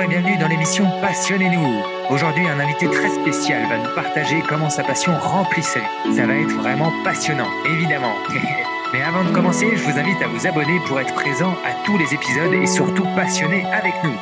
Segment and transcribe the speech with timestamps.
[0.00, 1.82] Bonjour et bienvenue dans l'émission Passionnez-nous.
[2.08, 6.14] Aujourd'hui, un invité très spécial va nous partager comment sa passion remplit sa vie.
[6.14, 8.14] Ça va être vraiment passionnant, évidemment.
[8.94, 11.98] Mais avant de commencer, je vous invite à vous abonner pour être présent à tous
[11.98, 14.14] les épisodes et surtout passionné avec nous.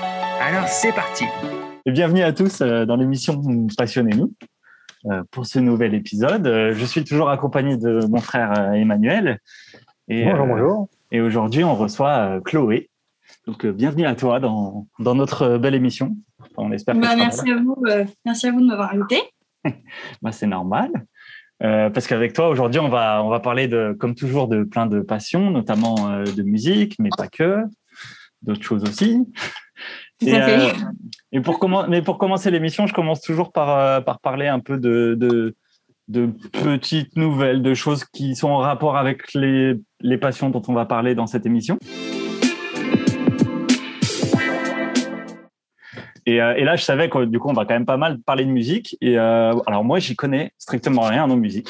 [0.43, 1.27] Alors c'est parti.
[1.87, 3.41] Et bienvenue à tous euh, dans l'émission
[3.77, 4.33] Passionnez-nous.
[5.07, 9.39] Euh, pour ce nouvel épisode, euh, je suis toujours accompagné de mon frère Emmanuel.
[10.09, 10.89] Et, bonjour, bonjour.
[11.13, 12.91] Et aujourd'hui, on reçoit Chloé.
[13.49, 16.15] Donc, bienvenue à toi dans, dans notre belle émission.
[16.59, 17.83] On espère bah, merci, à vous,
[18.27, 19.23] merci à vous de m'avoir invité.
[20.21, 20.91] bah, C'est normal.
[21.63, 24.87] Euh, parce qu'avec toi aujourd'hui on va on va parler de comme toujours de plein
[24.87, 27.65] de passions notamment euh, de musique mais pas que
[28.43, 29.27] d'autres choses aussi
[30.25, 30.71] et, euh,
[31.33, 31.59] et, pour
[31.89, 35.57] mais pour commencer l'émission je commence toujours par par parler un peu de, de
[36.07, 40.75] de petites nouvelles de choses qui sont en rapport avec les les passions dont on
[40.75, 41.77] va parler dans cette émission
[46.37, 48.45] Euh, et, là, je savais que du coup, on va quand même pas mal parler
[48.45, 48.97] de musique.
[49.01, 51.69] Et euh, alors moi, j'y connais strictement rien en musique.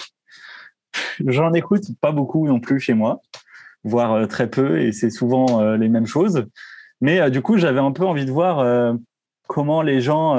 [1.27, 3.21] J'en écoute pas beaucoup non plus chez moi,
[3.85, 6.47] voire euh, très peu, et c'est souvent les mêmes choses.
[7.01, 8.97] Mais du coup, j'avais un peu envie de voir
[9.47, 10.37] comment les gens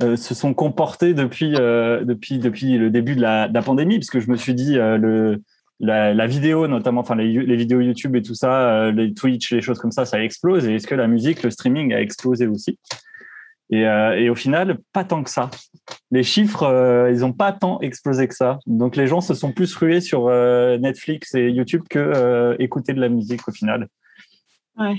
[0.00, 4.20] se sont comportés depuis depuis depuis le début de la, de la pandémie, parce que
[4.20, 5.42] je me suis dit le
[5.80, 9.62] la, vidéo, notamment, enfin les, les, vidéos YouTube et tout ça, euh, les Twitch, les
[9.62, 10.66] choses comme ça, ça explose.
[10.66, 12.78] Et est-ce que la musique, le streaming a explosé aussi?
[13.70, 15.50] Et, euh, et, au final, pas tant que ça.
[16.10, 18.58] Les chiffres, euh, ils ont pas tant explosé que ça.
[18.66, 20.28] Donc les gens se sont plus rués sur
[20.78, 23.88] Netflix et YouTube que écouter de la musique au final.
[24.76, 24.96] Ouais.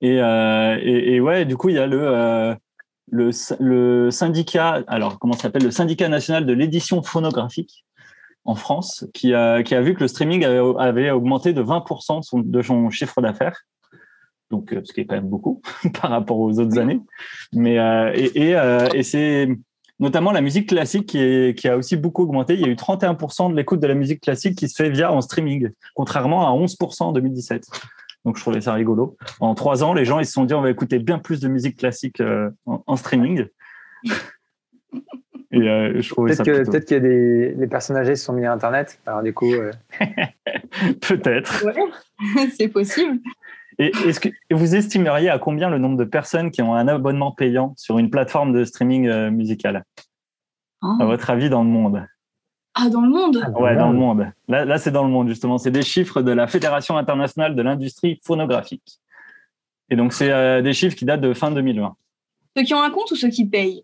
[0.00, 2.54] Et, et, et, ouais, du coup, il y a le
[3.10, 7.84] le, le syndicat, alors comment ça s'appelle, le syndicat national de l'édition phonographique,
[8.44, 12.62] en France qui a, qui a vu que le streaming avait, augmenté de 20% de
[12.62, 13.64] son chiffre d'affaires.
[14.50, 15.62] Donc, euh, ce qui est quand même beaucoup
[16.00, 17.00] par rapport aux autres années.
[17.52, 19.48] Mais, euh, et, euh, et, c'est
[19.98, 22.54] notamment la musique classique qui, qui, a aussi beaucoup augmenté.
[22.54, 25.12] Il y a eu 31% de l'écoute de la musique classique qui se fait via
[25.12, 27.66] en streaming, contrairement à 11% en 2017.
[28.24, 29.16] Donc, je trouvais ça rigolo.
[29.40, 31.48] En trois ans, les gens, ils se sont dit, on va écouter bien plus de
[31.48, 32.20] musique classique
[32.66, 33.46] en, en streaming.
[35.54, 38.98] Euh, peut-être peut qu'il y a des les personnes âgées se sont mis à Internet.
[39.06, 39.70] Alors du coup, euh,
[41.00, 41.64] peut-être.
[41.64, 43.18] Ouais, c'est possible.
[43.78, 47.32] Et est-ce que vous estimeriez à combien le nombre de personnes qui ont un abonnement
[47.32, 49.84] payant sur une plateforme de streaming euh, musical?
[50.82, 51.06] À oh.
[51.06, 52.06] votre avis, dans le monde?
[52.74, 53.42] Ah, dans le monde?
[53.44, 54.26] Ah, Ouais, dans le monde.
[54.48, 55.58] Là, là c'est dans le monde justement.
[55.58, 59.00] C'est des chiffres de la Fédération internationale de l'industrie phonographique.
[59.90, 61.94] Et donc, c'est des chiffres qui datent de fin 2020.
[62.56, 63.82] Ceux qui ont un compte ou ceux qui payent?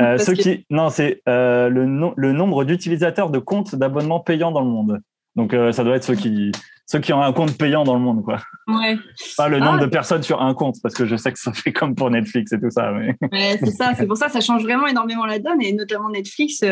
[0.00, 0.66] Euh, ceux qui...
[0.68, 5.00] Non, c'est euh, le, le nombre d'utilisateurs de comptes d'abonnement payants dans le monde.
[5.36, 6.50] Donc, euh, ça doit être ceux qui,
[6.86, 8.40] ceux qui ont un compte payant dans le monde, quoi.
[8.66, 8.98] Ouais.
[9.36, 9.84] Pas le nombre ah.
[9.84, 12.52] de personnes sur un compte, parce que je sais que ça fait comme pour Netflix
[12.52, 12.90] et tout ça.
[12.90, 13.14] Mais...
[13.30, 13.92] Ouais, c'est ça.
[13.96, 15.62] C'est pour ça que ça change vraiment énormément la donne.
[15.62, 16.64] Et notamment Netflix,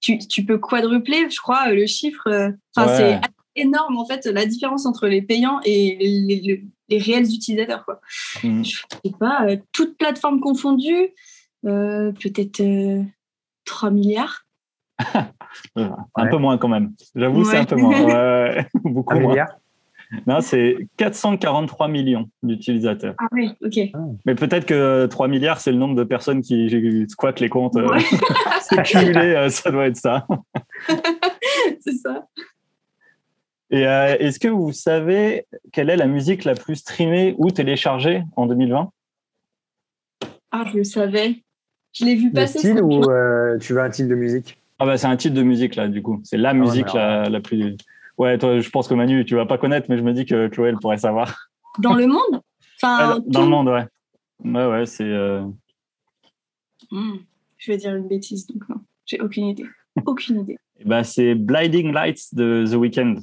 [0.00, 2.28] tu, tu peux quadrupler, je crois, le chiffre.
[2.74, 3.20] Enfin, c'est
[3.56, 7.84] énorme, en fait, la différence entre les payants et les, les réels utilisateurs.
[7.84, 8.00] Quoi.
[8.44, 8.64] Mm.
[8.64, 11.10] Je sais pas, euh, toutes plateformes confondues,
[11.66, 12.62] euh, peut-être
[13.64, 14.46] 3 euh, milliards.
[15.76, 16.92] un peu moins quand même.
[17.14, 18.64] J'avoue, c'est un peu moins.
[18.84, 19.46] beaucoup moins.
[20.26, 23.14] Non, c'est 443 millions d'utilisateurs.
[23.18, 23.78] Ah oui, ok.
[23.94, 23.98] Ah.
[24.26, 26.68] Mais peut-être que 3 milliards, c'est le nombre de personnes qui
[27.08, 27.78] squattent les comptes.
[28.60, 30.26] c'est cumulé, ça doit être ça.
[31.80, 32.26] c'est ça.
[33.72, 38.22] Et euh, est-ce que vous savez quelle est la musique la plus streamée ou téléchargée
[38.36, 38.92] en 2020
[40.50, 41.42] Ah, je le savais.
[41.94, 42.58] Je l'ai vu passer.
[42.58, 44.58] style ou euh, tu veux un titre de musique?
[44.78, 46.20] Ah bah c'est un titre de musique là du coup.
[46.22, 47.76] C'est la ah musique la, plus.
[48.18, 50.48] Ouais, toi, je pense que Manu, tu vas pas connaître, mais je me dis que
[50.48, 51.48] Chloé, elle pourrait savoir.
[51.78, 52.42] Dans le monde?
[52.76, 53.86] Enfin, Dans le monde, ouais.
[54.44, 55.04] Ouais, ouais, c'est.
[55.04, 55.42] Euh,
[56.90, 57.16] hmm,
[57.56, 58.76] je vais dire une bêtise, donc non.
[59.06, 59.66] J'ai aucune idée.
[60.06, 60.58] Aucune idée.
[60.84, 63.16] Bah, c'est Blinding Lights de The Weeknd.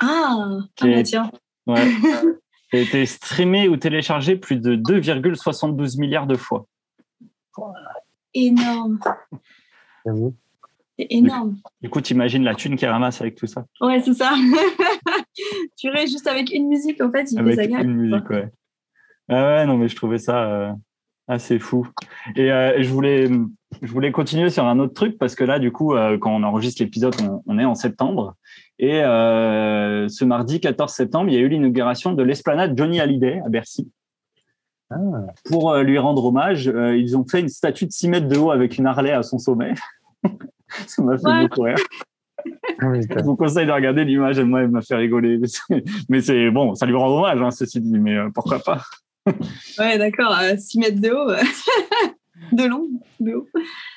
[0.00, 1.30] Ah, ah bah tiens.
[1.66, 1.84] Ouais.
[2.72, 6.66] a été streamé ou téléchargé plus de 2,72 milliards de fois.
[8.34, 9.00] Énorme.
[10.98, 11.56] C'est énorme.
[11.80, 13.64] Du coup, tu imagines la thune qui ramasse avec tout ça.
[13.80, 14.32] Ouais, c'est ça.
[15.76, 18.50] tu restes juste avec une musique, en fait, il Avec une musique, ouais.
[19.28, 20.72] Ah ouais, non, mais je trouvais ça euh,
[21.30, 21.86] assez fou.
[22.36, 23.30] Et euh, je, voulais,
[23.80, 26.42] je voulais continuer sur un autre truc parce que là, du coup, euh, quand on
[26.42, 27.14] enregistre l'épisode,
[27.46, 28.34] on, est en septembre.
[28.78, 33.40] Et euh, ce mardi 14 septembre, il y a eu l'inauguration de l'esplanade Johnny Hallyday
[33.44, 33.90] à Bercy.
[34.90, 34.96] Ah.
[35.44, 38.36] Pour euh, lui rendre hommage, euh, ils ont fait une statue de 6 mètres de
[38.36, 39.74] haut avec une Harley à son sommet.
[40.86, 41.76] ça m'a fait beaucoup rire.
[42.80, 45.38] Ah Je vous conseille de regarder l'image, moi, elle m'a fait rigoler.
[46.08, 48.80] Mais c'est bon, ça lui rend hommage, hein, ceci dit, mais pourquoi pas?
[49.78, 51.30] Ouais, d'accord, à 6 mètres de haut,
[52.52, 52.88] de long,
[53.20, 53.46] de haut.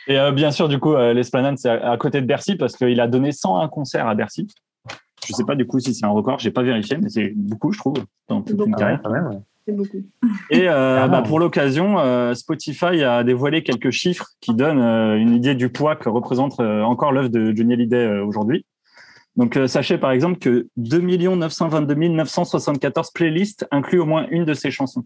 [0.07, 3.31] Et bien sûr, du coup, l'Esplanade, c'est à, côté de Bercy parce qu'il a donné
[3.31, 4.47] 101 concerts à Bercy.
[5.27, 7.71] Je sais pas du coup si c'est un record, j'ai pas vérifié, mais c'est beaucoup,
[7.71, 7.95] je trouve,
[8.27, 9.01] dans toute une carrière.
[9.03, 9.97] Quand même, C'est beaucoup.
[10.49, 15.33] Et euh, bah, pour l'occasion, euh, Spotify a dévoilé quelques chiffres qui donnent euh, une
[15.33, 18.65] idée du poids que représente encore l'œuvre de Johnny Hallyday aujourd'hui.
[19.35, 24.69] Donc sachez par exemple que 2 922 974 playlists incluent au moins une de ses
[24.69, 25.05] chansons.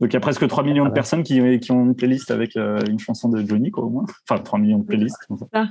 [0.00, 2.32] Donc il y a presque 3 millions de ah personnes qui, qui ont une playlist
[2.32, 4.04] avec une chanson de Johnny, quoi, au moins.
[4.28, 5.28] Enfin, 3 millions de playlists.
[5.52, 5.68] Ça.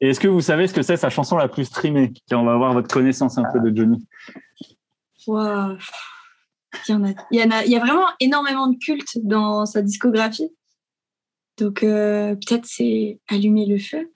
[0.00, 2.12] Et est-ce que vous savez ce que c'est sa chanson la plus streamée?
[2.32, 4.06] On va avoir votre connaissance un peu de Johnny.
[5.26, 5.78] Wow.
[6.88, 9.18] Il, y en a, il, y en a, il y a vraiment énormément de culte
[9.22, 10.50] dans sa discographie.
[11.58, 14.10] Donc euh, peut-être c'est Allumer le feu.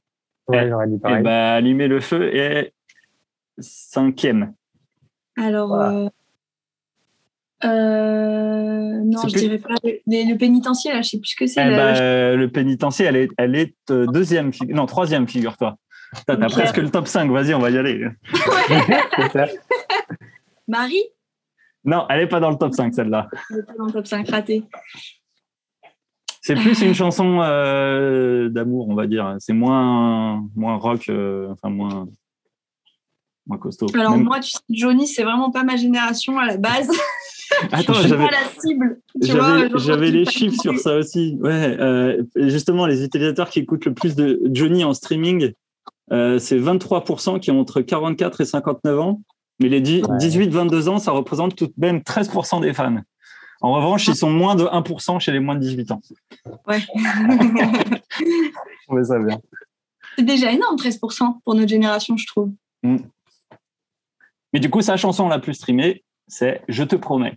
[0.48, 1.19] Ouais, j'aurais dit pareil.
[1.20, 2.72] Eh ben, Allumer le feu est
[3.58, 4.54] cinquième.
[5.37, 6.08] Alors, euh,
[7.64, 9.75] euh, non, je dirais pas.
[9.82, 11.66] Le, le, pénitencier, là, je sais plus ce que c'est.
[11.66, 15.76] Eh ben, le pénitencier, elle est, elle est euh, deuxième, non, troisième, figure-toi.
[16.26, 18.06] T'as as presque le top 5, vas-y, on va y aller.
[20.69, 21.02] Marie?
[21.84, 23.28] Non, elle n'est pas dans le top 5, celle-là.
[23.50, 24.64] Elle n'est pas dans le top 5, raté.
[26.46, 29.34] C'est plus une chanson euh, d'amour, on va dire.
[29.40, 32.06] C'est moins, moins rock, euh, enfin moins,
[33.48, 33.88] moins costaud.
[33.94, 34.22] Alors Même...
[34.22, 36.88] moi, tu sais, Johnny, c'est vraiment pas ma génération à la base.
[37.72, 39.00] Attends, j'avais la cible.
[39.20, 41.37] J'avais les chiffres sur ça aussi.
[41.40, 45.52] Ouais, euh, justement, les utilisateurs qui écoutent le plus de Johnny en streaming,
[46.12, 49.20] euh, c'est 23% qui ont entre 44 et 59 ans.
[49.58, 53.00] Mais les 18-22 ans, ça représente tout de même 13% des fans.
[53.66, 56.00] En revanche, ils sont moins de 1% chez les moins de 18 ans.
[56.68, 56.78] Ouais.
[56.78, 57.98] je
[58.86, 59.40] trouvais ça bien.
[60.16, 62.52] C'est déjà énorme, 13% pour notre génération, je trouve.
[62.84, 62.98] Mm.
[64.52, 67.36] Mais du coup, sa chanson la plus streamée, c'est Je te promets.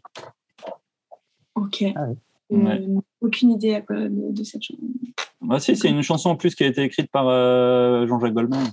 [1.55, 1.83] Ok.
[1.95, 2.05] Ah
[2.51, 4.83] euh, aucune idée de, cette chanson.
[5.41, 8.67] Bah, si, c'est une chanson en plus qui a été écrite par euh, Jean-Jacques Goldman.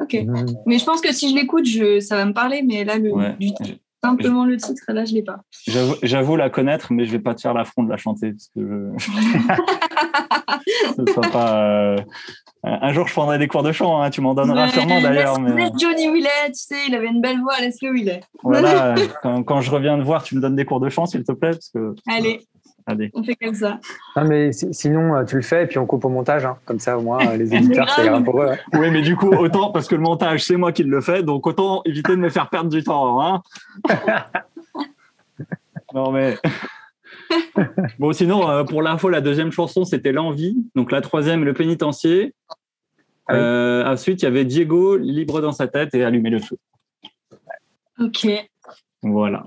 [0.00, 0.14] Ok.
[0.14, 0.44] Mmh.
[0.66, 1.66] Mais je pense que si je l'écoute,
[2.02, 3.12] ça va me parler, mais là, le,
[4.04, 5.40] simplement le titre, là, je ne l'ai pas.
[6.02, 8.32] J'avoue la connaître, mais je ne vais pas te faire l'affront de la chanter.
[8.32, 9.10] Parce que je...
[11.32, 11.64] pas.
[11.64, 11.96] Euh,
[12.64, 14.10] un jour, je prendrai des cours de chant, hein.
[14.10, 15.40] tu m'en donneras sûrement d'ailleurs.
[15.40, 15.70] Laisse, mais...
[15.78, 18.20] Johnny Willet, tu sais, il avait une belle voix, laisse-le Willet.
[18.42, 21.22] Voilà, quand, quand, je reviens te voir, tu me donnes des cours de chant, s'il
[21.22, 21.50] te plaît.
[21.50, 21.94] Parce que...
[22.08, 22.40] Allez.
[22.86, 23.10] Allez.
[23.14, 23.80] On fait comme ça.
[24.16, 26.44] Non, mais sinon, euh, tu le fais et puis on coupe au montage.
[26.44, 26.56] Hein.
[26.64, 28.50] Comme ça, au moins, euh, les éditeurs, ça ira pour eux.
[28.50, 28.58] Hein.
[28.74, 31.46] Oui, mais du coup, autant, parce que le montage, c'est moi qui le fais, donc
[31.48, 33.20] autant éviter de me faire perdre du temps.
[33.20, 33.42] Hein
[35.94, 36.36] non, mais.
[37.98, 40.56] bon, sinon, euh, pour l'info, la deuxième chanson, c'était L'Envie.
[40.74, 42.34] Donc la troisième, Le Pénitencier.
[43.28, 46.56] Ah euh, ensuite, il y avait Diego, Libre dans sa tête et Allumer le feu.
[47.98, 48.28] Ok.
[49.02, 49.46] Voilà.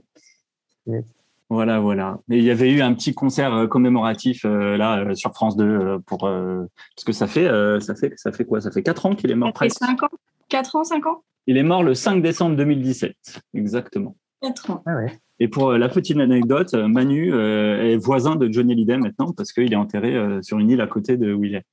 [1.50, 2.20] Voilà, voilà.
[2.30, 6.20] Et il y avait eu un petit concert euh, commémoratif là sur France 2 pour
[6.20, 7.50] parce que ça fait
[7.80, 8.62] ça fait ça fait quoi?
[8.62, 9.80] Ça fait 4 ans qu'il est mort presque.
[9.80, 10.10] 5 ans
[10.50, 11.24] 4 ans, 5 ans?
[11.48, 13.16] Il est mort le 5 décembre 2017,
[13.56, 14.16] exactement.
[14.44, 14.84] 4 ans.
[14.86, 15.20] Ah ouais.
[15.40, 19.78] Et pour la petite anecdote, Manu est voisin de Johnny Hallyday maintenant parce qu'il est
[19.78, 21.66] enterré sur une île à côté de où il est.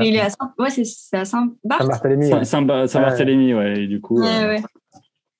[0.00, 1.82] il est à Saint, ouais, c'est à Saint-Barth.
[1.82, 2.44] Saint-Barthélemy.
[2.88, 3.82] Saint-Barthélemy, ouais.
[3.82, 4.20] Et du coup.
[4.20, 4.62] Ouais, ouais.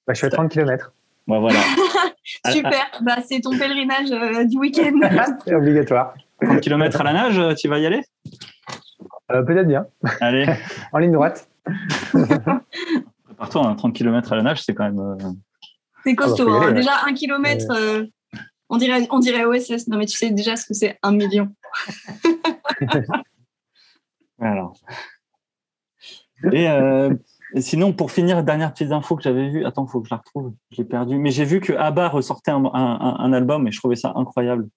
[0.07, 0.93] Bah, je suis à 30 km.
[1.27, 1.61] Voilà.
[2.51, 2.91] Super.
[3.03, 4.99] bah, c'est ton pèlerinage euh, du week-end.
[5.45, 6.15] c'est obligatoire.
[6.43, 8.03] 30 km à la nage, tu vas y aller?
[9.31, 9.87] Euh, Peut-être bien.
[10.21, 10.47] Allez.
[10.93, 11.49] en ligne droite.
[13.25, 14.99] Prépare-toi, hein, 30 km à la nage, c'est quand même.
[14.99, 15.17] Euh...
[16.05, 16.49] C'est costaud.
[16.49, 16.73] Ah bah, hein.
[16.73, 18.05] Déjà, un kilomètre, euh,
[18.69, 19.89] on, dirait, on dirait OSS.
[19.89, 21.49] Non, mais tu sais déjà ce que c'est un million.
[24.41, 24.75] Alors.
[26.53, 27.15] Et, euh,
[27.55, 29.65] et, sinon, pour finir, dernière petite info que j'avais vue.
[29.65, 30.53] Attends, il faut que je la retrouve.
[30.71, 31.19] J'ai perdu.
[31.19, 34.69] Mais j'ai vu que ABBA ressortait un, un, un, album et je trouvais ça incroyable.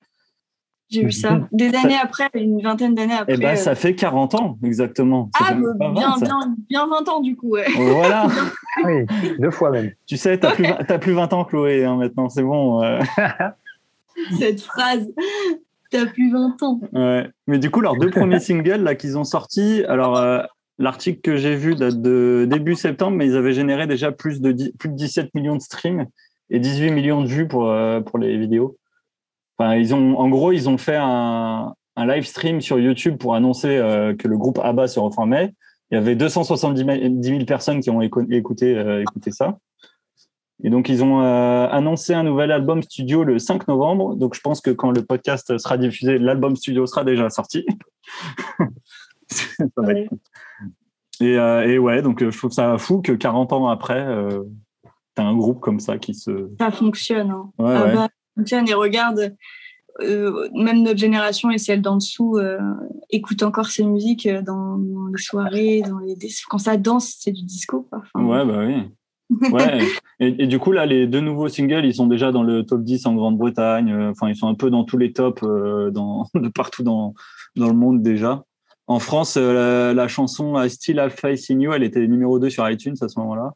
[0.90, 1.42] J'ai vu ça.
[1.52, 3.34] Des années après, une vingtaine d'années après.
[3.34, 5.32] Eh ben, ça fait 40 ans, exactement.
[5.40, 7.50] Ah, bah, bien, 20, bien, bien 20 ans, du coup.
[7.50, 7.66] Ouais.
[7.76, 8.28] Voilà.
[8.86, 9.06] oui,
[9.40, 9.92] deux fois même.
[10.06, 10.54] Tu sais, tu n'as
[10.84, 12.84] plus, plus 20 ans, Chloé, hein, maintenant, c'est bon.
[12.84, 13.00] Euh...
[14.38, 15.10] Cette phrase.
[15.92, 16.80] T'as plus 20 ans.
[16.94, 17.30] Ouais.
[17.48, 20.42] Mais du coup, leurs deux premiers singles là qu'ils ont sortis, alors euh,
[20.78, 24.52] l'article que j'ai vu date de début septembre, mais ils avaient généré déjà plus de,
[24.52, 26.06] 10, plus de 17 millions de streams
[26.50, 28.78] et 18 millions de vues pour, euh, pour les vidéos.
[29.58, 33.36] Enfin, ils ont, en gros, ils ont fait un, un live stream sur YouTube pour
[33.36, 35.54] annoncer euh, que le groupe ABBA se reformait.
[35.92, 39.58] Il y avait 270 000 personnes qui ont écouté, euh, écouté ça.
[40.64, 44.16] Et donc, ils ont annoncé un nouvel album studio le 5 novembre.
[44.16, 47.66] Donc, je pense que quand le podcast sera diffusé, l'album studio sera déjà sorti.
[51.22, 54.06] et, euh, et, ouais, donc je trouve ça fou que 40 ans après,
[55.18, 56.50] as un groupe comme ça qui se.
[56.60, 57.32] Ça fonctionne.
[57.32, 57.52] Hein.
[57.58, 57.94] Ouais, Ah ouais.
[57.94, 59.36] bah, ça fonctionne et regarde,
[60.02, 62.60] euh, même notre génération et celle d'en dessous euh,
[63.10, 66.18] écoutent encore ces musiques euh, dans, dans les soirées, dans les
[66.50, 67.88] quand ça danse, c'est du disco.
[67.90, 68.02] Quoi.
[68.14, 68.84] Enfin, Ouais, bah oui.
[69.52, 69.80] Ouais.
[70.20, 72.84] et, et du coup, là, les deux nouveaux singles, ils sont déjà dans le top
[72.84, 73.92] 10 en Grande-Bretagne.
[73.92, 77.14] Euh, Enfin, ils sont un peu dans tous les tops euh, dans, de partout dans,
[77.56, 78.44] dans le monde déjà.
[78.88, 82.38] En France, euh, la, la chanson I Still Have Faith in You, elle était numéro
[82.40, 83.54] 2 sur iTunes à ce moment-là.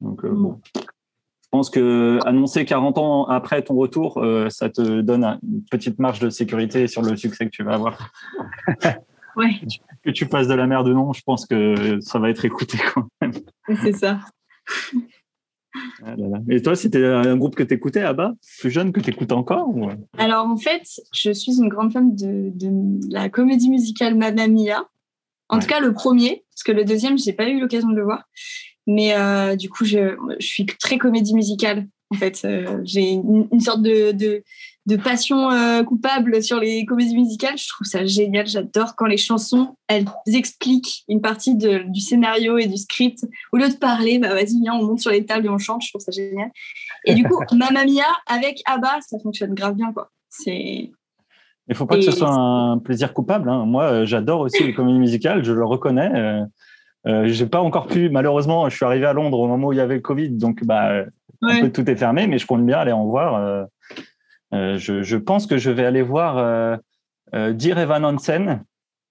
[0.00, 0.60] Donc, euh, bon.
[0.74, 5.62] Je pense que annoncer 40 ans après ton retour, euh, ça te donne un- une
[5.70, 8.10] petite marge de sécurité sur le succès que tu vas avoir.
[9.34, 9.48] Ouais,
[10.02, 12.76] Que tu passes de la merde ou non, je pense que ça va être écouté
[12.92, 13.32] quand même.
[13.82, 14.20] c'est ça.
[16.04, 16.38] Ah là là.
[16.50, 19.32] Et toi, c'était un groupe que tu écoutais à bas Plus jeune que tu écoutes
[19.32, 19.88] encore ou...
[20.18, 20.82] Alors en fait,
[21.14, 24.84] je suis une grande fan de, de la comédie musicale Mamma Mia.
[25.48, 25.62] En Ouais.
[25.62, 28.04] tout cas, le premier, parce que le deuxième, je n'ai pas eu l'occasion de le
[28.04, 28.24] voir.
[28.86, 31.86] Mais euh, du coup, je, je suis très comédie musicale.
[32.10, 34.42] En fait, Euh, j'ai une, une sorte de, de,
[34.86, 37.56] de passion euh, coupable sur les comédies musicales.
[37.56, 38.46] Je trouve ça génial.
[38.46, 43.24] J'adore quand les chansons, elles expliquent une partie de- du scénario et du script.
[43.52, 45.82] Au lieu de parler, bah vas-y, viens, on monte sur les tables et on chante.
[45.82, 46.50] Je trouve ça génial.
[47.04, 50.10] Et du coup, Mamma Mia avec ABBA, ça fonctionne grave bien, quoi.
[50.28, 50.90] C'est
[51.68, 53.48] Il faut pas que ce soit un plaisir coupable.
[53.48, 53.64] hein.
[53.66, 56.10] Moi, euh, j'adore aussi les comédies musicales, je le reconnais.
[56.14, 56.44] Euh,
[57.06, 59.76] euh, j'ai pas encore pu, malheureusement, je suis arrivé à Londres au moment où il
[59.76, 61.04] y avait le Covid, donc bah, un
[61.48, 61.60] Ouais.
[61.60, 63.34] peu tout est fermé, mais je compte bien aller en voir.
[63.34, 63.66] Euh, euh,
[64.52, 66.76] je, je pense que je vais aller voir euh,
[67.34, 68.64] euh, Dear Evan Hansen,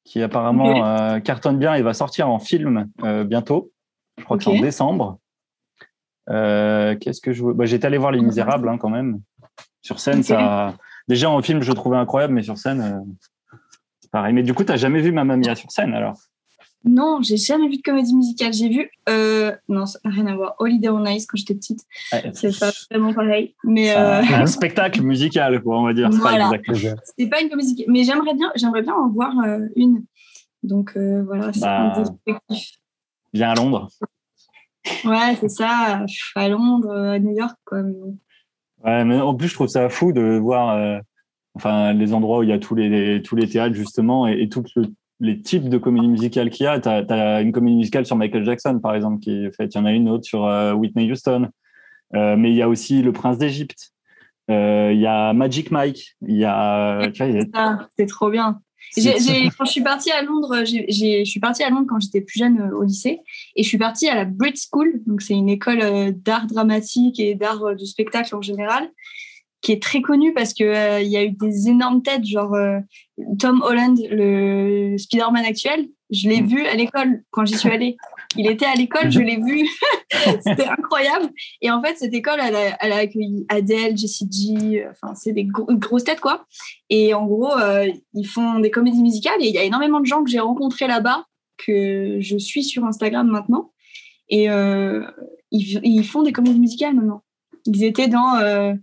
[0.04, 1.76] qui apparemment euh, cartonne bien.
[1.78, 3.72] Il va sortir en film euh, bientôt.
[4.18, 5.20] Je crois que c'est en décembre.
[6.30, 9.20] Euh, Qu'est-ce que je veux bah, J'étais allé voir Les Misérables hein, quand même.
[9.82, 10.76] Sur scène, ça.
[11.08, 13.58] Déjà en film, je le trouvais incroyable, mais sur scène, euh,
[14.12, 14.34] pareil.
[14.34, 16.18] Mais du coup, tu jamais vu Mamma Mia sur scène alors?
[16.84, 18.54] Non, j'ai jamais vu de comédie musicale.
[18.54, 20.56] J'ai vu, euh, non, ça n'a rien à voir.
[20.58, 21.82] Holiday on Ice quand j'étais petite.
[22.34, 23.54] C'est pas vraiment pareil.
[23.64, 26.10] Mais C'est euh, un, spectacle musical, quoi, on va dire.
[26.12, 26.52] C'est pas Voilà.
[27.04, 27.86] c'était pas une comédie.
[27.88, 30.04] Mais j'aimerais bien, j'aimerais bien en voir euh, une.
[30.64, 31.94] Donc euh, voilà, c'est Bah.
[31.96, 32.78] un des objectifs.
[33.34, 33.88] Viens à Londres.
[35.06, 36.04] Ouais, c'est ça.
[36.36, 37.58] À Londres, à New York.
[38.84, 41.02] Ouais, mais en plus, je trouve ça fou de voir
[41.54, 44.42] enfin, les endroits où il y a tous les, les- tous les théâtres, justement, et,
[44.42, 44.88] et tous le-
[45.22, 46.80] les types de comédies musicales qu'il y a.
[46.80, 49.74] Tu as, une comédie musicale sur Michael Jackson, par exemple, qui est faite.
[49.74, 51.48] Il y en a une autre sur euh, Whitney Houston.
[52.16, 53.92] Euh, mais il y a aussi Le Prince d'Égypte.
[54.50, 56.18] Euh, Il y a Magic Mike.
[56.28, 57.08] Il y a.
[57.14, 58.60] Tu vois, il y a- Ça, c'est trop bien.
[58.96, 62.20] Quand je suis partie à Londres, j'ai- j'ai- je suis partie à Londres quand j'étais
[62.20, 63.22] plus jeune au lycée
[63.56, 67.36] et je suis partie à la Brit School, donc c'est une école d'art dramatique et
[67.36, 68.90] d'art du spectacle en général,
[69.62, 72.54] qui est très connue parce que euh, il y a eu des énormes têtes, genre
[72.56, 72.80] euh,
[73.40, 75.88] Tom Holland, le Spider-Man actuel.
[76.10, 76.48] Je l'ai Mm.
[76.48, 77.96] vu à l'école quand j'y suis allée.
[78.38, 79.66] Il était à l'école, je l'ai vu.
[80.46, 81.30] C'était incroyable.
[81.62, 85.14] Et en fait, cette école, elle a, elle a accueilli Adele, Jessie J, euh, enfin,
[85.16, 86.46] c'est des gros- grosses têtes, quoi.
[86.90, 90.06] Et en gros, euh, ils font des comédies musicales et il y a énormément de
[90.06, 91.26] gens que j'ai rencontrés là-bas,
[91.66, 93.72] que je suis sur Instagram maintenant.
[94.30, 95.06] Et euh,
[95.52, 97.22] ils, ils font des comédies musicales maintenant.
[97.66, 98.74] Ils étaient dans, euh,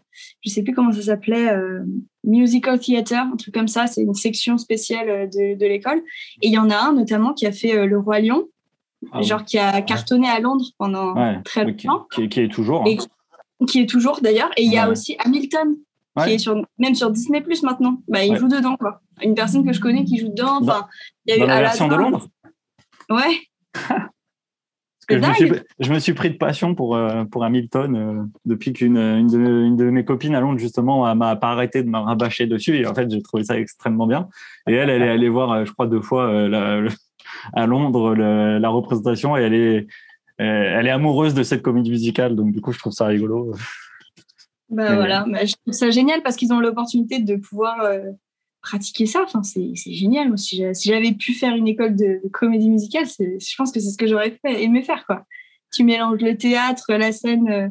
[0.45, 1.85] je sais plus comment ça s'appelait, euh,
[2.25, 3.87] Musical Theater, un truc comme ça.
[3.87, 5.99] C'est une section spéciale euh, de, de l'école.
[6.43, 8.45] Et il y en a un notamment qui a fait euh, Le Roi Lion,
[9.13, 12.53] Ah, genre qui a cartonné à Londres pendant ouais, très oui, qui, longtemps, qui- est
[12.53, 12.85] toujours.
[12.87, 12.99] et
[13.67, 14.51] qui est toujours d'ailleurs.
[14.57, 15.77] Et il y a aussi Hamilton,
[16.25, 18.01] qui est sur, même sur Disney Plus maintenant.
[18.09, 19.01] Bah, il joue dedans, quoi.
[19.23, 20.59] Une personne que je connais qui joue dedans.
[20.63, 20.87] Enfin,
[21.27, 22.27] il y a eu Dans la version de Londres?
[23.11, 23.41] Ouais.
[25.11, 25.49] Je me, suis,
[25.81, 29.39] je me suis pris de passion pour, euh, pour Hamilton euh, depuis qu'une une de,
[29.39, 32.77] une de mes copines à Londres, justement, m'a pas arrêté de me rabâcher dessus.
[32.77, 34.29] Et en fait, j'ai trouvé ça extrêmement bien.
[34.69, 36.91] Et elle, elle est allée voir, euh, je crois, deux fois euh, la- le-
[37.55, 39.87] à Londres le- la représentation et elle est,
[40.39, 42.37] elle est amoureuse de cette comédie musicale.
[42.37, 43.55] Donc, du coup, je trouve ça rigolo.
[44.71, 47.81] Bah voilà, Bah, je trouve ça génial parce qu'ils ont l'opportunité de pouvoir
[48.63, 49.21] pratiquer ça.
[49.25, 50.29] Enfin, c'est génial.
[50.29, 53.73] Moi, si j'a- si j'avais pu faire une école de, de comédie musicale, je pense
[53.73, 55.05] que c'est ce que j'aurais fait, aimé faire.
[55.07, 55.25] Quoi.
[55.73, 57.69] Tu mélanges le théâtre, la scène, euh,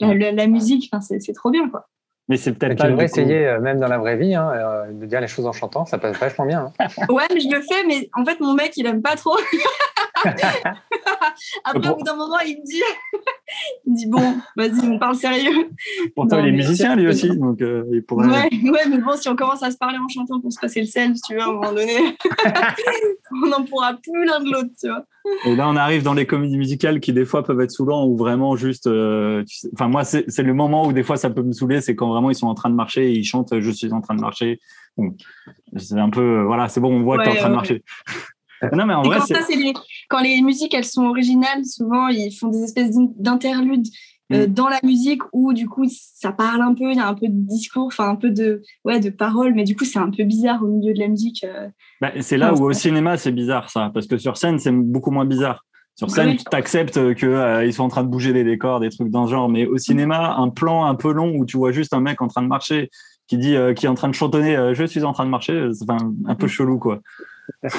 [0.00, 1.68] la, la- la musique, enfin, c'est trop bien.
[1.70, 1.88] Quoi.
[2.28, 5.06] Mais c'est peut-être tu devrais essayer, euh, même dans la vraie vie, hein, euh, de
[5.06, 6.72] dire les choses en chantant, ça passe vachement bien.
[6.80, 6.88] hein.
[7.08, 9.36] Ouais, mais je le fais, mais en fait, mon mec, il aime pas trop.
[11.64, 12.82] Après, au bout d'un moment, il me dit,
[13.86, 15.70] il dit bon, vas-y, on parle sérieux.
[16.14, 17.28] Pourtant, il est musicien, lui aussi.
[17.36, 18.26] Donc, euh, il pourrait.
[18.28, 20.80] Ouais, ouais, mais bon, si on commence à se parler en chantant pour se passer
[20.80, 21.96] le sel, tu vois, à un moment donné,
[23.42, 25.04] on n'en pourra plus l'un de l'autre, tu vois.
[25.44, 28.16] Et là, on arrive dans les comédies musicales qui, des fois, peuvent être saoulants ou
[28.16, 28.86] vraiment juste.
[28.86, 31.80] euh, tu sais- Enfin, moi, c'est le moment où, des fois, ça peut me saouler,
[31.80, 34.00] c'est quand vraiment ils sont en train de marcher et ils chantent Je suis en
[34.00, 34.60] train de marcher.
[34.96, 35.14] Bon,
[35.76, 36.42] c'est un peu.
[36.42, 37.56] Voilà, c'est bon, on voit que tu es en Ouais, train de ouais.
[37.56, 37.84] marcher.
[38.72, 39.74] Non, mais en vrai, quand, ça, les-
[40.08, 43.86] quand les musiques, elles sont originales, souvent, ils font des espèces d'in- d'interludes
[44.32, 44.52] euh, mm.
[44.52, 47.28] dans la musique où du coup ça parle un peu, il y a un peu
[47.28, 50.24] de discours, enfin un peu de ouais de paroles, mais du coup c'est un peu
[50.24, 51.44] bizarre au milieu de la musique.
[51.44, 51.68] Euh.
[52.00, 55.10] Bah, c'est là où au cinéma c'est bizarre ça, parce que sur scène c'est beaucoup
[55.10, 55.64] moins bizarre.
[55.94, 59.08] Sur scène, tu acceptes qu'ils euh, sont en train de bouger les décors, des trucs
[59.08, 61.94] dans ce genre, mais au cinéma, un plan un peu long où tu vois juste
[61.94, 62.90] un mec en train de marcher
[63.28, 65.90] qui dit, qui est en train de chantonner, je suis en train de marcher, c'est
[65.90, 66.50] un peu mm.
[66.50, 67.00] chelou quoi.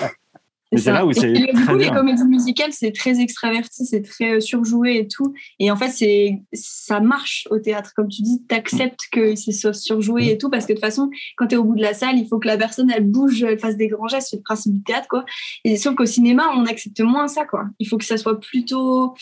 [0.75, 1.31] c'est là où c'est.
[1.31, 5.33] Du coup, les comédies musicales, c'est très extraverti, c'est très euh, surjoué et tout.
[5.59, 7.93] Et en fait, c'est ça marche au théâtre.
[7.95, 11.09] Comme tu dis, tu acceptes que c'est surjoué et tout, parce que de toute façon,
[11.37, 13.43] quand tu es au bout de la salle, il faut que la personne, elle bouge,
[13.43, 14.29] elle fasse des grands gestes.
[14.31, 15.25] C'est le principe du théâtre, quoi.
[15.63, 17.65] Et sauf qu'au cinéma, on accepte moins ça, quoi.
[17.79, 19.13] Il faut que ça soit plutôt,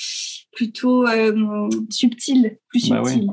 [0.52, 3.30] plutôt euh, subtil, plus bah subtil.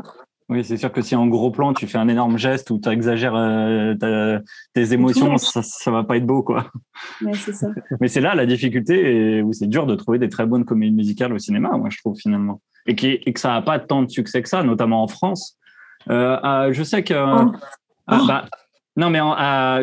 [0.53, 2.91] Oui, c'est sûr que si en gros plan, tu fais un énorme geste ou tu
[2.91, 4.39] exagères euh,
[4.75, 6.71] tes émotions, ça, ça va pas être beau, quoi.
[7.35, 7.69] ça.
[8.01, 10.95] Mais c'est là la difficulté et où c'est dur de trouver des très bonnes comédies
[10.95, 12.61] musicales au cinéma, moi, je trouve, finalement.
[12.87, 15.57] Et, qui, et que ça n'a pas tant de succès que ça, notamment en France.
[16.11, 17.15] Euh, je sais que.
[17.15, 17.53] Oh.
[18.07, 18.21] Ah.
[18.29, 18.45] Bah,
[18.97, 19.21] non, mais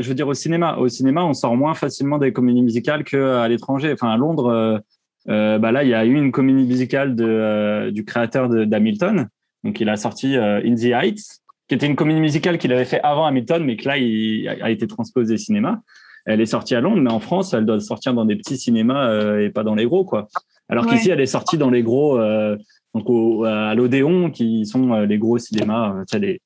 [0.03, 0.77] je veux dire au cinéma.
[0.77, 3.91] Au cinéma, on sort moins facilement des comédies musicales qu'à l'étranger.
[3.93, 4.83] Enfin, à Londres,
[5.29, 9.29] euh, bah là, il y a eu une comédie musicale de, du créateur d'Hamilton
[9.63, 12.85] donc, il a sorti euh, In the Heights, qui était une comédie musicale qu'il avait
[12.85, 15.81] fait avant Hamilton, mais que là, il a été transposée cinéma.
[16.25, 19.09] Elle est sortie à Londres, mais en France, elle doit sortir dans des petits cinémas
[19.09, 20.27] euh, et pas dans les gros, quoi.
[20.67, 22.55] Alors qu'ici, elle est sortie dans les gros, euh,
[22.93, 23.07] donc
[23.45, 26.41] à l'Odéon, qui sont les gros cinémas, tu sais, les,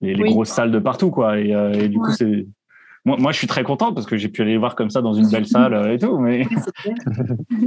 [0.00, 1.38] les, grosses salles de partout, quoi.
[1.38, 2.44] Et, du coup, c'est
[3.04, 5.14] moi, moi, je suis très content parce que j'ai pu aller voir comme ça dans
[5.14, 6.18] une belle salle et tout.
[6.18, 6.44] Mais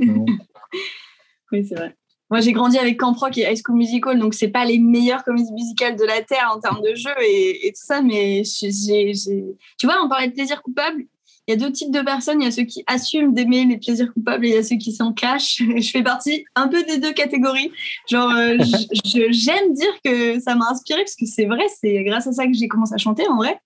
[1.53, 1.95] oui, c'est vrai.
[2.29, 5.24] Moi, j'ai grandi avec Camp Rock et High School Musical, donc c'est pas les meilleures
[5.24, 10.03] comédies musicales de la terre en termes de jeu et, tout ça, mais tu vois,
[10.03, 11.05] on parlait de plaisir coupable.
[11.48, 12.39] Il y a deux types de personnes.
[12.41, 14.75] Il y a ceux qui assument d'aimer les plaisirs coupables et il y a ceux
[14.75, 15.63] qui s'en cachent.
[15.77, 17.71] Je fais partie un peu des deux catégories.
[18.07, 18.57] Genre, euh,
[19.03, 22.53] j'aime dire que ça m'a inspiré parce que c'est vrai, c'est grâce à ça que
[22.53, 23.59] j'ai commencé à chanter en vrai.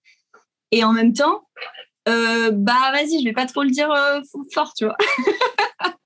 [0.72, 1.42] Et en même temps,
[2.08, 4.22] euh, bah vas-y, je vais pas trop le dire euh,
[4.54, 4.96] fort, tu vois.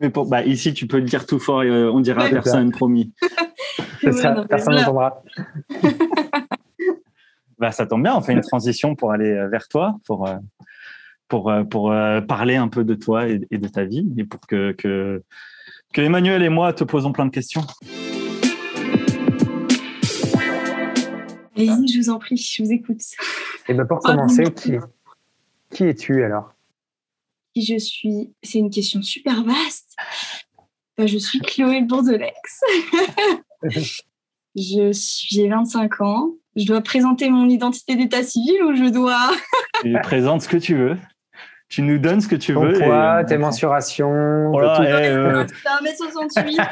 [0.00, 2.28] Mais pour, bah, ici, tu peux le dire tout fort et euh, on dira à
[2.30, 3.12] personne, promis.
[4.12, 5.22] ça, personne n'entendra.
[7.58, 10.36] bah, ça tombe bien, on fait une transition pour aller euh, vers toi, pour, euh,
[11.28, 11.94] pour, pour
[12.28, 15.22] parler un peu de toi et, de ta vie, et pour que, que,
[15.92, 17.62] que Emmanuel et moi te posons plein de questions.
[21.56, 23.00] Vas-y, je vous en prie, je vous écoute.
[23.68, 24.74] Et ben pour commencer, qui,
[25.70, 26.53] qui es-tu alors?
[27.54, 29.96] Qui je suis C'est une question super vaste.
[30.96, 32.60] Ben, je suis Chloé Bourdelex.
[34.56, 36.32] je suis, j'ai 25 ans.
[36.56, 39.30] Je dois présenter mon identité d'état civil ou je dois.
[39.82, 40.96] tu présentes ce que tu veux.
[41.68, 42.78] Tu nous donnes ce que tu Ton veux.
[42.78, 44.50] Poids, tes mensurations.
[44.50, 45.44] Voilà, et, euh...
[45.44, 46.64] 1m68.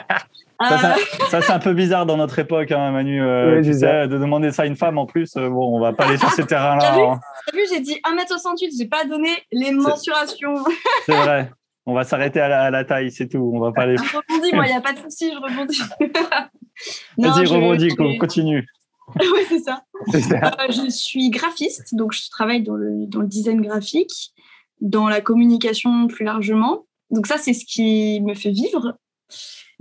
[0.68, 3.22] Ça, c'est un peu bizarre dans notre époque, hein, Manu.
[3.22, 5.36] Euh, tu sais, de demander ça à une femme en plus.
[5.36, 6.80] Euh, bon, on va pas aller sur ces terrains-là.
[6.80, 7.66] T'as vu, hein.
[7.72, 10.54] j'ai dit 1m68, j'ai pas donné les mensurations.
[11.06, 11.50] C'est vrai.
[11.84, 13.50] On va s'arrêter à, la, taille, c'est tout.
[13.52, 13.96] On va pas aller.
[13.96, 15.82] Je rebondis, moi, il n'y a pas de souci, je rebondis.
[17.18, 18.64] Vas-y, rebondis, continue.
[19.20, 19.82] oui, c'est ça.
[20.14, 24.32] Euh, je suis graphiste, donc je travaille dans le, dans le design graphique,
[24.80, 26.86] dans la communication plus largement.
[27.10, 28.96] Donc ça, c'est ce qui me fait vivre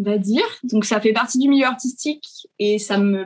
[0.03, 0.45] va dire.
[0.63, 3.25] Donc ça fait partie du milieu artistique et ça me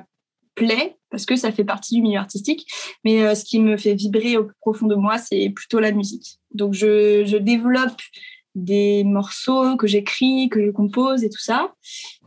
[0.56, 2.68] plaît parce que ça fait partie du milieu artistique.
[3.04, 5.92] Mais euh, ce qui me fait vibrer au plus profond de moi, c'est plutôt la
[5.92, 6.40] musique.
[6.52, 8.02] Donc je, développe
[8.56, 11.74] des morceaux que j'écris, que je compose et tout ça.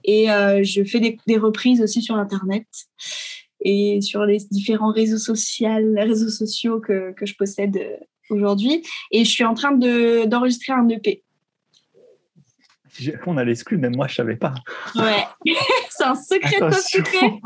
[0.04, 2.66] Et euh, je fais des, reprises aussi sur Internet
[3.64, 7.96] et sur les différents réseaux sociaux, que je possède euh,
[8.30, 8.82] aujourd'hui.
[9.10, 11.24] Et je suis en train d'enregistrer un EP
[13.26, 14.54] on a l'exclu, même moi, je savais pas.
[14.94, 15.24] Ouais,
[15.90, 17.32] c'est un secret secret.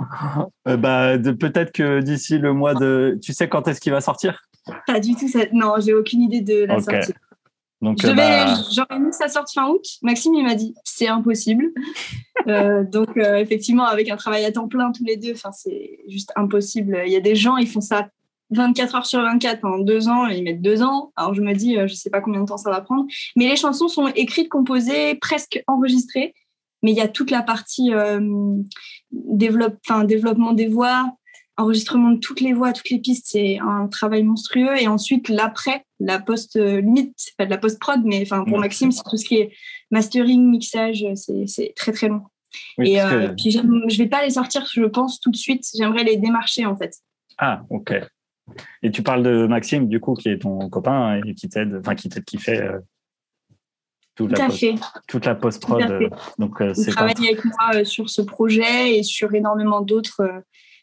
[0.69, 3.19] Euh, bah, peut-être que d'ici le mois de.
[3.23, 4.43] Tu sais quand est-ce qu'il va sortir?
[4.87, 5.27] Pas du tout.
[5.29, 5.41] Ça...
[5.53, 7.13] Non, j'ai aucune idée de la sortie.
[7.81, 9.85] Donc, euh, bah J'aurais mis sa sortie fin août.
[10.03, 11.71] Maxime, il m'a dit c'est impossible.
[12.49, 17.01] Euh, donc, effectivement, avec un travail à temps plein tous les deux, c'est juste impossible.
[17.07, 18.09] Il y a des gens, ils font ça
[18.53, 21.13] 24 heures sur 24 pendant deux ans ils mettent deux ans.
[21.17, 23.07] Alors je me dis, euh, je sais pas combien de temps ça va prendre.
[23.37, 26.35] Mais les chansons sont écrites, composées, presque enregistrées.
[26.83, 28.21] Mais il y a toute la partie euh,
[29.13, 31.13] développement des voix,
[31.57, 33.27] enregistrement de toutes les voix, toutes les pistes.
[33.29, 34.77] C'est un travail monstrueux.
[34.81, 38.45] Et ensuite, l'après, la post euh, limite, c'est pas de la post prod, mais enfin
[38.45, 39.53] pour Maxime, c'est tout ce qui est
[39.93, 42.23] mastering, mixage, c'est très très long.
[42.79, 42.99] et
[43.37, 45.65] puis je vais pas les sortir, je pense tout de suite.
[45.77, 46.97] J'aimerais les démarcher en fait.
[47.39, 47.95] Ah, ok.
[48.83, 51.95] Et tu parles de Maxime, du coup, qui est ton copain et qui t'aide, enfin,
[51.95, 52.63] qui t'aide, qui fait.
[52.63, 52.79] Euh,
[54.15, 54.75] toute Tout la à post- fait.
[55.09, 55.83] toute la post-prod.
[55.91, 57.07] Euh, Donc, euh, Il c'est pas...
[57.09, 60.41] travaille avec moi euh, sur ce projet et sur énormément d'autres euh,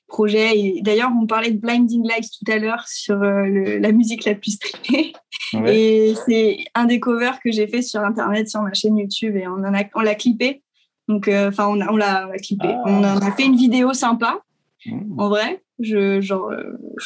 [0.08, 0.58] projets.
[0.58, 4.36] Et D'ailleurs, on parlait de Blinding Lights tout à l'heure sur le- la musique la
[4.36, 5.13] plus streamée.
[5.53, 5.75] Ouais.
[5.79, 9.47] Et c'est un des covers que j'ai fait sur Internet, sur ma chaîne YouTube, et
[9.47, 10.62] on en a, on l'a clippé.
[11.08, 12.67] Donc, euh, enfin, on, a, on l'a on clippé.
[12.67, 12.84] Ah.
[12.86, 14.41] On en a fait une vidéo sympa,
[14.86, 15.19] Mmh.
[15.19, 15.63] en vrai.
[15.80, 16.63] Je, genre, euh,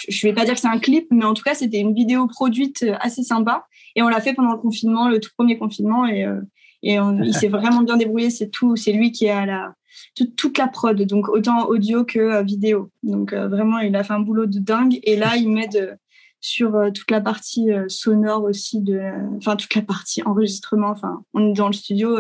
[0.09, 2.27] je, vais pas dire que c'est un clip, mais en tout cas, c'était une vidéo
[2.27, 3.67] produite euh, assez sympa.
[3.95, 6.41] Et on l'a fait pendant le confinement, le tout premier confinement, et, euh,
[6.81, 8.29] et on- il s'est vraiment bien débrouillé.
[8.29, 9.73] C'est tout, c'est lui qui a la
[10.15, 12.89] toute, toute la prod, donc autant audio que vidéo.
[13.03, 14.99] Donc vraiment, il a fait un boulot de dingue.
[15.03, 15.99] Et là, il m'aide
[16.41, 18.99] sur toute la partie sonore aussi, de,
[19.37, 20.89] enfin toute la partie enregistrement.
[20.89, 22.17] Enfin, on est dans le studio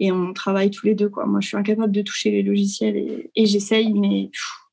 [0.00, 1.08] et on travaille tous les deux.
[1.08, 1.26] Quoi.
[1.26, 4.63] Moi, je suis incapable de toucher les logiciels et, et j'essaye, mais pff,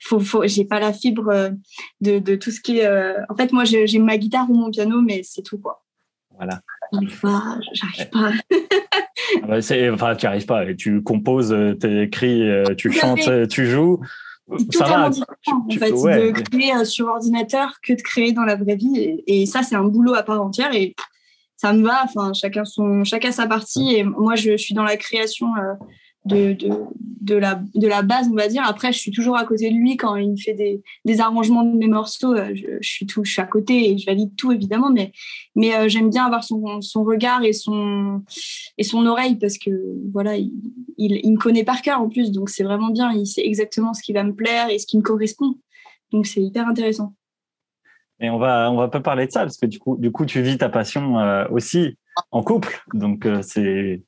[0.00, 1.50] faut, faut, j'ai pas la fibre euh,
[2.00, 2.86] de, de tout ce qui est.
[2.86, 5.84] euh, En fait, moi, j'ai ma guitare ou mon piano, mais c'est tout quoi.
[6.36, 6.60] Voilà.
[6.92, 8.30] J'arrive pas, j'arrive pas.
[9.42, 9.56] Ah bah,
[9.92, 10.64] enfin, tu arrives pas.
[10.74, 14.00] Tu composes, tu écris, euh, tu Tout à chantes, tu joues.
[14.50, 15.10] Ça totalement va.
[15.10, 16.32] différent en tu- fait ouais.
[16.32, 19.74] de créer sur ordinateur que de créer dans la vraie vie et, et ça c'est
[19.76, 20.94] un boulot à part entière et
[21.56, 24.96] ça me va enfin chacun son chacun sa partie et moi je, suis dans la
[24.96, 25.74] création euh,
[26.24, 26.70] de, de,
[27.20, 29.76] de la de la base on va dire après je suis toujours à côté de
[29.76, 33.06] lui quand il me fait des, des arrangements de mes morceaux euh, je, je suis
[33.06, 35.12] tout je suis à côté et je valide tout évidemment mais
[35.54, 38.22] mais euh, j'aime bien avoir son, son regard et son
[38.76, 39.70] et son oreille parce que
[40.12, 40.52] voilà il,
[40.98, 43.12] il, il me connaît par cœur en plus, donc c'est vraiment bien.
[43.12, 45.54] Il sait exactement ce qui va me plaire et ce qui me correspond.
[46.12, 47.14] Donc c'est hyper intéressant.
[48.20, 50.26] Et on va, on va pas parler de ça parce que du coup, du coup,
[50.26, 51.96] tu vis ta passion euh, aussi
[52.32, 52.82] en couple.
[52.92, 54.02] Donc, c'est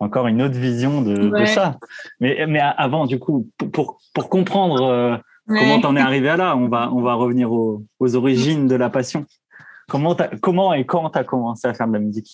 [0.00, 1.78] encore une autre vision de, ça.
[2.20, 6.56] Mais, mais avant, du coup, pour- pour, comprendre euh, comment t'en es arrivé à là,
[6.56, 9.24] on va, on va revenir aux, aux origines de la passion.
[9.88, 12.28] Comment, t'as- comment et quand tu as commencé à faire de la musique?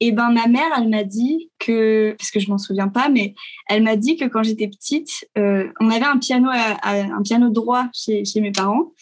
[0.00, 3.34] Et ben ma mère, elle m'a dit que, parce que je m'en souviens pas, mais
[3.68, 7.22] elle m'a dit que quand j'étais petite, euh, on avait un piano, à- à- un
[7.22, 8.92] piano droit chez, chez mes parents,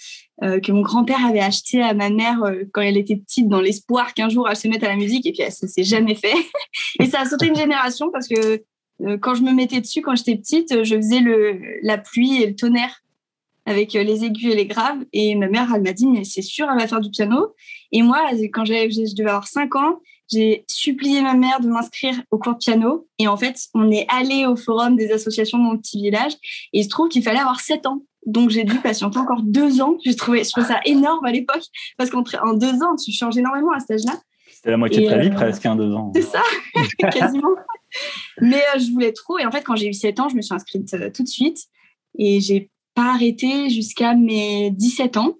[0.42, 3.61] euh, que mon grand-père avait acheté à ma mère euh, quand elle était petite, dans
[3.61, 6.14] l'espoir qu'un jour elle se mette à la musique, et puis elle, ça s'est jamais
[6.14, 6.35] fait.
[7.01, 8.62] et ça a sauté une génération parce que
[9.03, 12.46] euh, quand je me mettais dessus, quand j'étais petite, je faisais le, la pluie et
[12.46, 13.03] le tonnerre
[13.66, 15.05] avec les aigus et les graves.
[15.12, 17.55] Et ma mère, elle m'a dit, mais c'est sûr, elle va faire du piano.
[17.92, 20.01] Et moi, quand j'avais- je devais avoir 5 ans,
[20.33, 23.07] j'ai supplié ma mère de m'inscrire au cours de piano.
[23.18, 26.33] Et en fait, on est allé au forum des associations de mon petit village.
[26.72, 28.03] Et il se trouve qu'il fallait avoir 7 ans.
[28.26, 29.96] Donc, j'ai dû patienter encore deux ans.
[30.04, 31.62] Je trouvais, je trouvais ça énorme à l'époque.
[31.96, 34.20] Parce qu'en en deux ans, tu changes énormément à cet âge-là.
[34.59, 36.11] C'était la moitié Et, de ta vie euh, presque, hein, deux ans.
[36.14, 36.42] C'est ça,
[37.12, 37.54] quasiment.
[38.40, 39.38] Mais euh, je voulais trop.
[39.38, 41.28] Et en fait, quand j'ai eu 7 ans, je me suis inscrite euh, tout de
[41.28, 41.66] suite.
[42.18, 45.35] Et j'ai pas arrêté jusqu'à mes 17 ans.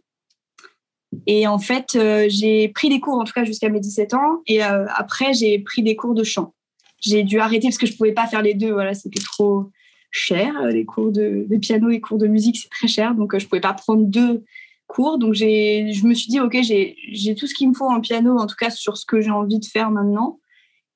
[1.27, 4.43] Et en fait, j'ai pris des cours, en tout cas jusqu'à mes 17 ans.
[4.47, 6.55] Et après, j'ai pris des cours de chant.
[7.01, 8.71] J'ai dû arrêter parce que je pouvais pas faire les deux.
[8.71, 9.71] Voilà, c'était trop
[10.11, 10.55] cher.
[10.63, 13.15] euh, Les cours de, de piano et cours de musique, c'est très cher.
[13.15, 14.45] Donc, euh, je pouvais pas prendre deux
[14.87, 15.19] cours.
[15.19, 16.97] Donc, je me suis dit, OK, j'ai,
[17.39, 19.59] tout ce qu'il me faut en piano, en tout cas sur ce que j'ai envie
[19.59, 20.41] de faire maintenant.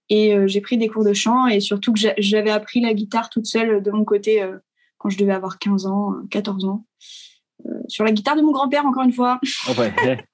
[0.09, 2.93] Et euh, j'ai pris des cours de chant et surtout que j'a- j'avais appris la
[2.93, 4.59] guitare toute seule de mon côté euh,
[4.99, 6.85] quand je devais avoir 15 ans, euh, 14 ans.
[7.67, 9.41] Euh, sur la guitare de mon grand-père, encore une fois.
[9.69, 9.93] Oh, ouais.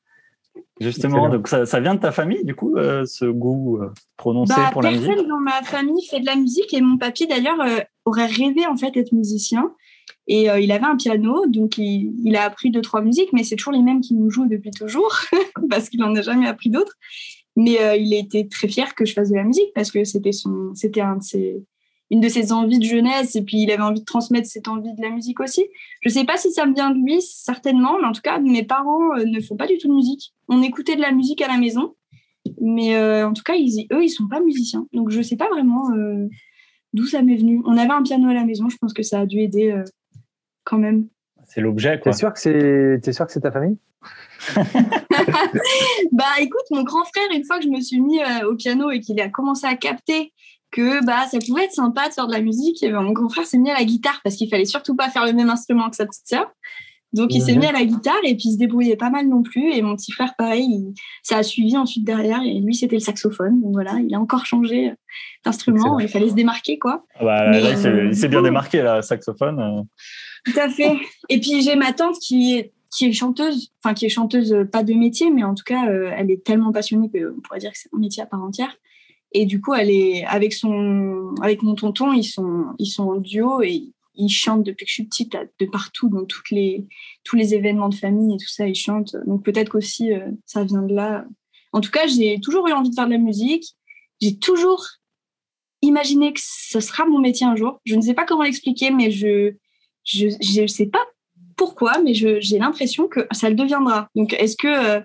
[0.80, 1.34] Justement, Excellent.
[1.34, 4.70] donc ça, ça vient de ta famille, du coup, euh, ce goût euh, prononcé Bah,
[4.72, 7.60] pour la musique personne dans ma famille fait de la musique et mon papy d'ailleurs
[7.60, 9.72] euh, aurait rêvé en fait d'être musicien
[10.26, 13.44] et euh, il avait un piano donc il, il a appris deux trois musiques mais
[13.44, 15.16] c'est toujours les mêmes qui nous jouent depuis toujours
[15.70, 16.94] parce qu'il en a jamais appris d'autres
[17.56, 20.32] mais euh, il était très fier que je fasse de la musique parce que c'était
[20.32, 21.64] son c'était un de ses
[22.10, 24.94] une de ses envies de jeunesse et puis il avait envie de transmettre cette envie
[24.94, 25.66] de la musique aussi.
[26.02, 28.62] Je sais pas si ça me vient de lui certainement mais en tout cas mes
[28.62, 30.32] parents euh, ne font pas du tout de musique.
[30.48, 31.94] On écoutait de la musique à la maison
[32.60, 34.86] mais euh, en tout cas, ils, eux, ils sont pas musiciens.
[34.92, 36.26] Donc, je sais pas vraiment euh,
[36.92, 37.62] d'où ça m'est venu.
[37.66, 39.84] On avait un piano à la maison, je pense que ça a dû aider euh,
[40.64, 41.08] quand même.
[41.46, 42.12] C'est l'objet, T'es quoi.
[42.12, 43.78] sûr que c'est t'es sûr que c'est ta famille?
[46.12, 48.90] Bah, écoute, mon grand frère, une fois que je me suis mis euh, au piano
[48.90, 50.32] et qu'il a commencé à capter
[50.70, 53.28] que bah ça pouvait être sympa de faire de la musique, et ben, mon grand
[53.28, 55.88] frère s'est mis à la guitare parce qu'il fallait surtout pas faire le même instrument
[55.90, 56.46] que sa petite sœur.
[57.14, 57.60] Donc, il s'est Mhm.
[57.60, 59.72] mis à la guitare et puis il se débrouillait pas mal non plus.
[59.72, 62.42] Et mon petit frère, pareil, il- ça a suivi ensuite derrière.
[62.42, 63.62] Et lui, c'était le saxophone.
[63.62, 64.94] Donc voilà, il a encore changé euh,
[65.42, 65.98] d'instrument.
[66.00, 67.06] Il fallait se démarquer, quoi.
[67.14, 69.58] Ah bah, là, Mais, là, il s'est- euh, il s'est bien démarqué, là, saxophone.
[69.58, 69.82] euh.
[70.52, 70.98] Tout à fait.
[71.30, 74.82] Et puis j'ai ma tante qui est qui est chanteuse, enfin qui est chanteuse pas
[74.82, 77.76] de métier, mais en tout cas euh, elle est tellement passionnée qu'on pourrait dire que
[77.78, 78.74] c'est un métier à part entière.
[79.32, 83.16] Et du coup elle est avec son avec mon tonton ils sont ils sont en
[83.16, 86.86] duo et ils chantent depuis que je suis petite là, de partout dans toutes les
[87.24, 89.16] tous les événements de famille et tout ça ils chantent.
[89.26, 91.24] Donc peut-être qu'aussi euh, ça vient de là.
[91.72, 93.76] En tout cas, j'ai toujours eu envie de faire de la musique.
[94.20, 94.86] J'ai toujours
[95.82, 97.80] imaginé que ce sera mon métier un jour.
[97.84, 99.54] Je ne sais pas comment l'expliquer, mais je
[100.04, 101.04] je ne sais pas
[101.56, 104.08] pourquoi, mais j'ai l'impression que ça le deviendra.
[104.14, 105.00] Donc, est-ce que euh,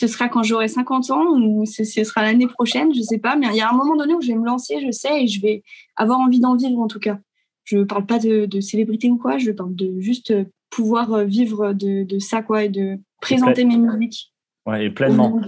[0.00, 3.36] ce sera quand j'aurai 50 ans ou ce, sera l'année prochaine Je ne sais pas,
[3.36, 5.26] mais il y a un moment donné où je vais me lancer, je sais, et
[5.26, 5.62] je vais
[5.94, 7.18] avoir envie d'en vivre en tout cas.
[7.64, 10.32] Je ne parle pas de, célébrité ou quoi, je parle de juste
[10.70, 14.32] pouvoir vivre de, ça, quoi, et de présenter mes musiques.
[14.64, 15.38] Ouais, et pleinement.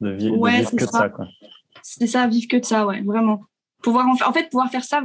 [0.00, 0.36] De, vivre,
[0.72, 1.28] que de ça, quoi.
[1.84, 3.42] C'est ça, vivre que de ça, ouais, vraiment.
[3.84, 5.04] Pouvoir en, en fait, pouvoir faire ça,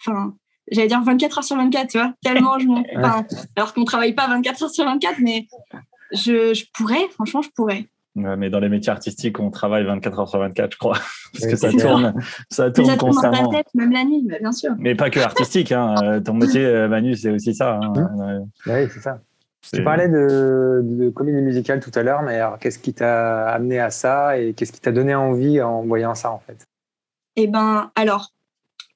[0.00, 0.34] enfin,
[0.70, 2.82] j'allais dire 24 heures sur 24, tu vois, tellement je m'en.
[3.56, 5.46] Alors qu'on travaille pas 24 heures sur 24, mais
[6.12, 7.86] je, je pourrais, franchement, je pourrais.
[8.24, 10.98] Ouais, mais dans les métiers artistiques, on travaille 24 heures sur 24, je crois.
[11.32, 12.14] Parce que ça tourne,
[12.50, 13.42] ça tourne, ça tourne constamment.
[13.42, 14.72] Dans ta tête, même la nuit, bien sûr.
[14.78, 15.72] Mais pas que artistique.
[15.72, 15.94] Hein.
[16.02, 17.80] Euh, ton métier, euh, Manu, c'est aussi ça.
[17.82, 17.92] Hein.
[17.94, 18.46] Mmh.
[18.66, 19.20] Oui, c'est ça.
[19.72, 23.78] Tu parlais de, de, comédie musicale tout à l'heure, mais alors qu'est-ce qui t'a amené
[23.78, 26.66] à ça et qu'est-ce qui t'a donné envie en voyant ça en fait?
[27.36, 28.32] Eh ben, alors,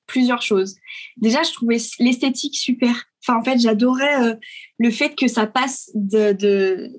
[0.07, 0.77] plusieurs choses.
[1.17, 3.05] Déjà, je trouvais l'esthétique super.
[3.23, 4.35] Enfin, en fait, j'adorais euh,
[4.79, 6.91] le fait que ça passe de,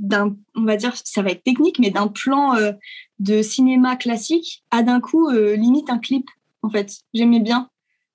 [0.00, 2.72] d'un, on va dire, ça va être technique, mais d'un plan euh,
[3.18, 6.26] de cinéma classique à d'un coup euh, limite un clip.
[6.62, 7.68] En fait, j'aimais bien.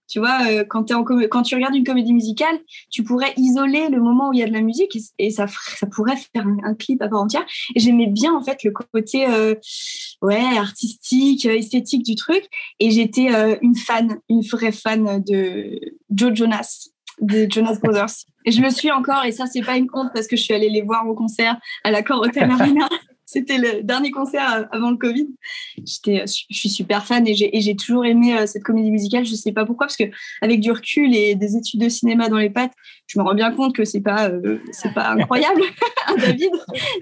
[0.07, 2.59] Tu vois, euh, quand, tu regardes une comédie musicale,
[2.91, 5.87] tu pourrais isoler le moment où il y a de la musique et, ça, ça
[5.87, 7.45] pourrait faire un, clip à part entière.
[7.75, 9.25] Et j'aimais bien en fait le côté
[10.21, 12.47] ouais artistique, esthétique du truc.
[12.79, 13.29] Et j'étais
[13.63, 15.79] une fan, une vraie fan de
[16.11, 18.25] Joe Jonas, des Jonas Brothers.
[18.45, 20.53] Et je le suis encore, et ça c'est pas une honte parce que je suis
[20.53, 22.87] allée les voir au concert à la Hotel Arena.
[23.27, 25.27] C'était le dernier concert avant le Covid.
[25.83, 29.25] J'étais, je suis super fan et j'ai toujours aimé euh, cette comédie musicale.
[29.25, 30.03] Je sais pas pourquoi, parce que
[30.41, 32.73] avec du recul et des études de cinéma dans les pattes,
[33.07, 35.61] je me rends bien compte que c'est pas, euh, c'est pas incroyable,
[36.17, 36.51] David.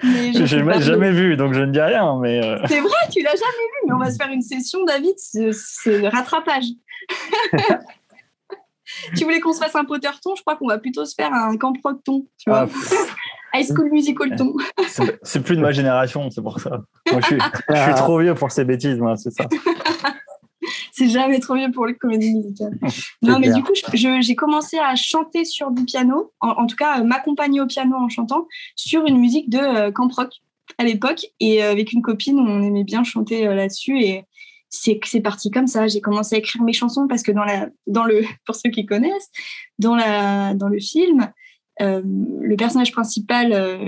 [0.02, 2.18] je jamais, jamais vu, donc je ne dis rien.
[2.22, 2.58] Mais euh.
[2.68, 6.08] c'est vrai, tu l'as jamais vu, mais on va se faire une session, David, c'est
[6.08, 6.66] rattrapage.
[9.18, 11.58] tu voulais qu'on se fasse un Potterton Je crois qu'on va plutôt se faire un
[11.58, 12.26] camp Procton.
[12.38, 14.54] Tu vois ah, High School Musical ton.
[15.22, 16.82] C'est plus de ma génération, c'est pour ça.
[17.12, 19.46] Moi, je, suis, trop vieux pour ces bêtises, moi, c'est ça.
[20.92, 22.78] c'est jamais trop vieux pour les comédies musicales.
[23.22, 27.62] Non, mais du coup, j'ai commencé à chanter sur du piano, en, tout cas, m'accompagner
[27.62, 30.32] au piano en chantant sur une musique de euh, camp rock
[30.78, 31.26] à l'époque.
[31.40, 34.02] Et euh, avec une copine, on aimait bien chanter euh, là-dessus.
[34.02, 34.26] Et
[34.74, 35.88] c'est c'est parti comme ça.
[35.88, 38.86] J'ai commencé à écrire mes chansons parce que dans la, dans le, pour ceux qui
[38.86, 39.30] connaissent,
[39.80, 41.32] dans la, dans le film,
[41.82, 43.88] euh, le personnage principal, euh,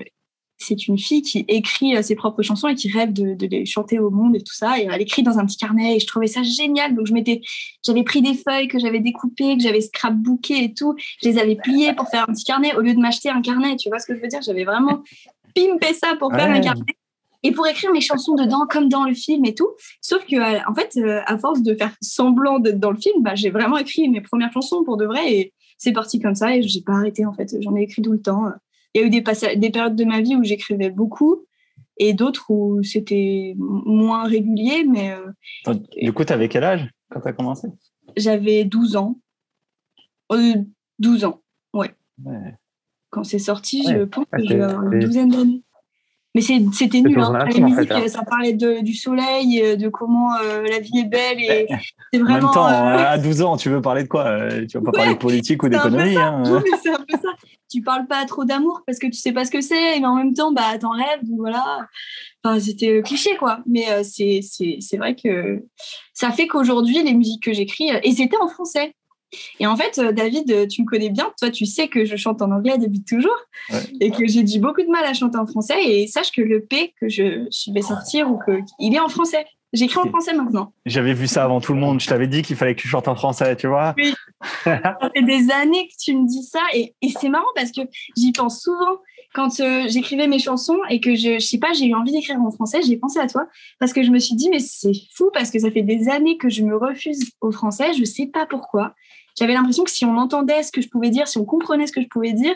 [0.58, 4.00] c'est une fille qui écrit euh, ses propres chansons et qui rêve de, les chanter
[4.00, 4.80] au monde et tout ça.
[4.80, 6.96] Et elle écrit dans un petit carnet et je trouvais ça génial.
[6.96, 7.42] Donc je m'étais,
[7.84, 10.96] j'avais pris des feuilles que j'avais découpées, que j'avais scrapbookées et tout.
[11.22, 13.76] Je les avais pliées pour faire un petit carnet au lieu de m'acheter un carnet.
[13.76, 14.42] Tu vois ce que je veux dire?
[14.44, 15.04] J'avais vraiment
[15.56, 16.96] pimpé ça pour faire un carnet
[17.46, 19.70] et pour écrire mes chansons dedans comme dans le film et tout.
[20.02, 23.52] Sauf que en fait, à force de faire semblant d'être dans le film, bah, j'ai
[23.52, 26.82] vraiment écrit mes premières chansons pour de vrai et c'est parti comme ça et j'ai
[26.82, 27.56] pas arrêté en fait.
[27.62, 28.46] J'en ai écrit tout le temps.
[28.94, 29.24] Il y a eu des,
[29.58, 31.46] des périodes de ma vie où j'écrivais beaucoup
[31.98, 34.84] et d'autres où c'était moins régulier.
[34.84, 37.68] Mais, euh, du coup, tu avais quel âge quand tu as commencé?
[38.18, 39.20] J'avais 12 ans.
[40.32, 41.42] 12 euh, ans,
[41.74, 41.94] ouais.
[43.12, 45.62] Quand c'est sorti, je pense que j'avais une douzaine d'années.
[46.36, 47.18] Mais c'était nul.
[47.18, 47.32] Hein.
[47.32, 48.08] La musique, hein.
[48.10, 51.40] ça parlait de, du soleil, euh, de comment euh, la vie est belle.
[51.40, 51.66] Et
[52.12, 52.40] c'est vraiment.
[52.40, 54.92] En même temps, euh, à 12 ans, tu veux parler de quoi Tu vas pas
[54.92, 56.18] parler de politique ou d'économie.
[56.18, 56.44] Hein.
[56.84, 57.30] c'est un peu ça.
[57.72, 60.16] Tu parles pas trop d'amour parce que tu sais pas ce que c'est, mais en
[60.16, 61.24] même temps, bah, t'en rêves.
[61.24, 61.88] Donc voilà.
[62.44, 63.60] Enfin, c'était cliché, quoi.
[63.66, 65.64] Mais c'est vrai que
[66.14, 68.94] ça fait qu'aujourd'hui, les musiques que j'écris, et c'était en français.
[69.60, 71.32] Et en fait, euh, David, euh, tu me connais bien.
[71.40, 73.38] Toi, tu sais que je chante en anglais depuis toujours
[74.00, 75.84] et que j'ai dit beaucoup de mal à chanter en français.
[75.84, 79.46] Et sache que le P que je vais sortir ou que il est en français.
[79.76, 80.72] J'écris en français maintenant.
[80.86, 82.00] J'avais vu ça avant tout le monde.
[82.00, 83.94] Je t'avais dit qu'il fallait que tu chantes en français, tu vois.
[83.98, 84.14] Oui.
[84.64, 87.82] ça fait des années que tu me dis ça et, c'est marrant parce que
[88.16, 89.00] j'y pense souvent
[89.34, 92.40] quand euh, j'écrivais mes chansons et que je, je sais pas, j'ai eu envie d'écrire
[92.40, 93.48] en français, j'ai pensé à toi
[93.80, 96.38] parce que je me suis dit mais c'est fou parce que ça fait des années
[96.38, 98.94] que je me refuse au français, je sais pas pourquoi
[99.38, 101.92] j'avais l'impression que si on entendait ce que je pouvais dire, si on comprenait ce
[101.92, 102.56] que je pouvais dire,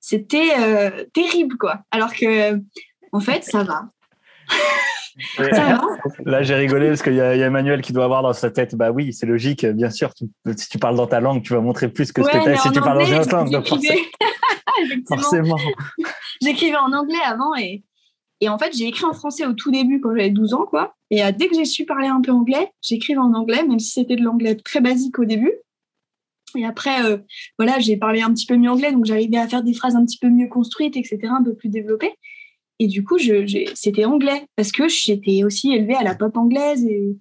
[0.00, 1.80] c'était euh, terrible, quoi.
[1.90, 2.60] Alors que,
[3.12, 3.88] en fait, ça va.
[6.24, 8.92] Là, j'ai rigolé parce qu'il y, a Emmanuel qui doit avoir dans sa tête, bah
[8.92, 10.12] oui, c'est logique, bien sûr.
[10.56, 12.56] si tu parles dans ta langue, tu vas montrer plus que ce que tu as
[12.56, 13.64] si tu parles dans une autre langue.
[15.08, 15.56] forcément.
[16.40, 17.82] J'écrivais en anglais avant et,
[18.40, 20.94] et en fait, j'ai écrit en français au tout début quand j'avais 12 ans, quoi.
[21.10, 23.90] Et euh, dès que j'ai su parler un peu anglais, j'écrivais en anglais, même si
[23.90, 25.52] c'était de l'anglais très basique au début.
[26.56, 27.18] Et après, euh,
[27.58, 30.04] voilà, j'ai parlé un petit peu mieux anglais, donc j'arrivais à faire des phrases un
[30.04, 32.14] petit peu mieux construites, etc., un peu plus développées.
[32.78, 33.18] Et du coup,
[33.74, 37.16] c'était anglais parce que j'étais aussi élevée à la pop anglaise et,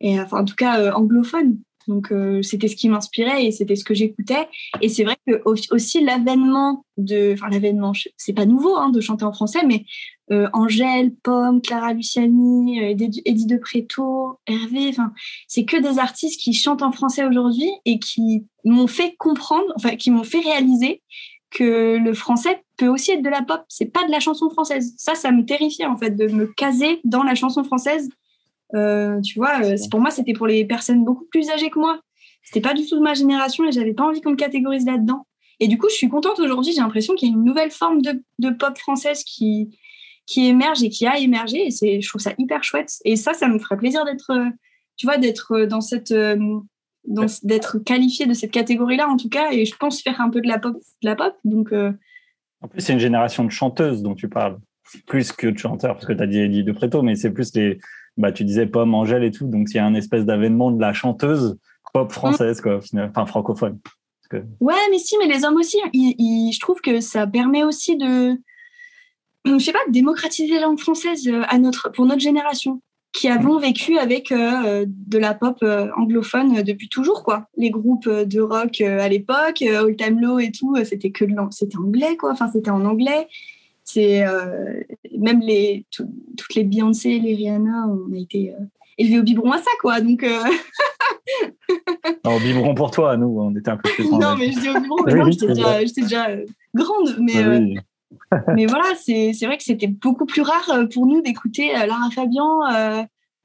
[0.00, 1.58] et enfin, en tout cas anglophone.
[1.88, 4.48] Donc c'était ce qui m'inspirait et c'était ce que j'écoutais.
[4.80, 9.24] Et c'est vrai que aussi l'avènement de, enfin l'avènement, c'est pas nouveau hein, de chanter
[9.24, 9.84] en français, mais
[10.30, 14.88] euh, Angèle, Pomme, Clara Luciani, euh, Eddie de Préto, Hervé.
[14.88, 15.12] Enfin,
[15.46, 19.96] c'est que des artistes qui chantent en français aujourd'hui et qui m'ont fait comprendre, enfin,
[19.96, 21.02] qui m'ont fait réaliser
[21.50, 23.62] que le français peut aussi être de la pop.
[23.68, 24.94] C'est pas de la chanson française.
[24.96, 28.08] Ça, ça me terrifiait en fait de me caser dans la chanson française.
[28.74, 32.00] Euh, tu vois, pour moi, c'était pour les personnes beaucoup plus âgées que moi.
[32.42, 35.26] C'était pas du tout de ma génération et j'avais pas envie qu'on me catégorise là-dedans.
[35.60, 36.72] Et du coup, je suis contente aujourd'hui.
[36.72, 39.70] J'ai l'impression qu'il y a une nouvelle forme de pop française qui,
[40.26, 41.68] qui émerge et qui a émergé.
[41.82, 42.90] Et je trouve ça hyper chouette.
[43.04, 44.50] Et ça, ça me ferait plaisir d'être, euh,
[44.96, 46.38] tu vois, d'être euh, dans cette, euh,
[47.42, 49.52] d'être qualifié de cette catégorie-là en tout cas.
[49.52, 51.34] Et je pense faire un peu de la pop, de la pop.
[51.44, 51.72] Donc.
[51.72, 54.58] En plus, c'est une génération de chanteuses dont tu parles,
[55.06, 57.78] plus que de chanteurs, parce que tu as dit de Préto, mais c'est plus les,
[58.16, 59.46] bah, tu disais Pomme, Angèle et tout.
[59.46, 61.58] Donc, il y a un espèce d'avènement de la chanteuse
[61.92, 63.78] pop française, quoi, enfin francophone.
[64.60, 65.78] Ouais, mais si, mais les hommes aussi.
[65.92, 68.38] je trouve que ça permet aussi de,
[69.44, 72.80] je sais pas, démocratiser la langue française euh, à notre, pour notre génération,
[73.12, 77.46] qui avons vécu avec euh, de la pop euh, anglophone depuis toujours, quoi.
[77.58, 82.16] Les groupes de rock à l'époque, Old Time Low et tout, c'était que c'était anglais,
[82.16, 82.32] quoi.
[82.32, 83.28] Enfin, c'était en anglais.
[83.84, 84.24] C'est
[85.18, 88.54] même les toutes les Beyoncé, les Rihanna, on a été
[88.96, 90.00] élevés au biberon à ça, quoi.
[90.00, 90.24] Donc.
[92.24, 94.10] au biberon pour toi, nous, on était un peu plus.
[94.10, 96.28] non, mais je dis au biberon, non, j'étais déjà, déjà,
[96.74, 97.82] grande, mais.
[98.54, 102.10] mais voilà, c'est vrai que c'était beaucoup plus rare euh, pour nous d'écouter euh, Lara
[102.10, 103.02] Fabian, euh,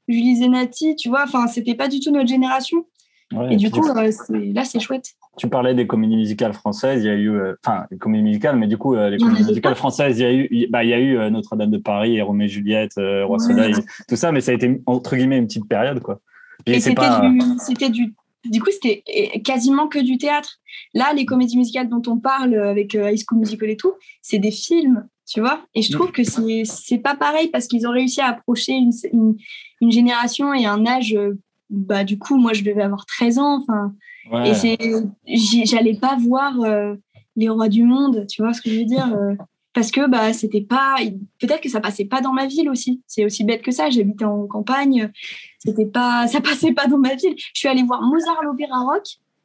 [0.08, 1.24] Julie Zenati, tu vois.
[1.24, 2.86] Enfin, c'était pas du tout notre génération.
[3.50, 5.14] Et du coup, là, c'est chouette.
[5.36, 7.04] Tu parlais des comédies musicales françaises.
[7.04, 10.18] Il y a eu, enfin, les comédies musicales, mais du coup, les comédies musicales françaises,
[10.18, 12.94] il y a eu, bah, y a eu Notre-Dame de Paris, et Roméo et Juliette,
[12.96, 13.74] Roi Soleil,
[14.08, 16.20] tout ça, mais ça a été entre guillemets une petite période, quoi.
[16.66, 18.14] Et, c'était du, du
[18.44, 19.02] du coup, c'était
[19.42, 20.58] quasiment que du théâtre.
[20.94, 24.38] Là, les comédies musicales dont on parle avec euh, High School Musical et tout, c'est
[24.38, 25.66] des films, tu vois.
[25.74, 28.92] Et je trouve que c'est pas pareil parce qu'ils ont réussi à approcher une,
[29.80, 31.16] une, génération et un âge.
[31.70, 33.62] Euh, bah, du coup, moi, je devais avoir 13 ans.
[33.62, 33.94] Enfin,
[34.44, 34.76] et c'est,
[35.64, 36.94] j'allais pas voir euh,
[37.36, 39.16] les rois du monde, tu vois ce que je veux dire
[39.78, 40.96] parce que bah c'était pas
[41.40, 43.00] peut-être que ça passait pas dans ma ville aussi.
[43.06, 43.90] C'est aussi bête que ça.
[43.90, 45.12] J'habitais en campagne.
[45.60, 47.34] C'était pas ça passait pas dans ma ville.
[47.36, 49.04] Je suis allée voir Mozart l'opéra rock.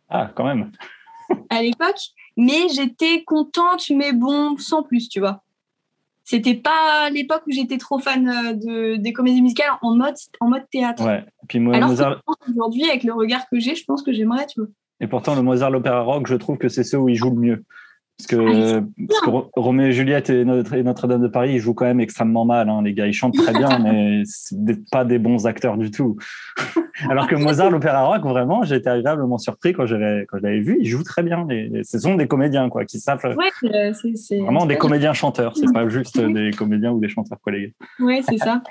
[0.10, 0.72] Ah quand même.
[1.52, 2.00] À l'époque.
[2.36, 5.44] Mais j'étais contente mais bon sans plus tu vois
[6.24, 10.50] c'était pas l'époque où j'étais trop fan euh, de, des comédies musicales en mode en
[10.50, 11.06] mode théâtre.
[11.06, 11.24] Ouais.
[11.48, 12.22] Puis moi, alors Mozart...
[12.50, 14.70] aujourd'hui avec le regard que j'ai je pense que j'aimerais tu vois.
[15.00, 17.40] Et pourtant le Mozart l'opéra rock je trouve que c'est ceux où il joue le
[17.40, 17.66] mieux
[18.18, 22.00] parce que, ah, Roméo et Juliette et, Notre, dame de Paris, ils jouent quand même
[22.00, 22.70] extrêmement mal.
[22.70, 24.56] Hein, les gars, ils chantent très bien, mais c'est
[24.92, 26.18] pas des bons acteurs du tout.
[27.10, 30.78] Alors que Mozart, l'opéra rock, vraiment, j'ai été agréablement surpris quand, quand je l'avais vu.
[30.80, 31.48] Ils jouent très bien.
[31.82, 33.20] ce sont des comédiens, quoi, qui savent.
[33.36, 35.58] Ouais, c'est, vraiment des comédiens chanteurs.
[35.58, 38.06] C'est pas juste des comédiens ou des chanteurs, quoi, les gars.
[38.06, 38.62] Ouais, c'est ça.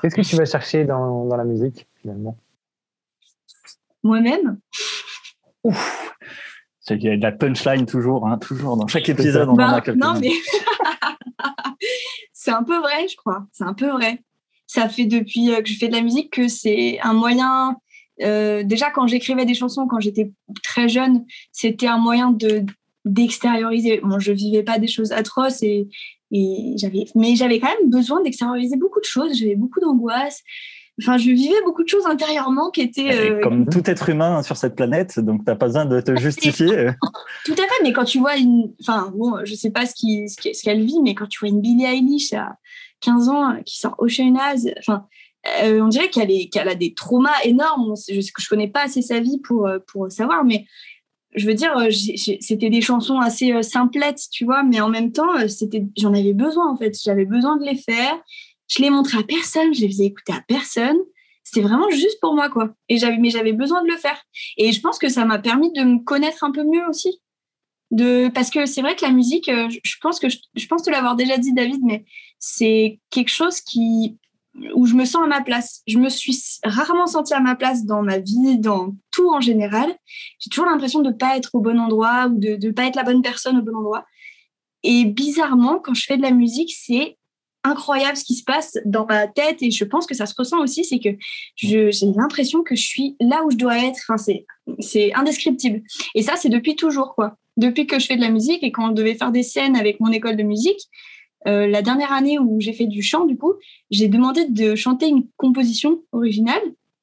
[0.00, 2.36] Qu'est-ce que tu vas chercher dans, dans la musique, finalement?
[4.02, 4.58] Moi-même?
[5.62, 6.12] Ouf
[6.98, 9.82] qu'il y a de la punchline toujours, hein, toujours dans chaque épisode, on en a
[9.94, 10.32] Non, mais
[12.32, 13.46] c'est un peu vrai, je crois.
[13.52, 14.22] C'est un peu vrai.
[14.66, 17.76] Ça fait depuis euh, que je fais de la musique que c'est un moyen.
[18.22, 20.30] Euh, déjà, quand j'écrivais des chansons, quand j'étais
[20.62, 22.64] très jeune, c'était un moyen de
[23.04, 24.00] d'extérioriser.
[24.02, 25.88] Bon, je vivais pas des choses atroces et,
[26.30, 29.36] et j'avais, mais j'avais quand même besoin d'extérioriser beaucoup de choses.
[29.36, 30.42] J'avais beaucoup d'angoisse
[31.00, 33.12] enfin, je vivais beaucoup de choses intérieurement qui étaient.
[33.12, 36.90] Euh, comme tout être humain sur cette planète, donc t'as pas besoin de te justifier.
[37.44, 38.72] tout à fait, mais quand tu vois une.
[38.80, 41.84] Enfin, bon, je sais pas ce qu'elle ce vit, mais quand tu vois une Billie
[41.84, 42.56] Eilish à
[43.00, 45.06] 15 ans qui sort Ocean Eyes, enfin.
[45.60, 47.94] Euh, on dirait qu'elle a des traumas énormes.
[48.08, 50.66] Je, je connais pas assez sa vie pour, euh, pour savoir, mais
[51.34, 55.32] je veux dire, c'était des chansons assez simplettes, tu vois, mais en même temps,
[55.96, 56.96] j'en avais besoin en fait.
[57.02, 58.14] J'avais besoin de les faire.
[58.72, 60.96] Je les montrais à personne, je les faisais écouter à personne.
[61.44, 62.70] C'était vraiment juste pour moi, quoi.
[62.88, 64.18] Et j'avais, mais j'avais besoin de le faire.
[64.56, 67.20] Et je pense que ça m'a permis de me connaître un peu mieux aussi.
[67.90, 70.90] De, parce que c'est vrai que la musique, euh, je pense que je, pense te
[70.90, 72.06] l'avoir déjà dit, David, mais
[72.38, 74.16] c'est quelque chose qui,
[74.74, 75.82] où je me sens à ma place.
[75.86, 79.94] Je me suis rarement sentie à ma place dans ma vie, dans tout en général.
[80.38, 82.96] J'ai toujours l'impression de ne pas être au bon endroit ou de ne pas être
[82.96, 84.06] la bonne personne au bon endroit.
[84.82, 87.18] Et bizarrement, quand je fais de la musique, c'est
[87.64, 90.60] incroyable ce qui se passe dans ma tête et je pense que ça se ressent
[90.60, 91.10] aussi, c'est que
[91.56, 94.00] j'ai l'impression que je suis là où je dois être.
[94.08, 94.34] Enfin,
[94.80, 95.82] c'est indescriptible.
[96.14, 97.36] Et ça, c'est depuis toujours, quoi.
[97.56, 100.00] Depuis que je fais de la musique et quand on devait faire des scènes avec
[100.00, 100.80] mon école de musique,
[101.44, 103.52] la dernière année où j'ai fait du chant, du coup,
[103.90, 106.62] j'ai demandé de chanter une composition originale.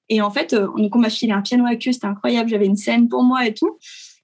[0.09, 2.49] Et en fait, on m'a filé un piano à queue, c'était incroyable.
[2.49, 3.77] J'avais une scène pour moi et tout.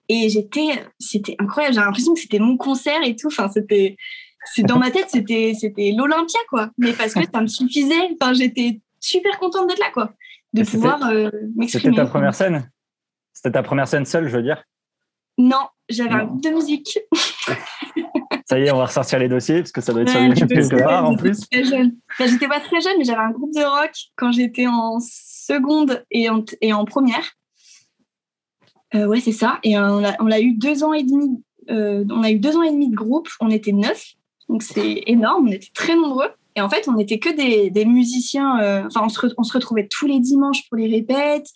[0.09, 1.75] Et j'étais, c'était incroyable.
[1.75, 3.27] J'ai l'impression que c'était mon concert et tout.
[3.27, 3.97] Enfin, c'était,
[4.45, 6.69] c'est dans ma tête, c'était, c'était l'Olympia, quoi.
[6.77, 8.15] Mais parce que ça me suffisait.
[8.19, 10.13] Enfin, j'étais super contente d'être là, quoi.
[10.53, 11.95] De pouvoir euh, m'exprimer.
[11.95, 12.69] C'était ta première scène?
[13.33, 14.63] C'était ta première scène seule, je veux dire?
[15.37, 16.97] Non, j'avais un groupe de musique.
[18.45, 20.47] ça y est, on va ressortir les dossiers parce que ça doit être sur YouTube
[20.47, 21.41] quelque part en plus.
[21.51, 26.29] J'étais pas très jeune, mais j'avais un groupe de rock quand j'étais en seconde et
[26.29, 27.33] en, et en première.
[28.93, 29.59] Euh, ouais, c'est ça.
[29.63, 31.43] Et on, eu deux ans et demi.
[31.69, 33.27] Euh, on a eu deux ans et demi de groupe.
[33.41, 34.13] On était neuf,
[34.49, 35.47] donc c'est énorme.
[35.47, 36.29] On était très nombreux.
[36.55, 38.59] Et en fait, on n'était que des, des musiciens.
[38.61, 41.49] Euh, enfin, on, se on, se retrouvait tous les dimanches pour les répètes.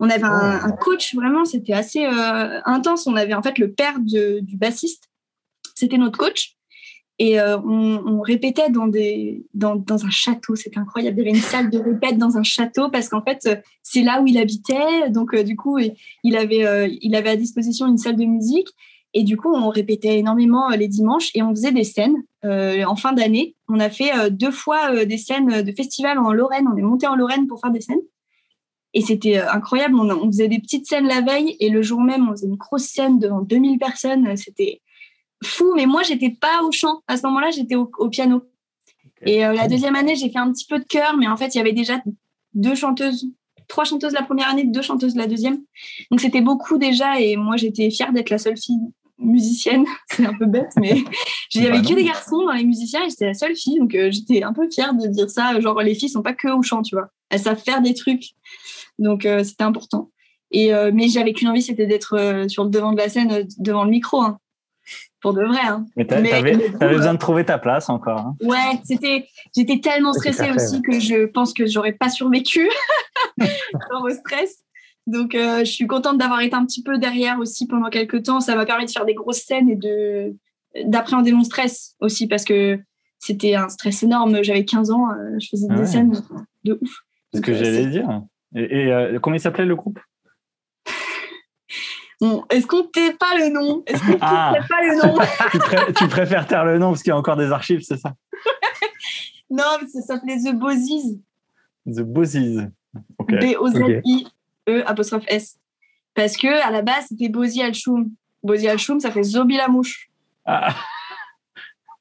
[0.00, 0.66] On avait un, oh.
[0.66, 3.06] un coach, vraiment, c'était assez euh, intense.
[3.06, 5.08] On avait en fait le père de, du bassiste.
[5.74, 6.56] C'était notre coach.
[7.20, 10.56] Et euh, on, on, répétait dans, des, dans, dans un château.
[10.56, 11.16] C'était incroyable.
[11.20, 13.48] Il y avait une salle de répète dans un château parce qu'en fait,
[13.82, 15.10] c'est là où il habitait.
[15.10, 18.68] Donc, du coup, il avait, il avait à disposition une salle de musique.
[19.14, 22.16] Et du coup, on répétait énormément les dimanches et on faisait des scènes.
[22.42, 26.66] en fin d'année, on a fait deux fois des scènes de festival en Lorraine.
[26.72, 28.02] On est monté en Lorraine pour faire des scènes.
[28.92, 29.94] Et c'était incroyable.
[29.94, 32.56] On, on, faisait des petites scènes la veille et le jour même, on faisait une
[32.56, 34.36] grosse scène devant 2000 personnes.
[34.36, 34.80] C'était
[35.44, 37.02] fou, mais moi, j'étais pas au chant.
[37.06, 38.42] À ce moment-là, j'étais au, piano.
[39.24, 41.54] Et euh, la deuxième année, j'ai fait un petit peu de chœur, mais en fait,
[41.54, 42.02] il y avait déjà
[42.54, 43.26] deux chanteuses,
[43.68, 45.58] trois chanteuses la première année, deux chanteuses la deuxième.
[46.10, 48.80] Donc, c'était beaucoup déjà, et moi, j'étais fière d'être la seule fille
[49.18, 49.84] musicienne.
[50.10, 51.02] C'est un peu bête, mais
[51.54, 53.94] il n'y avait que des garçons dans les musiciens et j'étais la seule fille, donc
[53.94, 55.58] euh, j'étais un peu fière de dire ça.
[55.60, 57.08] Genre, les filles sont pas que au chant, tu vois.
[57.30, 58.30] Elles savent faire des trucs.
[58.98, 60.10] Donc, euh, c'était important.
[60.50, 63.90] Et, mais j'avais qu'une envie, c'était d'être sur le devant de la scène, devant le
[63.90, 64.22] micro.
[64.22, 64.38] Hein
[65.24, 65.60] pour de vrai.
[65.64, 65.86] Hein.
[65.96, 68.18] Mais t'avais besoin de trouver ta place encore.
[68.18, 68.36] Hein.
[68.42, 72.68] Ouais, c'était, j'étais tellement stressée aussi que je pense que j'aurais pas survécu
[74.02, 74.62] au stress.
[75.06, 78.40] Donc, euh, je suis contente d'avoir été un petit peu derrière aussi pendant quelques temps.
[78.40, 80.34] Ça m'a permis de faire des grosses scènes et de
[80.86, 82.80] d'appréhender mon stress aussi parce que
[83.20, 84.42] c'était un stress énorme.
[84.42, 86.12] J'avais 15 ans, euh, je faisais des ah scènes
[86.64, 86.90] de ouf.
[87.32, 88.22] C'est ce que euh, j'allais dire.
[88.56, 90.00] Et, et comment il s'appelait le groupe?
[92.50, 93.82] Est-ce qu'on ne tait pas le nom?
[93.86, 94.54] Est-ce qu'on ne ah.
[94.68, 95.92] pas le nom?
[95.96, 98.14] Tu, préfères taire le nom parce qu'il y a encore des archives, c'est ça?
[99.50, 101.22] Non, mais ça s'appelait The Bozies.
[101.86, 102.60] The Bozies.
[104.66, 105.58] B-O-Z-I-E apostrophe S.
[106.14, 108.10] Parce que à la base, c'était Bozi Al-Choum.
[108.42, 110.10] Bozi Al-Choum, ça fait Zobi la mouche.
[110.44, 110.74] Ah.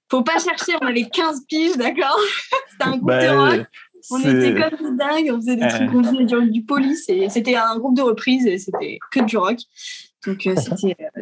[0.10, 2.20] Faut pas chercher, on avait 15 piges, d'accord?
[2.70, 3.66] C'était un groupe de bah, rock.
[4.12, 7.30] On était comme des dingues, on faisait des trucs, on faisait du, du police et
[7.30, 9.60] c'était un groupe de reprise et c'était que du rock.
[10.28, 10.56] Donc euh,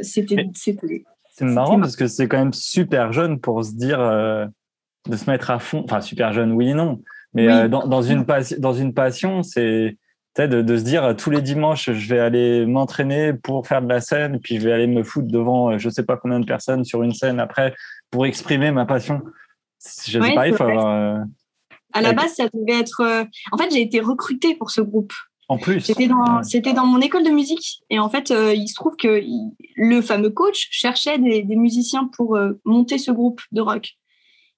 [0.02, 1.00] c'était euh,
[1.32, 4.48] c'est marrant parce que c'est quand même super jeune pour se dire euh,
[5.08, 5.84] de se mettre à fond.
[5.84, 7.02] Enfin super jeune, oui et non.
[7.34, 8.26] Mais dans, dans, une
[8.58, 9.98] dans une passion, c'est
[10.38, 14.02] de, de se dire tous les dimanches, je vais aller m'entraîner pour faire de la
[14.02, 17.04] scène, puis je vais aller me foutre devant je sais pas combien de personnes sur
[17.04, 17.76] une scène après
[18.10, 19.22] pour exprimer ma passion.
[20.06, 21.26] Je sais pas, il faut avoir.
[21.94, 23.28] À la base, ça devait être.
[23.52, 25.14] En fait, j'ai été recrutée pour ce groupe.
[25.52, 25.82] En plus.
[25.82, 27.84] C'était dans, c'était dans mon école de musique.
[27.90, 29.22] Et en fait, euh, il se trouve que
[29.76, 33.98] le fameux coach cherchait des, musiciens pour euh, monter ce groupe de rock.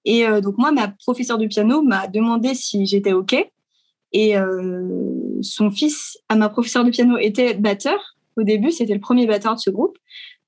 [0.05, 3.35] Et euh, donc, moi, ma professeure de piano m'a demandé si j'étais OK.
[4.11, 4.35] Et
[5.43, 8.15] son fils, à ma professeure de piano, était batteur.
[8.37, 9.97] Au début, c'était le premier batteur de ce groupe.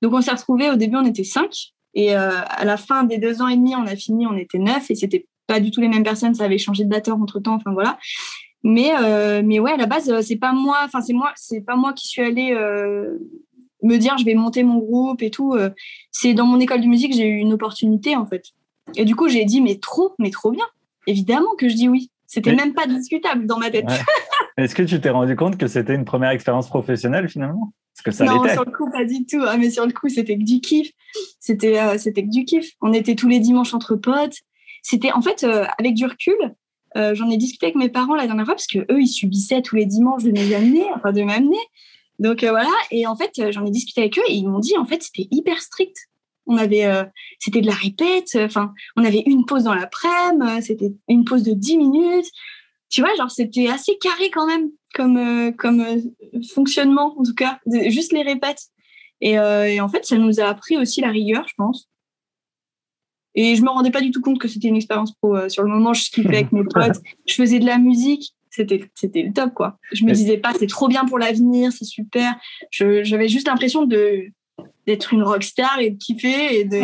[0.02, 0.70] Donc, on s'est retrouvés.
[0.70, 1.72] Au début, on était cinq.
[1.94, 4.90] Et à la fin des deux ans et demi, on a fini, on était neuf.
[4.90, 6.34] Et c'était pas du tout les mêmes personnes.
[6.34, 7.54] Ça avait changé de batteur entre temps.
[7.54, 7.96] Enfin, voilà.
[8.68, 11.76] Mais, euh, mais ouais, à la base, c'est pas moi, enfin, c'est moi, c'est pas
[11.76, 13.16] moi qui suis allée euh,
[13.84, 15.54] me dire je vais monter mon groupe et tout.
[15.54, 15.70] Euh.
[16.10, 18.46] c'est dans mon école de musique, j'ai eu une opportunité, en fait.
[18.96, 20.64] Et du coup, j'ai dit, mais trop, mais trop bien.
[21.06, 22.10] Évidemment que je dis oui.
[22.26, 23.86] C'était même pas discutable dans ma tête.
[24.56, 27.72] Est-ce que tu t'es rendu compte que c'était une première expérience professionnelle finalement?
[27.94, 29.42] Parce que ça Non, sur le coup, pas du tout.
[29.46, 30.90] Ah, mais sur le coup, c'était que du kiff.
[31.40, 32.72] C'était, c'était que du kiff.
[32.80, 34.36] On était tous les dimanches entre potes.
[34.82, 35.44] C'était, en fait,
[35.78, 36.36] avec du recul,
[36.96, 39.60] euh, j'en ai discuté avec mes parents la dernière fois parce que eux, ils subissaient
[39.60, 41.58] tous les dimanches de nous amener, enfin de m'amener.
[42.18, 42.70] Donc euh, voilà.
[42.90, 45.02] Et en fait, euh, j'en ai discuté avec eux et ils m'ont dit en fait
[45.02, 45.96] c'était hyper strict.
[46.48, 46.86] On avait,
[47.40, 48.38] c'était de la répète.
[48.40, 50.62] Enfin, on avait une pause dans l'après-midi.
[50.62, 52.26] C'était une pause de 10 minutes.
[52.88, 55.84] Tu vois, genre c'était assez carré quand même comme comme
[56.54, 57.58] fonctionnement en tout cas,
[57.88, 58.62] juste les répètes.
[59.20, 61.88] Et, et en fait, ça nous a appris aussi la rigueur, je pense.
[63.36, 65.36] Et je me rendais pas du tout compte que c'était une expérience pro.
[65.36, 68.90] Euh, sur le moment, je kiffais avec mes potes, je faisais de la musique, c'était
[68.94, 69.78] c'était le top quoi.
[69.92, 72.34] Je me disais pas c'est trop bien pour l'avenir, c'est super.
[72.70, 74.24] J'avais juste l'impression de
[74.86, 76.80] d'être une rockstar et de kiffer et de,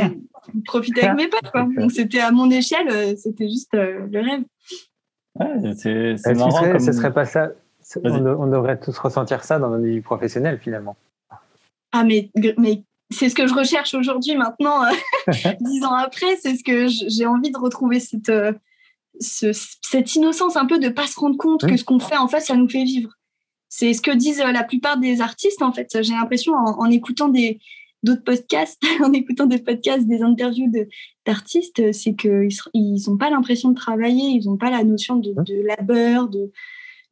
[0.65, 1.51] profiter avec mes potes.
[1.51, 1.67] Quoi.
[1.77, 4.43] Donc c'était à mon échelle, euh, c'était juste euh, le rêve.
[5.39, 6.51] Ouais, c'est c'est marrant.
[6.51, 6.81] Serait, comme...
[6.81, 7.51] Ce serait pas ça.
[8.05, 10.97] On, on, devrait tous ressentir ça dans notre vie professionnelle finalement.
[11.91, 14.93] Ah mais mais c'est ce que je recherche aujourd'hui maintenant, euh,
[15.61, 18.33] dix ans après, c'est ce que j'ai envie de retrouver cette
[19.21, 22.29] ce, cette innocence un peu de pas se rendre compte que ce qu'on fait en
[22.29, 23.11] fait ça nous fait vivre.
[23.69, 26.03] C'est ce que disent la plupart des artistes en fait.
[26.03, 27.59] J'ai l'impression en, en, écoutant des
[28.03, 30.71] d'autres podcasts, en écoutant des podcasts, des interviews
[31.27, 35.33] d'artistes, c'est qu'ils ils n'ont pas l'impression de travailler, ils n'ont pas la notion de,
[35.33, 36.51] de labeur, de,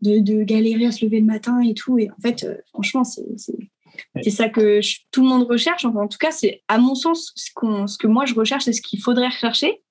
[0.02, 1.98] de, de, galérer à se lever le matin et tout.
[1.98, 4.80] Et en fait, euh, franchement, c'est ça que
[5.10, 5.84] tout le monde recherche.
[5.84, 7.50] Enfin, en tout cas, c'est à mon sens ce,
[7.86, 9.82] ce que moi je recherche, c'est ce qu'il faudrait rechercher.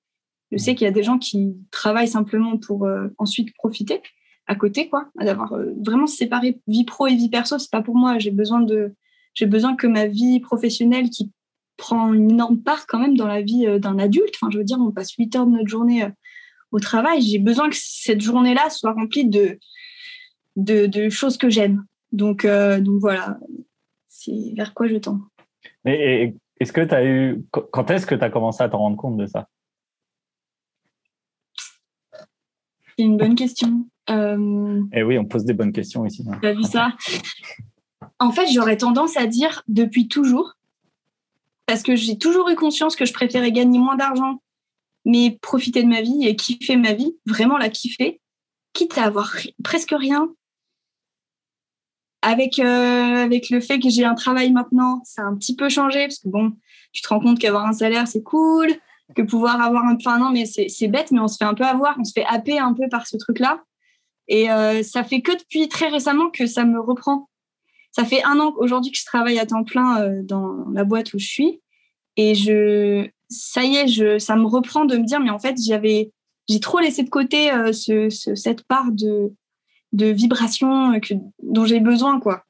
[0.52, 4.00] Je sais qu'il y a des gens qui travaillent simplement pour euh, ensuite profiter
[4.46, 7.58] à côté, quoi, d'avoir euh, vraiment séparé vie pro et vie perso.
[7.58, 8.18] C'est pas pour moi.
[8.18, 8.96] J'ai besoin de
[9.34, 11.30] j'ai besoin que ma vie professionnelle, qui
[11.80, 14.64] prend une énorme part quand même dans la vie euh, d'un adulte, enfin, je veux
[14.64, 16.10] dire, on passe 8 heures de notre journée euh,
[16.72, 19.58] au travail, j'ai besoin que cette journée-là soit remplie de,
[20.56, 21.84] de, choses que j'aime.
[22.12, 23.38] Donc, euh, donc voilà,
[24.06, 25.20] c'est vers quoi je tends.
[25.84, 27.42] Et, est-ce que tu as eu.
[27.50, 29.48] Quand est-ce que tu as commencé à te rendre compte de ça?
[32.96, 33.86] C'est une bonne question.
[34.08, 36.22] Eh oui, on pose des bonnes questions ici.
[36.42, 36.92] Tu as vu ça?
[38.20, 40.52] en fait, j'aurais tendance à dire depuis toujours,
[41.66, 44.42] parce que j'ai toujours eu conscience que je préférais gagner moins d'argent,
[45.06, 48.20] mais profiter de ma vie et kiffer ma vie, vraiment la kiffer,
[48.74, 50.28] quitte à avoir presque rien.
[52.22, 55.70] Avec, euh, avec le fait que j'ai un travail maintenant, ça a un petit peu
[55.70, 56.52] changé, parce que bon,
[56.92, 58.68] tu te rends compte qu'avoir un salaire, c'est cool,
[59.16, 59.96] que pouvoir avoir un...
[59.96, 62.26] Enfin non, mais c'est bête, mais on se fait un peu avoir, on se fait
[62.26, 63.64] happer un peu par ce truc-là.
[64.28, 67.29] Et euh, ça fait que depuis très récemment que ça me reprend
[67.92, 71.12] ça fait un an aujourd'hui que je travaille à temps plein euh, dans la boîte
[71.14, 71.60] où je suis.
[72.16, 75.56] Et je, ça y est, je, ça me reprend de me dire, mais en fait,
[75.60, 76.12] j'avais,
[76.48, 79.32] j'ai trop laissé de côté euh, ce, cette part de,
[79.92, 82.44] de vibration que, dont j'ai besoin, quoi.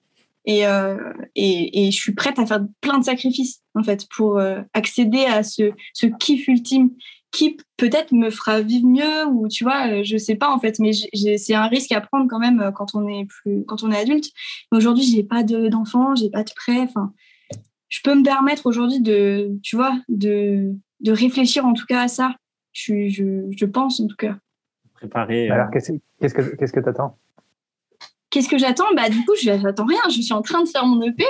[0.46, 4.40] Et, euh, et, et, je suis prête à faire plein de sacrifices, en fait, pour
[4.72, 6.90] accéder à ce, ce kiff ultime
[7.32, 10.78] qui peut-être me fera vivre mieux ou tu vois euh, je sais pas en fait.
[10.78, 13.90] Mais c'est un risque à prendre quand même euh, quand on est plus quand on
[13.90, 14.30] est adulte.
[14.70, 16.80] Mais aujourd'hui j'ai pas d'enfants j'ai pas de prêt.
[16.80, 17.12] Enfin
[17.88, 22.08] je peux me permettre aujourd'hui de tu vois de, de réfléchir en tout cas à
[22.08, 22.34] ça.
[22.72, 24.36] Je, je, je pense en tout cas.
[24.94, 25.92] Préparer euh, alors qu'est-ce
[26.34, 27.16] que qu'est-ce que tu attends
[28.30, 28.92] qu'est-ce que j'attends?
[28.96, 30.02] Bah du coup je j'attends rien.
[30.08, 31.24] Je suis en train de faire mon EP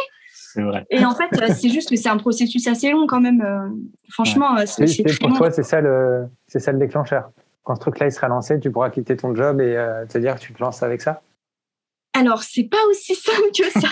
[0.90, 3.40] et en fait, euh, c'est juste que c'est un processus assez long quand même.
[3.40, 3.68] Euh,
[4.10, 7.30] franchement, euh, c'est Pour toi, c'est ça, le, ça le déclencheur.
[7.62, 9.74] Quand ce truc-là il sera lancé, tu pourras quitter ton job et
[10.08, 11.22] te dire que tu te lances avec ça
[12.12, 13.88] alors, c'est pas aussi simple que ça.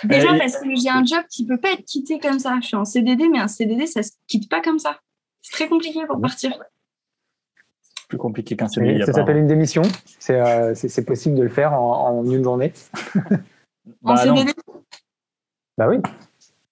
[0.04, 2.56] Déjà parce que j'ai un job qui peut pas être quitté comme ça.
[2.62, 5.00] Je suis en CDD, mais un CDD, ça se quitte pas comme ça.
[5.42, 6.58] C'est très compliqué pour partir.
[8.08, 9.04] Plus compliqué qu'un CDD.
[9.04, 9.82] Ça s'appelle une démission.
[10.18, 12.72] C'est possible de le faire en, en une journée.
[14.02, 14.52] En bah, CDD
[15.80, 15.96] Bah oui.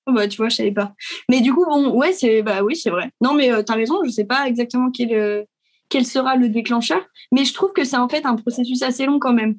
[0.05, 0.93] Oh, bah, tu vois, je savais pas.
[1.31, 3.11] Mais du coup, bon, ouais, c'est bah oui, c'est vrai.
[3.23, 5.45] Non, mais euh, tu as raison, je sais pas exactement quel, euh,
[5.89, 7.01] quel sera le déclencheur,
[7.33, 9.57] mais je trouve que c'est en fait un processus assez long quand même.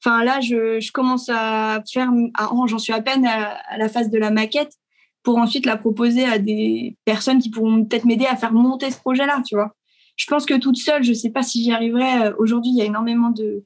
[0.00, 2.12] Enfin, là, je, je commence à faire,
[2.68, 4.74] j'en suis à peine à, la phase de la maquette
[5.24, 8.98] pour ensuite la proposer à des personnes qui pourront peut-être m'aider à faire monter ce
[8.98, 9.74] projet-là, tu vois.
[10.14, 12.26] Je pense que toute seule, je sais pas si j'y arriverai.
[12.26, 13.64] Euh, aujourd'hui, il y a énormément de.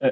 [0.00, 0.10] La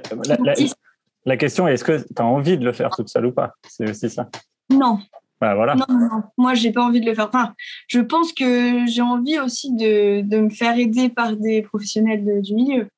[1.37, 3.55] question est est-ce que tu as envie de le faire toute seule ou pas?
[3.68, 4.29] C'est aussi ça.
[4.70, 5.01] Non.
[5.41, 5.75] Bah, voilà.
[5.75, 6.22] Non, non, non.
[6.39, 7.29] Moi, j'ai pas envie de le faire.
[7.29, 7.55] Enfin,
[7.89, 12.55] je pense que j'ai envie aussi de, de, me faire aider par des professionnels du
[12.55, 12.89] milieu.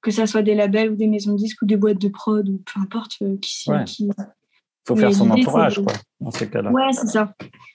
[0.00, 2.48] Que ça soit des labels ou des maisons de disques ou des boîtes de prod
[2.48, 3.70] ou peu importe euh, qui.
[3.70, 3.84] Ouais.
[3.84, 4.08] qui...
[4.86, 6.70] faut faire son entourage, quoi, dans ces cas-là.
[6.70, 7.32] Ouais, c'est ça.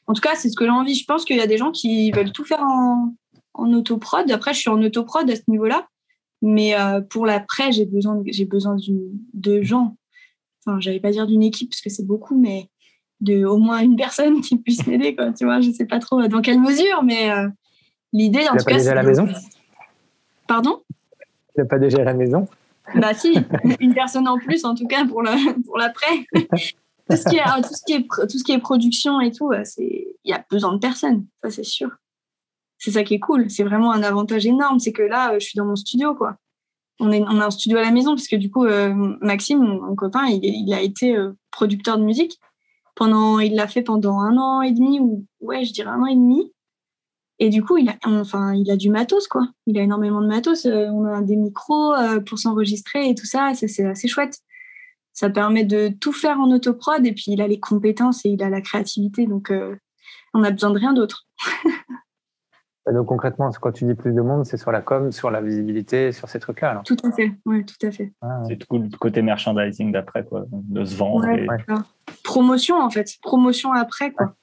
[0.07, 0.95] En tout cas, c'est ce que j'ai envie.
[0.95, 3.13] Je pense qu'il y a des gens qui veulent tout faire en,
[3.53, 4.29] en autoprod.
[4.31, 5.87] Après, je suis en autoprod à ce niveau-là.
[6.41, 8.75] Mais euh, pour l'après, j'ai besoin, j'ai besoin
[9.33, 9.95] de gens.
[10.65, 12.69] Enfin, j'allais pas dire d'une équipe parce que c'est beaucoup, mais
[13.19, 15.15] de au moins une personne qui puisse m'aider.
[15.15, 17.47] Quoi, tu vois, je sais pas trop dans quelle mesure, mais euh,
[18.13, 18.77] l'idée, en tout cas, c'est.
[18.77, 19.27] déjà à la maison?
[20.47, 20.81] Pardon?
[21.53, 22.47] Tu n'as pas déjà à la maison?
[22.95, 23.37] Bah si,
[23.79, 25.23] une personne en plus, en tout cas pour
[25.65, 26.25] pour l'après.
[26.33, 29.51] tout ce qui est tout ce qui est tout ce qui est production et tout,
[29.63, 31.89] c'est il y a besoin de personnes, ça c'est sûr
[32.81, 33.47] c'est ça qui est cool.
[33.51, 34.79] C'est vraiment un avantage énorme.
[34.79, 36.37] C'est que là, je suis dans mon studio, quoi.
[36.99, 40.25] On, a un studio à la maison, parce que du coup, euh, Maxime, mon, copain,
[40.27, 42.39] il, a été euh, producteur de musique.
[42.95, 46.07] Pendant, il l'a fait pendant un an et demi, ou ouais, je dirais un an
[46.07, 46.51] et demi.
[47.37, 49.47] Et du coup, il a, enfin, il a du matos, quoi.
[49.67, 50.65] Il a énormément de matos.
[50.65, 51.93] Euh, on a des micros
[52.25, 53.51] pour s'enregistrer et tout ça.
[53.53, 54.39] C'est assez chouette.
[55.13, 58.41] ça permet de tout faire en autoprod et puis il a les compétences et il
[58.41, 59.27] a la créativité.
[59.27, 59.75] Donc, euh,
[60.33, 61.27] on a besoin de rien d'autre.
[62.87, 66.11] donc, concrètement, quand tu dis plus de monde, c'est sur la com, sur la visibilité,
[66.11, 66.81] sur ces trucs-là.
[66.83, 67.31] Tout à fait.
[67.45, 68.11] Oui, tout à fait.
[68.21, 71.27] Ah, c'est tout le côté merchandising d'après, quoi, de se vendre.
[72.23, 73.17] Promotion, en fait.
[73.21, 74.33] Promotion après, quoi.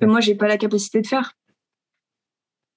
[0.00, 1.32] Que moi, j'ai pas la capacité de faire.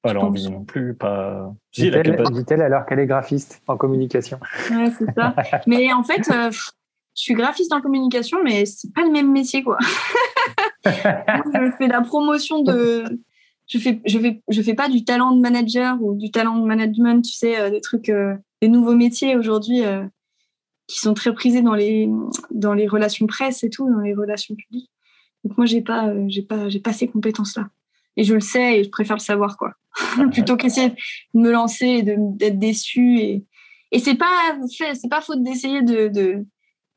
[0.02, 1.54] Pas l'envie non plus, pas.
[1.74, 4.40] Dit-elle alors qu'elle est graphiste en communication.
[4.72, 5.36] Ouais, c'est ça.
[5.68, 9.64] mais en fait, euh, je suis graphiste en communication, mais c'est pas le même métier,
[9.64, 9.78] quoi.
[10.86, 13.20] je fais la promotion de.
[13.68, 16.66] Je fais, je fais, je fais pas du talent de manager ou du talent de
[16.66, 19.82] management, tu sais, euh, des trucs, euh, des nouveaux métiers aujourd'hui
[20.88, 22.10] qui sont très prisés dans les,
[22.52, 24.90] dans les relations presse et tout, dans les relations publiques.
[25.44, 27.68] Donc moi, j'ai pas, j'ai pas, j'ai pas ces compétences-là.
[28.16, 29.74] Et je le sais et je préfère le savoir quoi.
[30.32, 30.96] Plutôt qu'essayer de
[31.40, 33.44] me lancer et d'être déçu et
[33.92, 36.46] et c'est pas c'est pas faute d'essayer de, de,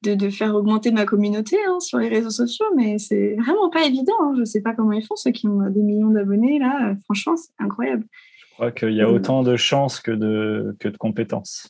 [0.03, 4.14] de, faire augmenter ma communauté hein, sur les réseaux sociaux mais c'est vraiment pas évident
[4.22, 4.34] hein.
[4.38, 7.53] je sais pas comment ils font ceux qui ont des millions d'abonnés là franchement c'est
[7.59, 8.05] incroyable
[8.38, 11.68] je crois qu'il y a autant de chances que de que de compétences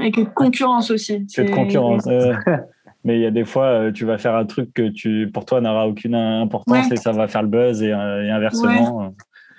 [0.00, 2.06] et que de concurrence aussi que de concurrence
[3.04, 5.44] mais il y a des fois, euh, tu vas faire un truc que tu, pour
[5.44, 9.04] toi n'aura aucune importance et ça va faire le buzz et, euh, inversement.
[9.04, 9.08] Euh.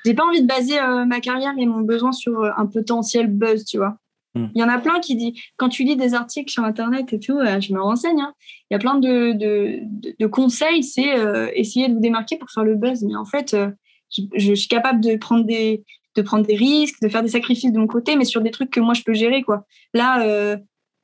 [0.06, 3.78] J'ai pas envie de baser ma carrière et mon besoin sur un potentiel buzz, tu
[3.78, 3.96] vois.
[4.36, 4.48] Hmm.
[4.56, 7.20] Il y en a plein qui disent, quand tu lis des articles sur Internet et
[7.20, 8.20] tout, je me renseigne.
[8.20, 8.34] Hein.
[8.70, 11.14] Il y a plein de, de, conseils, c'est
[11.54, 13.04] essayer de vous démarquer pour faire le buzz.
[13.04, 13.56] Mais en fait,
[14.10, 15.84] je, je, suis capable de prendre des
[16.16, 18.70] de prendre des risques, de faire des sacrifices de mon côté, mais sur des trucs
[18.70, 19.66] que moi je peux gérer, quoi.
[19.94, 20.58] Là,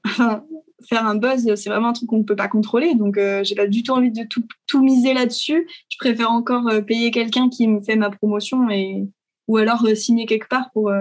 [0.88, 2.95] faire un buzz, c'est vraiment un truc qu'on ne peut pas contrôler.
[2.95, 5.67] Donc, euh, j'ai pas du tout envie de tout, tout miser là-dessus.
[5.89, 9.07] Je préfère encore euh, payer quelqu'un qui me fait ma promotion et,
[9.47, 10.91] ou alors euh, signer quelque part pour,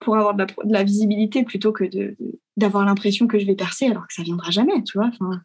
[0.00, 2.16] pour avoir de la, visibilité plutôt que de,
[2.56, 5.08] d'avoir l'impression que je vais percer alors que ça viendra jamais, tu vois.
[5.08, 5.40] Enfin,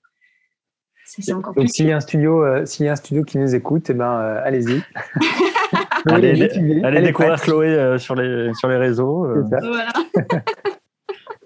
[1.06, 3.53] c'est, encore Donc, s'il y a un studio, s'il y a un studio qui nous
[3.53, 4.82] écoute, eh ben, allez-y.
[6.10, 6.49] allez,
[6.84, 9.28] allez, découvrir Chloé sur les, sur les réseaux.
[9.49, 9.93] Voilà.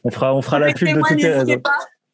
[0.03, 1.61] on fera, on fera la pub de toutes les réseaux.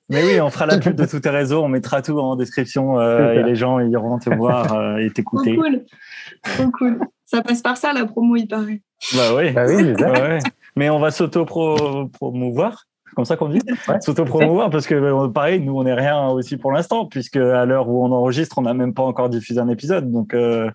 [0.10, 3.00] Mais oui, on fera la pub de tous tes réseaux, on mettra tout en description
[3.00, 5.56] euh, et les gens iront te voir euh, et t'écouter.
[5.56, 5.86] Trop cool.
[6.44, 7.00] Trop cool.
[7.24, 8.82] Ça passe par ça, la promo, il paraît.
[9.16, 9.52] Bah oui.
[9.52, 9.94] Bah oui
[10.76, 13.62] Mais on va s'auto-promouvoir comme ça qu'on dit.
[14.02, 17.88] S'auto-promouvoir, parce que euh, pareil, nous, on n'est rien aussi pour l'instant, puisque à l'heure
[17.88, 20.12] où on enregistre, on n'a même pas encore diffusé un épisode.
[20.12, 20.70] Donc, euh,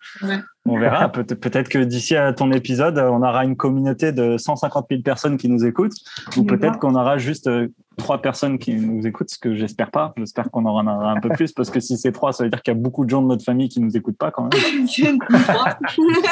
[0.67, 1.09] on verra.
[1.13, 5.37] Peut- peut-être que d'ici à ton épisode, on aura une communauté de 150 000 personnes
[5.37, 5.95] qui nous écoutent,
[6.37, 10.13] ou peut-être qu'on aura juste euh, trois personnes qui nous écoutent, ce que j'espère pas.
[10.17, 12.63] J'espère qu'on en aura un peu plus, parce que si c'est trois, ça veut dire
[12.63, 14.53] qu'il y a beaucoup de gens de notre famille qui nous écoutent pas quand même.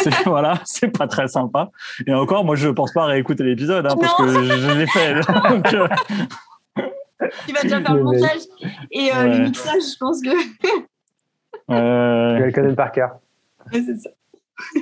[0.03, 1.71] c'est, voilà, c'est pas très sympa.
[2.07, 5.15] Et encore, moi, je pense pas réécouter l'épisode, hein, parce que je l'ai fait.
[5.51, 5.67] Donc,
[7.49, 8.41] il va déjà faire le montage
[8.93, 10.29] et euh, le mixage, je pense que.
[11.71, 12.35] euh...
[12.37, 13.11] Tu vas le connaître par cœur.
[13.73, 14.11] c'est ça.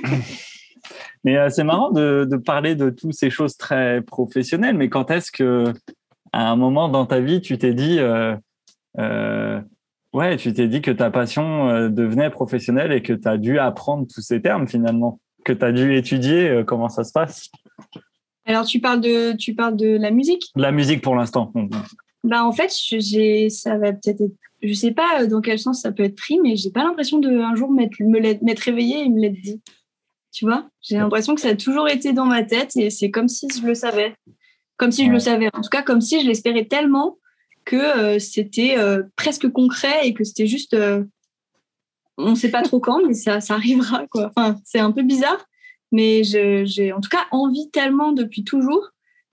[1.23, 5.11] mais euh, c'est marrant de, de, parler de toutes ces choses très professionnelles, mais quand
[5.11, 5.73] est-ce que,
[6.31, 8.35] à un moment dans ta vie, tu t'es dit, euh,
[8.99, 9.61] euh
[10.13, 14.07] ouais, tu t'es dit que ta passion devenait professionnelle et que tu as dû apprendre
[14.13, 17.49] tous ces termes finalement, que tu as dû étudier comment ça se passe?
[18.45, 20.45] Alors, tu parles de, tu parles de la musique?
[20.55, 21.51] La musique pour l'instant.
[22.23, 25.91] Bah, en fait, j'ai, ça va peut-être être, je sais pas dans quel sens ça
[25.91, 29.21] peut être pris, mais j'ai pas l'impression de un jour m'être, m'être réveillée et me
[29.21, 29.61] l'être dit.
[30.31, 30.69] Tu vois?
[30.81, 33.65] J'ai l'impression que ça a toujours été dans ma tête et c'est comme si je
[33.65, 34.15] le savais.
[34.77, 35.47] Comme si je le savais.
[35.53, 37.17] En tout cas, comme si je l'espérais tellement
[37.65, 40.73] que euh, c'était euh, presque concret et que c'était juste.
[40.73, 41.03] Euh,
[42.17, 44.07] on sait pas trop quand, mais ça, ça arrivera.
[44.07, 44.31] Quoi.
[44.35, 45.45] Enfin, c'est un peu bizarre,
[45.91, 48.89] mais j'ai en tout cas envie tellement depuis toujours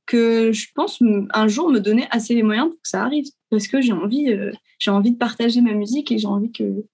[0.06, 1.02] que je pense
[1.32, 3.24] un jour me donner assez les moyens pour que ça arrive.
[3.50, 6.84] Parce que j'ai envie euh, j'ai envie de partager ma musique et j'ai envie que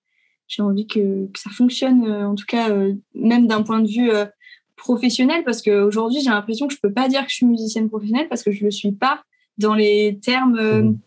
[0.46, 3.88] j'ai envie que, que, ça fonctionne euh, en tout cas euh, même d'un point de
[3.88, 4.10] vue
[4.76, 5.42] professionnel.
[5.44, 8.42] Parce qu'aujourd'hui j'ai l'impression que je peux pas dire que je suis musicienne professionnelle parce
[8.42, 9.22] que je le suis pas
[9.58, 10.98] dans les termes mmh.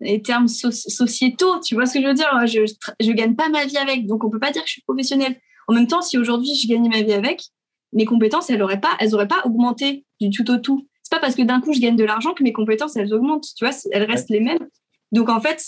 [0.00, 1.60] les termes sociétaux.
[1.60, 2.28] Tu vois ce que je veux dire?
[2.46, 2.60] Je,
[3.00, 5.36] je, gagne pas ma vie avec donc on peut pas dire que je suis professionnelle.
[5.68, 7.42] En même temps si aujourd'hui je gagne ma vie avec
[7.92, 11.20] mes compétences elles auraient pas elles auraient pas augmenté du tout au tout c'est pas
[11.20, 13.48] parce que d'un coup je gagne de l'argent que mes compétences elles augmentent.
[13.56, 14.68] Tu vois, elles restent les mêmes.
[15.10, 15.60] Donc en fait,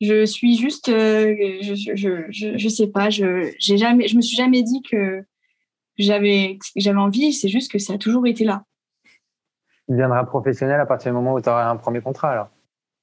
[0.00, 4.20] je suis juste, euh, je, je, je, je, sais pas, je j'ai jamais, je me
[4.20, 5.24] suis jamais dit que
[5.96, 7.32] j'avais j'avais envie.
[7.32, 8.64] C'est juste que ça a toujours été là.
[9.88, 12.48] Tu deviendras professionnel à partir du moment où tu auras un premier contrat alors.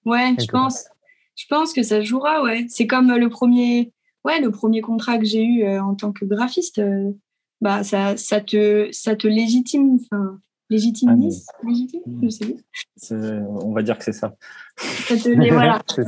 [0.06, 0.88] Ouais, je pense.
[1.36, 2.44] Je pense que ça jouera.
[2.44, 3.92] Ouais, c'est comme le premier,
[4.24, 6.78] ouais, le premier contrat que j'ai eu euh, en tant que graphiste.
[6.78, 7.12] Euh,
[7.60, 9.98] bah ça, ça te, ça te légitime.
[10.12, 10.40] Enfin,
[10.70, 12.30] Légitimisme Légitime Je
[12.98, 13.40] sais.
[13.62, 14.34] On va dire que c'est ça.
[14.78, 15.80] Ça te les, voilà.
[15.88, 16.02] ça.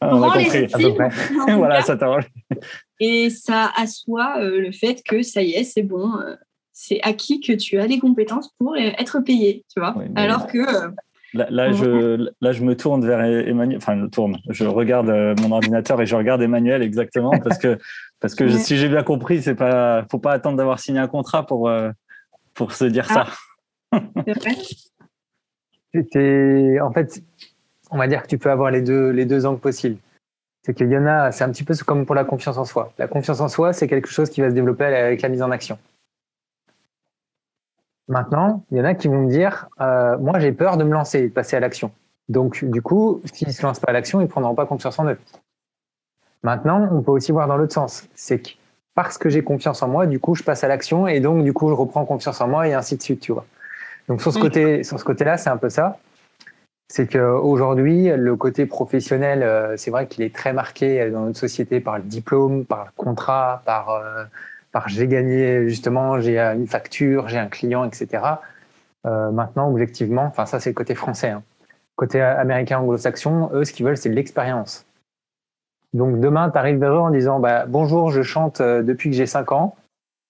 [0.00, 0.66] on a compris.
[1.56, 2.28] voilà, ça t'arrange.
[3.00, 6.34] Et ça assoit euh, le fait que ça y est, c'est bon, euh,
[6.72, 9.96] c'est acquis que tu as les compétences pour être payé, tu vois.
[10.14, 10.58] Alors que.
[10.58, 10.90] Euh,
[11.34, 15.08] là, là je, là, je me tourne vers Emmanuel, enfin, je tourne, je regarde
[15.40, 17.76] mon ordinateur et je regarde Emmanuel exactement parce que,
[18.20, 21.44] parce que si j'ai bien compris, c'est pas, faut pas attendre d'avoir signé un contrat
[21.44, 21.70] pour,
[22.54, 23.26] pour se dire ça.
[25.94, 27.22] En fait,
[27.90, 29.98] on va dire que tu peux avoir les deux, les deux angles possibles.
[30.62, 32.92] C'est qu'il y en a, c'est un petit peu comme pour la confiance en soi.
[32.98, 35.50] La confiance en soi, c'est quelque chose qui va se développer avec la mise en
[35.50, 35.78] action.
[38.08, 40.92] Maintenant, il y en a qui vont me dire, euh, moi j'ai peur de me
[40.92, 41.90] lancer, de passer à l'action.
[42.28, 44.98] Donc du coup, s'ils ne se lancent pas à l'action, ils ne prendront pas confiance
[44.98, 45.18] en eux.
[46.42, 48.08] Maintenant, on peut aussi voir dans l'autre sens.
[48.14, 48.50] C'est que
[48.96, 51.52] parce que j'ai confiance en moi, du coup, je passe à l'action et donc, du
[51.52, 53.44] coup, je reprends confiance en moi et ainsi de suite, tu vois.
[54.08, 55.98] Donc, sur ce côté, sur ce côté-là, c'est un peu ça.
[56.88, 61.80] C'est qu'aujourd'hui, le côté professionnel, euh, c'est vrai qu'il est très marqué dans notre société
[61.80, 64.24] par le diplôme, par le contrat, par, euh,
[64.70, 68.22] par j'ai gagné, justement, j'ai une facture, j'ai un client, etc.
[69.06, 71.30] Euh, maintenant, objectivement, enfin, ça, c'est le côté français.
[71.30, 71.42] Hein.
[71.96, 74.86] Côté américain anglo-saxon, eux, ce qu'ils veulent, c'est l'expérience.
[75.94, 79.16] Donc demain, tu arrives vers eux en disant bah, Bonjour, je chante euh, depuis que
[79.16, 79.76] j'ai 5 ans.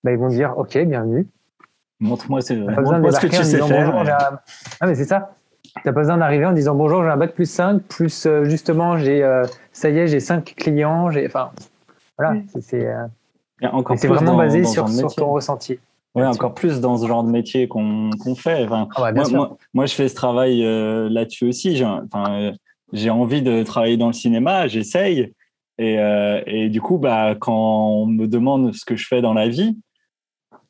[0.05, 1.27] Bah, ils vont dire Ok, bienvenue.
[2.01, 4.41] Montre-moi ce que tu sais faire.
[4.81, 5.33] Ah, mais c'est ça.
[5.65, 8.45] Tu n'as pas besoin d'arriver en disant Bonjour, j'ai un bac plus 5, plus euh,
[8.45, 11.09] justement, j'ai, euh, ça y est, j'ai 5 clients.
[11.27, 11.51] Enfin,
[12.17, 15.79] voilà, c'est, vraiment basé sur, ton ressenti.
[16.15, 18.65] Oui, encore plus dans ce genre de métier qu'on, fait.
[18.65, 20.63] Enfin, ah moi, moi, je fais ce travail
[21.11, 21.83] là-dessus aussi.
[21.85, 22.53] Enfin,
[22.93, 25.33] j'ai envie de travailler dans le cinéma, j'essaye.
[25.79, 29.35] Et, euh, et, du coup, bah, quand on me demande ce que je fais dans
[29.35, 29.77] la vie,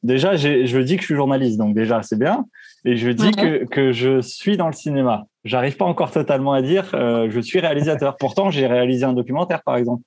[0.07, 2.47] déjà, je dis que je suis journaliste, donc déjà, c'est bien.
[2.85, 5.25] Et je dis que, que, je suis dans le cinéma.
[5.45, 8.17] J'arrive pas encore totalement à dire euh, je suis réalisateur.
[8.17, 10.03] Pourtant, j'ai réalisé un documentaire, par exemple,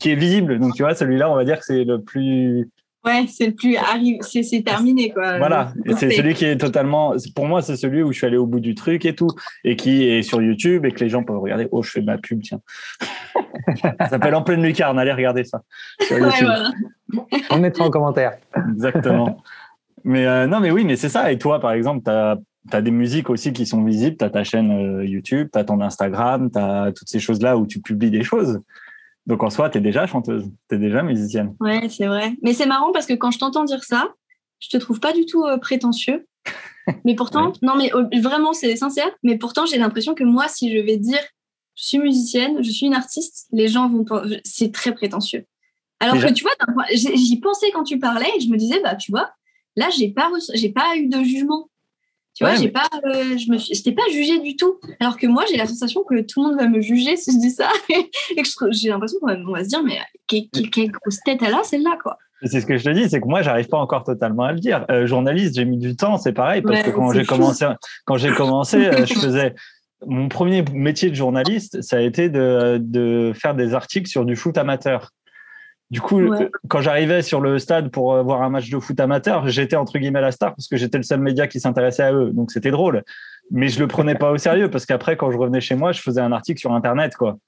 [0.00, 0.58] qui est visible.
[0.58, 2.68] Donc, tu vois, celui-là, on va dire que c'est le plus
[3.06, 5.38] Ouais, c'est le plus arrive, c'est terminé quoi.
[5.38, 8.46] Voilà, c'est celui qui est totalement, pour moi, c'est celui où je suis allé au
[8.46, 9.28] bout du truc et tout,
[9.62, 11.68] et qui est sur YouTube et que les gens peuvent regarder.
[11.70, 12.60] Oh, je fais ma pub, tiens.
[13.76, 15.62] Ça s'appelle En pleine lucarne, allez regarder ça.
[16.10, 16.70] Ouais, voilà.
[17.50, 18.38] On mettra en commentaire.
[18.72, 19.42] Exactement.
[20.04, 21.32] Mais euh, non, mais oui, mais c'est ça.
[21.32, 22.38] Et toi, par exemple, tu as,
[22.72, 24.16] as, des musiques aussi qui sont visibles.
[24.16, 27.56] Tu as ta chaîne euh, YouTube, tu as ton Instagram, tu as toutes ces choses-là
[27.56, 28.60] où tu publies des choses.
[29.26, 31.54] Donc en soi, tu es déjà chanteuse, tu es déjà musicienne.
[31.60, 32.34] Ouais, c'est vrai.
[32.42, 34.10] Mais c'est marrant parce que quand je t'entends dire ça,
[34.60, 36.26] je te trouve pas du tout euh, prétentieux.
[37.04, 39.10] Mais pourtant, non, mais oh, vraiment, c'est sincère.
[39.24, 41.18] Mais pourtant, j'ai l'impression que moi, si je vais dire
[41.76, 44.04] je suis musicienne, je suis une artiste, les gens vont.
[44.44, 45.46] C'est très prétentieux.
[46.00, 46.52] Alors que tu vois,
[46.92, 49.30] j'y pensais quand tu parlais et je me disais, bah, tu vois,
[49.76, 51.70] là, j'ai pas, j'ai pas eu de jugement.
[52.34, 54.78] Tu vois, j'ai pas, euh, je me suis, pas jugée du tout.
[55.00, 57.38] Alors que moi, j'ai la sensation que tout le monde va me juger si je
[57.38, 61.54] dis ça, et que j'ai l'impression qu'on va, se dire, mais quelle, grosse tête elle
[61.54, 62.18] a celle-là, quoi.
[62.42, 64.60] C'est ce que je te dis, c'est que moi, j'arrive pas encore totalement à le
[64.60, 64.84] dire.
[64.90, 67.66] Euh, journaliste, j'ai mis du temps, c'est pareil, parce que quand j'ai commencé,
[68.04, 69.54] quand j'ai commencé, euh, je faisais
[70.04, 74.36] mon premier métier de journaliste, ça a été de, de faire des articles sur du
[74.36, 75.10] foot amateur.
[75.90, 76.20] Du coup,
[76.68, 79.98] quand j'arrivais sur le stade pour euh, voir un match de foot amateur, j'étais entre
[79.98, 82.30] guillemets la star parce que j'étais le seul média qui s'intéressait à eux.
[82.32, 83.04] Donc c'était drôle.
[83.52, 86.00] Mais je le prenais pas au sérieux parce qu'après, quand je revenais chez moi, je
[86.00, 87.38] faisais un article sur Internet, quoi.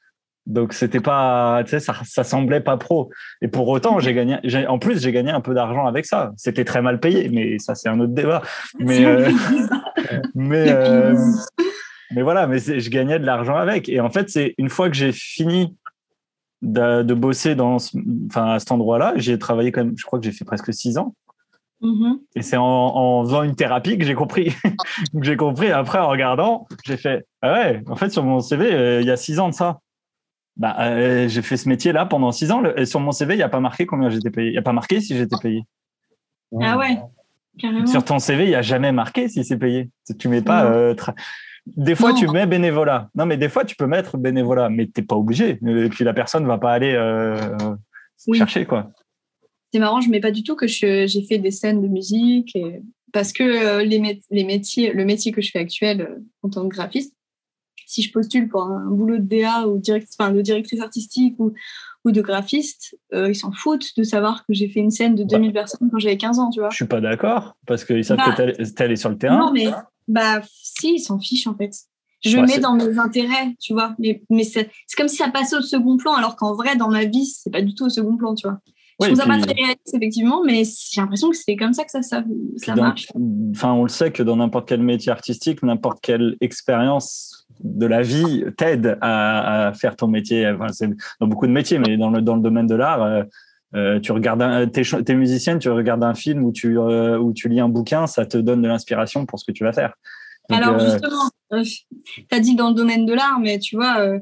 [0.46, 3.11] Donc c'était pas, tu sais, ça, ça semblait pas pro.
[3.42, 4.38] Et pour autant, j'ai gagné.
[4.68, 6.32] En plus, j'ai gagné un peu d'argent avec ça.
[6.36, 8.42] C'était très mal payé, mais ça c'est un autre débat.
[8.78, 9.30] Mais euh,
[10.34, 11.16] mais euh,
[12.11, 13.88] mais voilà, mais je gagnais de l'argent avec.
[13.88, 15.76] Et en fait, c'est une fois que j'ai fini
[16.62, 17.76] de, bosser dans,
[18.26, 19.12] enfin, à cet endroit-là.
[19.16, 21.14] J'ai travaillé quand même, je crois que j'ai fait presque six ans.
[21.82, 22.18] Mm-hmm.
[22.34, 24.54] Et c'est en, faisant une thérapie que j'ai compris.
[25.22, 25.70] j'ai compris.
[25.70, 29.11] Après, en regardant, j'ai fait ah ouais, en fait, sur mon CV, euh, il y
[29.11, 29.78] a six ans de ça.
[30.56, 32.64] Bah, euh, j'ai fait ce métier-là pendant six ans.
[32.76, 34.48] Et sur mon CV, il n'y a pas marqué combien j'étais payé.
[34.48, 35.62] Il n'y a pas marqué si j'étais payé.
[36.61, 36.98] Ah ouais,
[37.59, 37.86] carrément.
[37.86, 39.90] Sur ton CV, il n'y a jamais marqué si c'est payé.
[40.18, 40.64] Tu mets pas.
[40.64, 40.94] Euh,
[41.76, 43.10] des fois, tu mets bénévolat.
[43.14, 45.58] Non, mais des fois, tu peux mettre bénévolat, mais tu n'es pas obligé.
[45.66, 47.36] Et puis, la personne ne va pas aller euh,
[48.34, 48.90] chercher, quoi.
[49.72, 52.56] C'est marrant, je ne mets pas du tout que j'ai fait des scènes de musique.
[53.12, 56.68] Parce que euh, les, les, métiers, le métier que je fais actuel euh, en tant
[56.68, 57.14] que graphiste,
[57.86, 61.54] si je postule pour un, boulot de DA ou de directrice artistique ou,
[62.04, 65.52] ou de graphiste, ils s'en foutent de savoir que j'ai fait une scène de 2000
[65.52, 65.60] bah.
[65.60, 66.68] personnes quand j'avais 15 ans, tu vois.
[66.68, 68.52] Je suis pas d'accord, parce qu'ils savent que bah.
[68.52, 69.38] tu es allé sur le terrain.
[69.38, 69.68] Non, mais
[70.09, 71.72] bah, si, ils s'en fichent en fait.
[72.24, 73.94] Je mets dans mes intérêts, tu vois.
[74.00, 77.04] Mais, mais c'est comme si ça passait au second plan, alors qu'en vrai, dans ma
[77.04, 78.59] vie, c'est pas du tout au second plan, tu vois.
[79.00, 81.90] Je trouve ça pas très réaliste, effectivement, mais j'ai l'impression que c'est comme ça que
[81.92, 82.24] ça, ça,
[82.74, 83.06] marche.
[83.52, 88.02] Enfin, on le sait que dans n'importe quel métier artistique, n'importe quelle expérience de la
[88.02, 90.48] vie t'aide à, faire ton métier.
[90.48, 90.90] Enfin, c'est
[91.20, 93.22] dans beaucoup de métiers, mais dans le, dans le domaine de l'art, euh,
[93.74, 97.32] euh, tu regardes un, t'es, t'es musicienne, tu regardes un film ou tu, euh, ou
[97.32, 99.94] tu lis un bouquin, ça te donne de l'inspiration pour ce que tu vas faire.
[100.50, 104.18] Alors justement, tu as dit dans le domaine de l'art, mais tu vois,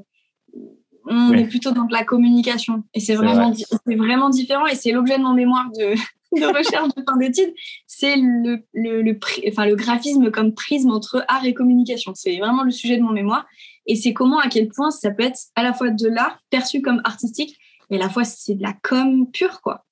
[1.07, 2.83] on est plutôt dans la communication.
[2.95, 4.67] Et c'est vraiment, c'est vraiment différent.
[4.67, 5.95] Et c'est l'objet de mon mémoire de,
[6.41, 7.55] de recherche de fin d'études.
[7.87, 9.19] C'est le, le, le,
[9.49, 12.13] enfin, le graphisme comme prisme entre art et communication.
[12.15, 13.47] C'est vraiment le sujet de mon mémoire.
[13.87, 16.83] Et c'est comment, à quel point ça peut être à la fois de l'art perçu
[16.83, 17.57] comme artistique,
[17.91, 19.85] et à la fois c'est de la com pure, quoi.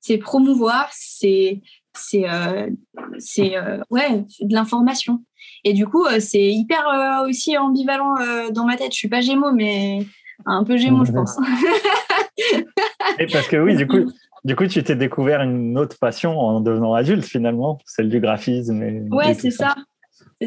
[0.00, 1.62] C'est promouvoir, c'est
[1.96, 2.70] c'est euh,
[3.18, 5.24] c'est euh, ouais de l'information
[5.64, 8.16] et du coup euh, c'est hyper euh, aussi ambivalent
[8.50, 10.06] dans ma tête je suis pas Gémeaux mais
[10.44, 11.36] un peu Gémeaux, je pense.
[13.18, 14.12] Et parce que oui, du coup,
[14.44, 18.82] du coup, tu t'es découvert une autre passion en devenant adulte finalement, celle du graphisme.
[18.82, 19.74] Et, ouais, c'est ça.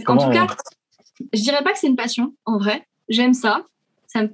[0.08, 0.46] En tout cas,
[1.34, 2.86] je dirais pas que c'est une passion, en vrai.
[3.10, 3.64] J'aime ça.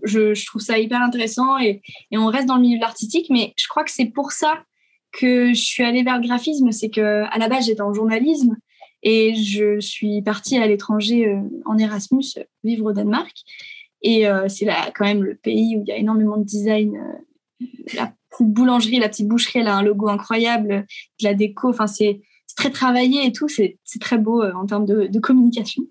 [0.03, 3.67] Je, trouve ça hyper intéressant et, on reste dans le milieu de l'artistique, mais je
[3.67, 4.63] crois que c'est pour ça
[5.11, 6.71] que je suis allée vers le graphisme.
[6.71, 8.55] C'est que à la base, j'étais en journalisme
[9.03, 12.25] et je suis partie à l'étranger euh, en Erasmus
[12.63, 13.33] vivre au Danemark.
[14.01, 16.95] Et euh, c'est là quand même le pays où il y a énormément de design.
[16.97, 20.85] Euh, la boulangerie, la petite boucherie, elle a un logo incroyable,
[21.19, 21.69] de la déco.
[21.69, 22.21] Enfin, c'est
[22.55, 23.47] très travaillé et tout.
[23.47, 25.83] C'est très beau en termes de, communication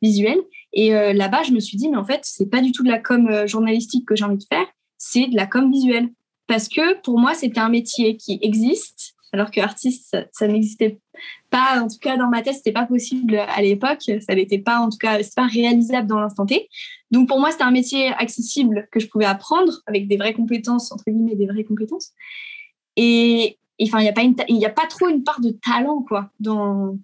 [0.00, 0.40] visuelle.
[0.72, 2.98] Et là-bas, je me suis dit, mais en fait, c'est pas du tout de la
[2.98, 4.66] com journalistique que j'ai envie de faire,
[4.96, 6.08] c'est de la com visuelle.
[6.46, 10.98] Parce que pour moi, c'était un métier qui existe, alors que artiste, ça, n'existait
[11.50, 14.10] pas, en tout cas dans ma tête, c'était pas possible à l'époque.
[14.20, 16.68] Ça n'était pas, en tout cas, c'est pas réalisable dans l'instant T.
[17.10, 20.92] Donc pour moi, c'était un métier accessible que je pouvais apprendre avec des vraies compétences,
[20.92, 22.10] entre guillemets, des vraies compétences.
[22.96, 26.98] Et enfin, il n'y il y a pas trop une part de talent quoi dans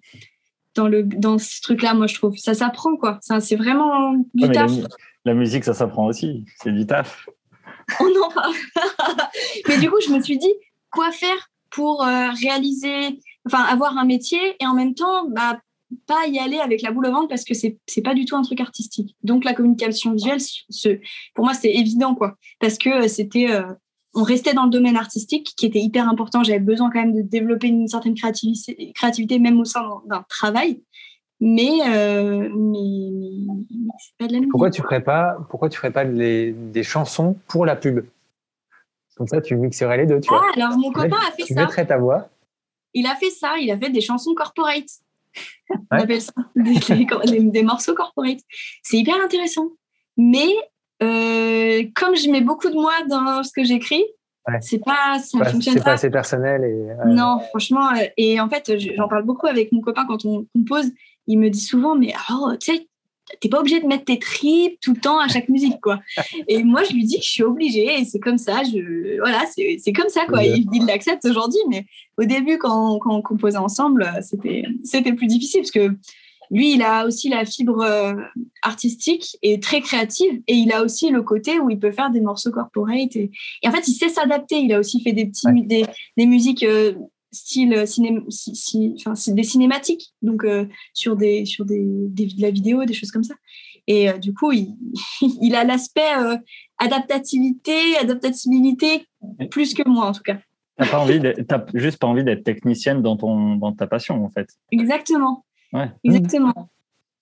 [0.79, 1.93] dans le dans ce truc-là.
[1.93, 3.19] Moi, je trouve ça s'apprend quoi.
[3.21, 4.71] C'est vraiment du taf.
[5.25, 6.45] La, musique, ça s'apprend aussi.
[6.61, 7.27] C'est du taf.
[7.99, 8.53] On en parle.
[9.67, 10.53] mais du coup, je me suis dit
[10.91, 15.59] quoi faire pour euh, réaliser enfin avoir un métier et en même temps bah,
[16.07, 18.35] pas y aller avec la boule au ventre parce que c'est c'est pas du tout
[18.35, 19.15] un truc artistique.
[19.23, 20.99] Donc la communication visuelle, ce,
[21.35, 23.63] pour moi c'est évident quoi, parce que euh, c'était euh,
[24.13, 26.43] on restait dans le domaine artistique qui était hyper important.
[26.43, 30.81] J'avais besoin quand même de développer une certaine créativité, créativité même au sein d'un travail.
[31.41, 32.87] Mais, euh, mais,
[33.71, 34.51] mais c'est pas de la musique.
[34.51, 38.05] Pourquoi tu ferais pas, pourquoi tu ferais pas des chansons pour la pub?
[39.15, 40.19] Comme ça, tu mixerais les deux.
[40.21, 41.47] Tu ah, alors mon copain a fait ça.
[41.47, 42.29] Tu mettrais ta voix
[42.93, 44.89] il a fait ça, il a fait des chansons corporate.
[45.91, 48.39] On appelle ça des, morceaux corporate.
[48.83, 49.69] C'est hyper intéressant.
[50.17, 50.49] Mais
[51.01, 54.03] euh, comme je mets beaucoup de moi dans ce que j'écris,
[54.61, 55.79] c'est pas, ça fonctionne pas.
[55.79, 56.63] C'est pas assez personnel.
[56.63, 57.89] Et, Non, franchement.
[57.91, 60.91] Euh, et en fait, j'en parle beaucoup avec mon copain quand on compose.
[61.27, 62.87] Il me dit souvent, mais oh, tu sais,
[63.39, 65.99] t'es pas obligé de mettre tes tripes tout le temps à chaque musique, quoi.
[66.47, 68.63] Et moi, je lui dis que je suis obligée et c'est comme ça.
[68.63, 70.43] Je, voilà, c'est comme ça, quoi.
[70.43, 71.85] Il, il l'accepte aujourd'hui, mais
[72.17, 75.91] au début, quand, quand on composait ensemble, c'était c'était plus difficile parce que
[76.51, 78.13] lui, il a aussi la fibre euh,
[78.63, 82.21] artistique et très créative, et il a aussi le côté où il peut faire des
[82.21, 83.15] morceaux corporate.
[83.15, 83.31] Et,
[83.65, 84.59] en fait, il sait s'adapter.
[84.59, 85.85] Il a aussi fait des petits des,
[86.17, 86.93] des, musiques euh,
[87.31, 92.41] style euh, ciné, si, enfin, des cinématiques, donc euh, sur, des, sur des, des, de
[92.41, 93.35] la vidéo, des choses comme ça.
[93.85, 94.75] Et du coup, il,
[95.41, 96.11] il a l'aspect
[96.77, 99.07] adaptativité, adaptabilité
[99.49, 100.37] plus que moi en tout cas.
[100.77, 101.19] T'as pas envie,
[101.73, 104.47] juste pas envie d'être technicienne dans ton, dans ta passion en fait.
[104.71, 105.43] Exactement.
[105.73, 105.91] Ouais.
[106.03, 106.69] Exactement.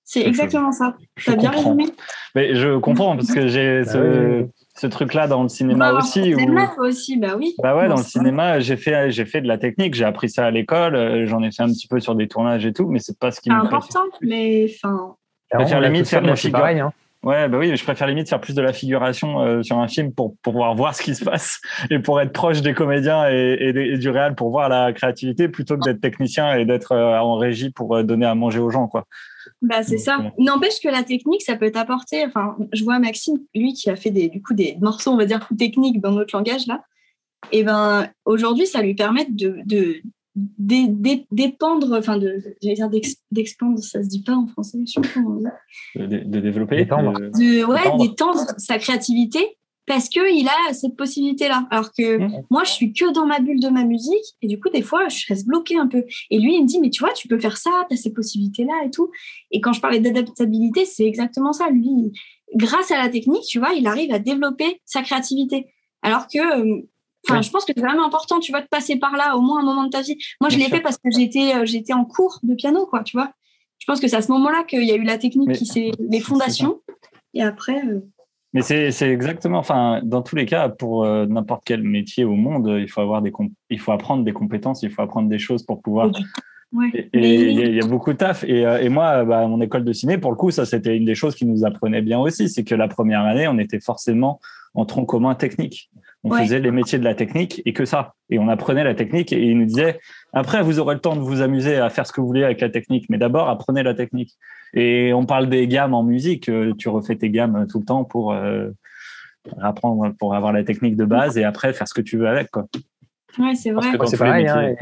[0.04, 0.96] C'est exactement ça.
[1.26, 1.88] T'as bien résumé?
[2.34, 6.34] Mais je comprends parce que j'ai bah ce, ce truc-là dans le cinéma aussi.
[6.34, 6.40] Ou...
[6.40, 7.54] Cinéma aussi, bah oui.
[7.62, 10.46] Bah ouais, dans le cinéma, j'ai fait, j'ai fait de la technique, j'ai appris ça
[10.46, 13.00] à l'école, euh, j'en ai fait un petit peu sur des tournages et tout, mais
[13.00, 15.16] c'est pas ce qui me important, mais enfin.
[15.52, 16.88] Je préfère limite faire de la figuration.
[16.88, 16.94] Hein.
[17.28, 20.14] Ouais, bah oui, je préfère limite faire plus de la figuration euh, sur un film
[20.14, 21.60] pour, pour pouvoir voir ce qui se passe
[21.90, 25.76] et pour être proche des comédiens et, et, du réel pour voir la créativité plutôt
[25.76, 29.04] que d'être technicien et d'être euh, en régie pour donner à manger aux gens, quoi.
[29.62, 30.20] Bah, c'est ça.
[30.38, 32.24] N'empêche que la technique, ça peut t'apporter.
[32.26, 35.26] Enfin, je vois Maxime, lui, qui a fait des, du coup, des morceaux, on va
[35.26, 36.82] dire, techniques dans notre langage, là.
[37.52, 39.98] Et ben, aujourd'hui, ça lui permet de, de,
[40.58, 42.90] d'épandre, enfin, de, j'allais dire
[43.32, 45.02] d'expandre, ça se dit pas en français, je sais
[45.96, 46.86] de, de, développer.
[46.86, 49.58] De, ouais, d'étendre sa créativité
[49.88, 51.66] parce qu'il a cette possibilité-là.
[51.72, 52.44] Alors que mmh.
[52.52, 55.08] moi, je suis que dans ma bulle de ma musique, et du coup, des fois,
[55.08, 56.04] je reste bloquée un peu.
[56.30, 58.12] Et lui, il me dit, mais tu vois, tu peux faire ça, tu as ces
[58.12, 59.10] possibilités-là et tout.
[59.50, 61.70] Et quand je parlais d'adaptabilité, c'est exactement ça.
[61.70, 62.12] Lui,
[62.54, 65.68] grâce à la technique, tu vois, il arrive à développer sa créativité.
[66.02, 66.86] Alors que
[67.28, 69.60] Enfin, je pense que c'est vraiment important, tu vois, de passer par là au moins
[69.60, 70.18] un moment de ta vie.
[70.40, 73.18] Moi, je l'ai fait parce que j'étais, euh, j'étais en cours de piano, quoi, tu
[73.18, 73.32] vois.
[73.80, 75.92] Je pense que c'est à ce moment-là qu'il y a eu la technique qui c'est
[76.00, 76.82] les fondations.
[77.34, 77.82] Et après.
[77.86, 78.00] Euh,
[78.54, 82.78] Mais c'est exactement, enfin, dans tous les cas, pour euh, n'importe quel métier au monde,
[82.80, 83.32] il faut avoir des,
[83.70, 86.12] il faut apprendre des compétences, il faut apprendre des choses pour pouvoir.
[86.94, 88.44] Et il y, a beaucoup de taf.
[88.44, 91.16] Et, et moi, bah, mon école de ciné, pour le coup, ça, c'était une des
[91.16, 92.50] choses qui nous apprenait bien aussi.
[92.50, 94.42] C'est que la première année, on était forcément
[94.74, 95.90] en tronc commun technique.
[96.24, 98.14] On faisait les métiers de la technique et que ça.
[98.30, 100.00] Et on apprenait la technique et il nous disait,
[100.34, 102.60] après, vous aurez le temps de vous amuser à faire ce que vous voulez avec
[102.60, 104.36] la technique, mais d'abord, apprenez la technique.
[104.74, 106.50] Et on parle des gammes en musique.
[106.50, 108.70] Euh, tu refais tes gammes tout le temps pour euh,
[109.62, 112.52] apprendre, pour avoir la technique de base et après faire ce que tu veux avec.
[112.52, 112.68] Quoi.
[113.40, 113.88] Ouais, c'est vrai.
[114.06, 114.48] C'est pareil.
[114.48, 114.74] Hein,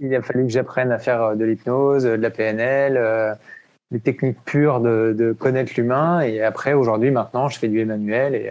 [0.00, 3.36] il a fallu que j'apprenne à faire euh, de l'hypnose, de la PNL,
[3.90, 6.20] les techniques pures de, connaître l'humain.
[6.22, 8.34] Et après, aujourd'hui, maintenant, je fais du Emmanuel.
[8.34, 8.50] Et,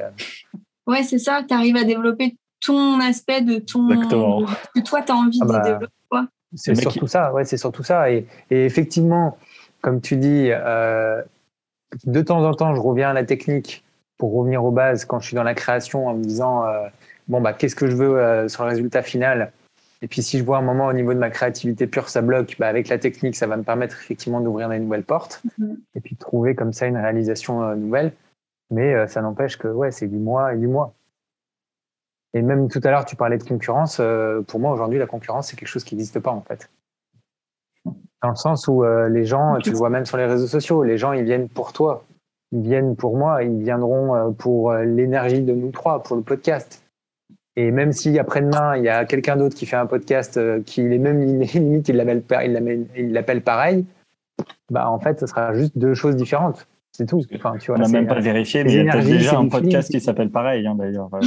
[0.87, 1.41] Ouais, c'est ça.
[1.47, 5.51] Tu arrives à développer ton aspect de ton que toi tu as envie ah de
[5.51, 5.93] bah, développer
[6.55, 9.37] c'est surtout ça ouais c'est surtout ça et, effectivement
[9.81, 11.21] comme tu dis euh,
[12.05, 13.83] de temps en temps je reviens à la technique
[14.17, 16.87] pour revenir aux bases quand je suis dans la création en me disant euh,
[17.27, 19.51] bon bah qu'est-ce que je veux euh, sur le résultat final?
[20.01, 22.55] Et puis si je vois un moment au niveau de ma créativité pure ça bloque
[22.59, 25.75] bah, avec la technique ça va me permettre effectivement d'ouvrir des nouvelles portes mm-hmm.
[25.95, 28.13] et puis de trouver comme ça une réalisation nouvelle
[28.73, 30.93] mais ça n'empêche que ouais c'est du mois et du mois
[32.33, 33.97] et même tout à l'heure, tu parlais de concurrence.
[33.99, 36.69] Euh, pour moi, aujourd'hui, la concurrence, c'est quelque chose qui n'existe pas, en fait.
[37.85, 40.83] Dans le sens où euh, les gens, tu le vois même sur les réseaux sociaux,
[40.83, 42.05] les gens, ils viennent pour toi.
[42.51, 43.43] Ils viennent pour moi.
[43.43, 46.83] Ils viendront euh, pour l'énergie de nous trois, pour le podcast.
[47.55, 50.97] Et même si après-demain, il y a quelqu'un d'autre qui fait un podcast qui est
[50.97, 53.85] même limite, il l'appelle pareil,
[54.71, 56.65] bah, en fait, ce sera juste deux choses différentes.
[56.95, 57.21] C'est tout.
[57.35, 59.91] Enfin, tu vois, on n'a même pas vérifié, mais il y a déjà un podcast
[59.91, 61.09] qui s'appelle pareil, hein, d'ailleurs.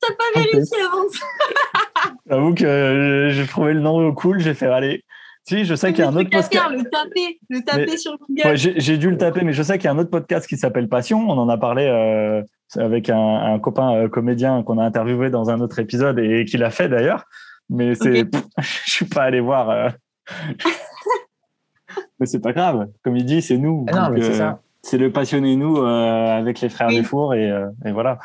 [0.00, 1.24] T'as pas vérifié avant ça
[2.28, 5.02] J'avoue que j'ai trouvé le nom cool, j'ai fait aller.
[5.44, 6.70] Si, je sais qu'il y a un autre podcast.
[6.70, 8.54] le taper, le taper sur Google.
[8.54, 10.88] j'ai dû le taper, mais je sais qu'il y a un autre podcast qui s'appelle
[10.88, 11.18] Passion.
[11.28, 12.42] On en a parlé euh,
[12.76, 16.70] avec un, copain euh, comédien qu'on a interviewé dans un autre épisode et, qui l'a
[16.70, 17.24] fait d'ailleurs.
[17.70, 18.26] Mais c'est,
[18.58, 19.70] je suis pas allé voir.
[19.70, 19.88] Euh.
[22.18, 22.88] Mais c'est pas grave.
[23.02, 23.86] Comme il dit, c'est nous.
[23.92, 24.42] Ah c'est
[24.82, 27.48] C'est le passionné nous avec les frères des fours et,
[27.84, 28.18] et voilà.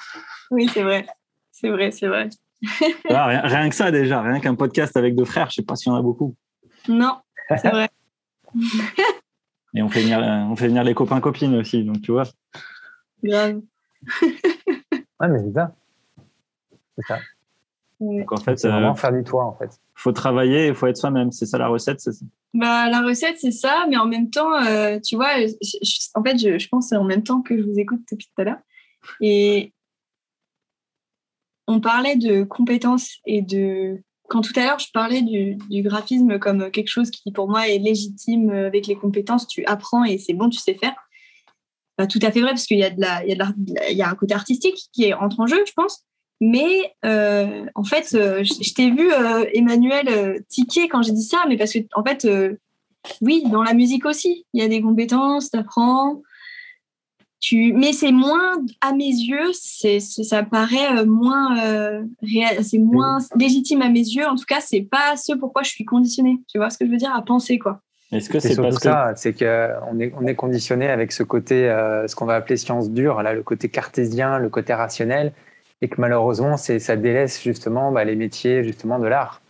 [0.52, 1.06] Oui, c'est vrai.
[1.52, 2.30] C'est vrai, c'est vrai.
[3.10, 5.92] Ah, rien, que ça déjà, rien qu'un podcast avec deux frères, je sais pas s'il
[5.92, 6.36] y en a beaucoup.
[6.88, 7.18] Non,
[7.50, 7.90] c'est vrai.
[9.74, 12.24] Et on fait venir, on fait venir les copains copines aussi, donc tu vois.
[13.24, 13.62] Grave.
[14.22, 15.76] ouais, mais c'est ça.
[16.98, 17.20] C'est ça.
[18.00, 19.80] Donc en fait, c'est vraiment euh, faire du toit en fait.
[19.96, 21.32] Faut travailler, il faut être soi-même.
[21.32, 22.26] C'est ça la recette, c'est ça.
[22.54, 25.34] Bah la recette c'est ça, mais en même temps, euh, tu vois,
[26.16, 28.46] en fait, je, je pense en même temps que je vous écoute depuis tout à
[28.46, 28.60] l'heure.
[29.22, 29.74] Et
[31.68, 34.02] on parlait de compétences et de.
[34.30, 37.78] Quand tout à l'heure, je parlais du, graphisme comme quelque chose qui, pour moi, est
[37.78, 40.96] légitime avec les compétences, tu apprends et c'est bon, tu sais faire.
[41.98, 43.74] Bah, tout à fait vrai, parce qu'il y, a de la, il y, a de
[43.90, 46.06] il y a un côté artistique qui entre en jeu, je pense.
[46.40, 51.44] Mais euh, en fait, euh, je, t'ai vu, euh, Emmanuel, tiquer quand j'ai dit ça,
[51.48, 52.28] mais parce que, en fait,
[53.22, 56.22] oui, dans la musique aussi, il y a des compétences, tu apprends,
[57.40, 57.74] tu...
[57.74, 62.04] Mais c'est moins, à mes yeux, c'est, ça paraît moins, euh,
[62.62, 64.28] c'est moins légitime à mes yeux.
[64.28, 66.40] En tout cas, c'est pas ce pourquoi je suis conditionnée.
[66.48, 67.14] Tu vois ce que je veux dire?
[67.16, 67.82] À penser quoi.
[68.12, 72.08] Est-ce que c'est, parce ça C'est qu'on est, on est conditionné avec ce côté, euh,
[72.08, 75.34] ce qu'on va appeler science dure, là, le côté cartésien, le côté rationnel,
[75.82, 79.42] et que malheureusement, ça délaisse justement bah, les métiers justement de l'art.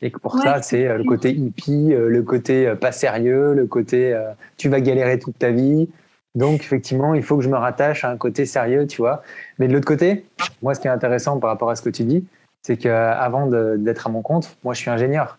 [0.00, 4.18] Et que pour ça, c'est le côté hippie, le côté pas sérieux, le côté
[4.56, 5.88] tu vas galérer toute ta vie,
[6.34, 9.22] donc, effectivement, il faut que je me rattache à un côté sérieux, tu vois.
[9.58, 10.24] Mais de l'autre côté,
[10.62, 12.26] moi, ce qui est intéressant par rapport à ce que tu dis,
[12.62, 15.38] c'est qu'avant d'être à mon compte, moi, je suis ingénieur.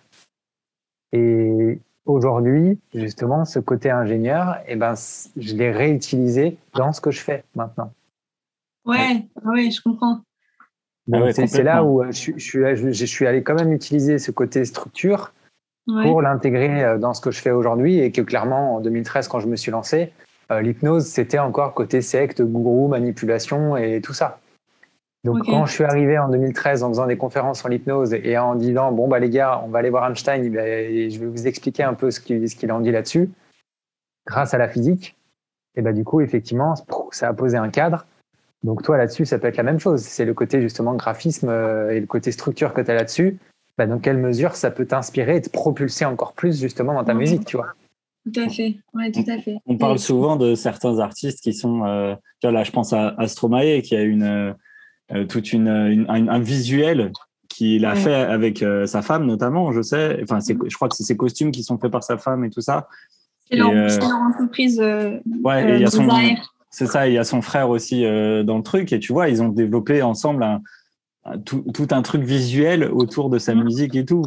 [1.13, 4.93] Et aujourd'hui, justement, ce côté ingénieur, eh ben,
[5.37, 7.91] je l'ai réutilisé dans ce que je fais maintenant.
[8.85, 10.21] Ouais, ah ouais, je comprends.
[11.11, 15.33] Ah c'est là où je, je, je, suis allé quand même utiliser ce côté structure
[15.85, 19.41] pour l'intégrer euh, dans ce que je fais aujourd'hui et que clairement, en 2013, quand
[19.41, 20.13] je me suis lancé,
[20.51, 24.39] euh, l'hypnose, c'était encore côté secte, gourou, manipulation et tout ça.
[25.23, 28.55] Donc quand je suis arrivé en 2013 en faisant des conférences en hypnose et en
[28.55, 31.83] disant bon bah les gars on va aller voir Einstein et je vais vous expliquer
[31.83, 33.29] un peu ce qu'il en dit là-dessus.
[34.27, 35.15] Grâce à la physique
[35.75, 36.73] et bah du coup effectivement
[37.11, 38.05] ça a posé un cadre
[38.63, 41.91] donc toi là-dessus ça peut être la même chose c'est le côté justement graphisme euh,
[41.91, 43.37] et le côté structure que tu as là-dessus
[43.77, 47.13] bah, dans quelle mesure ça peut t'inspirer et te propulser encore plus justement dans ta
[47.13, 47.73] musique tu vois?
[48.25, 49.57] Tout à fait, ouais, tout à fait.
[49.65, 53.97] On parle souvent de certains artistes qui sont, euh, là, je pense à Astromae qui
[53.97, 54.55] a une
[55.27, 57.11] toute une, un, visuel
[57.49, 60.21] qu'il a fait avec sa femme notamment, je sais.
[60.23, 62.61] Enfin, je crois que c'est ses costumes qui sont faits par sa femme et tout
[62.61, 62.87] ça.
[63.49, 64.79] C'est leur, entreprise.
[64.79, 66.07] ouais, il son,
[66.73, 67.07] c'est ça.
[67.07, 70.01] Il y a son frère aussi dans le truc et tu vois, ils ont développé
[70.01, 70.61] ensemble un,
[71.45, 74.23] tout, un truc visuel autour de sa musique et tout.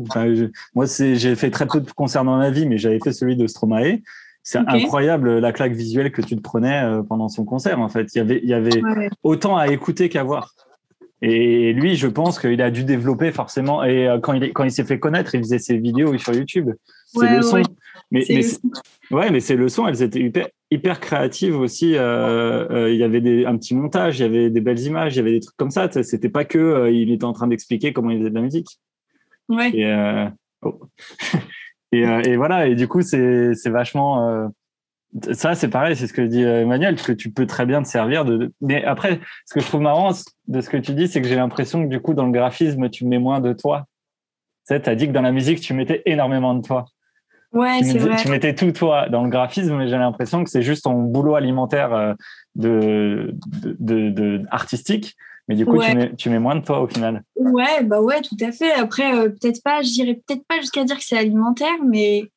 [0.74, 3.47] moi, j'ai fait très peu de concerts dans ma vie, mais j'avais fait celui de
[3.47, 3.99] Stromae.
[4.42, 7.80] C'est incroyable la claque visuelle que tu te prenais euh, pendant son concert.
[7.80, 8.80] En fait, il y avait, il y avait
[9.24, 10.55] autant à écouter qu'à voir.
[11.20, 13.82] Et lui, je pense qu'il a dû développer forcément.
[13.82, 16.70] Et euh, quand il, quand il s'est fait connaître, il faisait ses vidéos sur YouTube.
[17.07, 17.61] C'est le son.
[18.11, 18.42] Mais, mais
[19.11, 19.86] ouais, mais c'est le son.
[19.86, 21.96] Elles étaient hyper, hyper créatives aussi.
[21.96, 25.14] Euh, euh, il y avait des, un petit montage, il y avait des belles images,
[25.14, 25.90] il y avait des trucs comme ça.
[25.90, 28.78] C'était pas que il était en train d'expliquer comment il faisait de la musique.
[29.48, 29.70] Ouais.
[29.74, 30.28] Et,
[30.62, 30.80] oh.
[31.92, 32.68] et, et, voilà.
[32.68, 34.50] Et du coup, c'est vachement
[35.32, 38.24] ça, c'est pareil, c'est ce que dit Emmanuel, que tu peux très bien te servir
[38.24, 38.52] de.
[38.61, 40.12] Mais après, ce que je trouve marrant
[40.48, 42.88] de ce que tu dis, c'est que j'ai l'impression que du coup, dans le graphisme,
[42.90, 43.86] tu mets moins de toi.
[44.68, 46.86] Tu sais, as dit que dans la musique, tu mettais énormément de toi.
[47.57, 48.16] Ouais, c'est vrai.
[48.16, 51.34] Tu mettais tout toi dans le graphisme, mais j'ai l'impression que c'est juste ton boulot
[51.34, 52.14] alimentaire euh,
[52.54, 53.34] de,
[53.78, 55.16] de, de, artistique.
[55.48, 57.22] Mais du coup, tu, mets, tu, mets, moins de toi au final.
[57.36, 58.72] Ouais, bah ouais, tout à fait.
[58.72, 62.30] Après, euh, peut-être pas, je dirais peut-être pas jusqu'à dire que c'est alimentaire, mais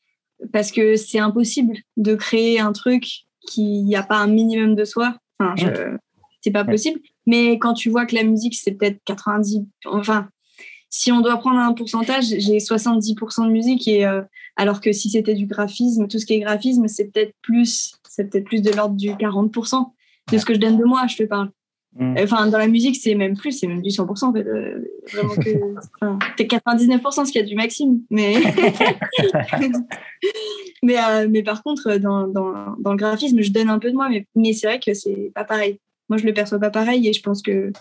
[0.53, 3.03] parce que c'est impossible de créer un truc
[3.47, 5.15] qui n'y a pas un minimum de soi.
[5.39, 5.97] Enfin, je,
[6.41, 6.99] c'est pas possible.
[7.25, 10.29] Mais quand tu vois que la musique, c'est peut-être 90, enfin,
[10.89, 14.21] si on doit prendre un pourcentage, j'ai 70% de musique et euh,
[14.55, 18.29] alors que si c'était du graphisme, tout ce qui est graphisme, c'est peut-être plus, c'est
[18.29, 19.91] peut-être plus de l'ordre du 40%
[20.31, 21.51] de ce que je donne de moi, je te parle.
[21.95, 22.15] Mm.
[22.19, 24.45] Enfin, dans la musique, c'est même plus, c'est même du 100% en fait.
[24.45, 25.49] Euh, vraiment que.
[26.37, 28.01] T'es 99% ce qu'il y a du maximum.
[28.09, 28.35] Mais,
[30.83, 33.95] mais, euh, mais par contre, dans, dans, dans, le graphisme, je donne un peu de
[33.95, 35.79] moi, mais, mais c'est vrai que c'est pas pareil.
[36.09, 37.71] Moi, je le perçois pas pareil et je pense que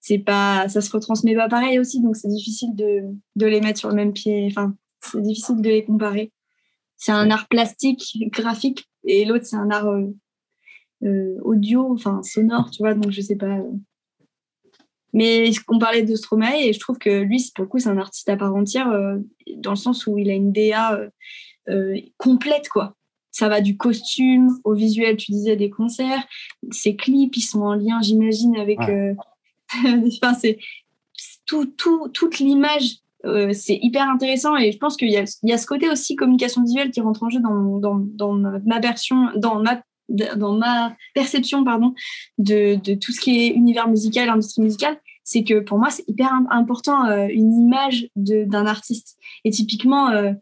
[0.00, 3.02] c'est pas, ça se retransmet pas pareil aussi, donc c'est difficile de,
[3.36, 4.46] de les mettre sur le même pied.
[4.50, 6.32] Enfin, c'est difficile de les comparer.
[6.96, 9.88] C'est un art plastique, graphique, et l'autre, c'est un art.
[9.88, 10.06] Euh,
[11.02, 13.56] euh, audio, enfin sonore, tu vois, donc je sais pas.
[15.14, 17.96] Mais on parlait de Stromae et je trouve que lui, pour le coup, c'est un
[17.96, 19.16] artiste à part entière euh,
[19.56, 21.00] dans le sens où il a une DA
[22.18, 22.96] complète, quoi.
[23.30, 26.22] Ça va du costume au visuel, tu disais, des concerts.
[26.70, 28.80] Ses clips, ils sont en lien, j'imagine, avec.
[30.22, 30.58] enfin, c'est
[31.46, 32.96] tout, tout, toute l'image
[33.52, 37.02] c'est hyper intéressant et je pense qu'il y, a, ce côté aussi communication visuelle qui
[37.02, 38.32] rentre en jeu dans,
[38.64, 39.62] ma version, dans
[40.54, 41.94] ma perception pardon,
[42.38, 44.98] de, tout ce qui est univers musical, industrie musicale,
[45.30, 49.16] c'est que pour moi, c'est hyper important euh, une image d'un artiste.
[49.44, 50.32] Et typiquement, euh,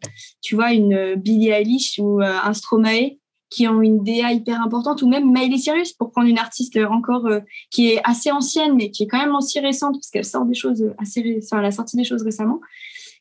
[0.41, 3.17] tu vois, une euh, Billie Eilish ou un Stromae
[3.49, 7.27] qui ont une DA hyper importante, ou même Miley Cyrus, pour prendre une artiste encore
[7.71, 10.53] qui est assez ancienne, mais qui est quand même aussi récente, parce qu'elle sort des
[10.53, 12.59] choses assez enfin, elle a sorti des choses récemment.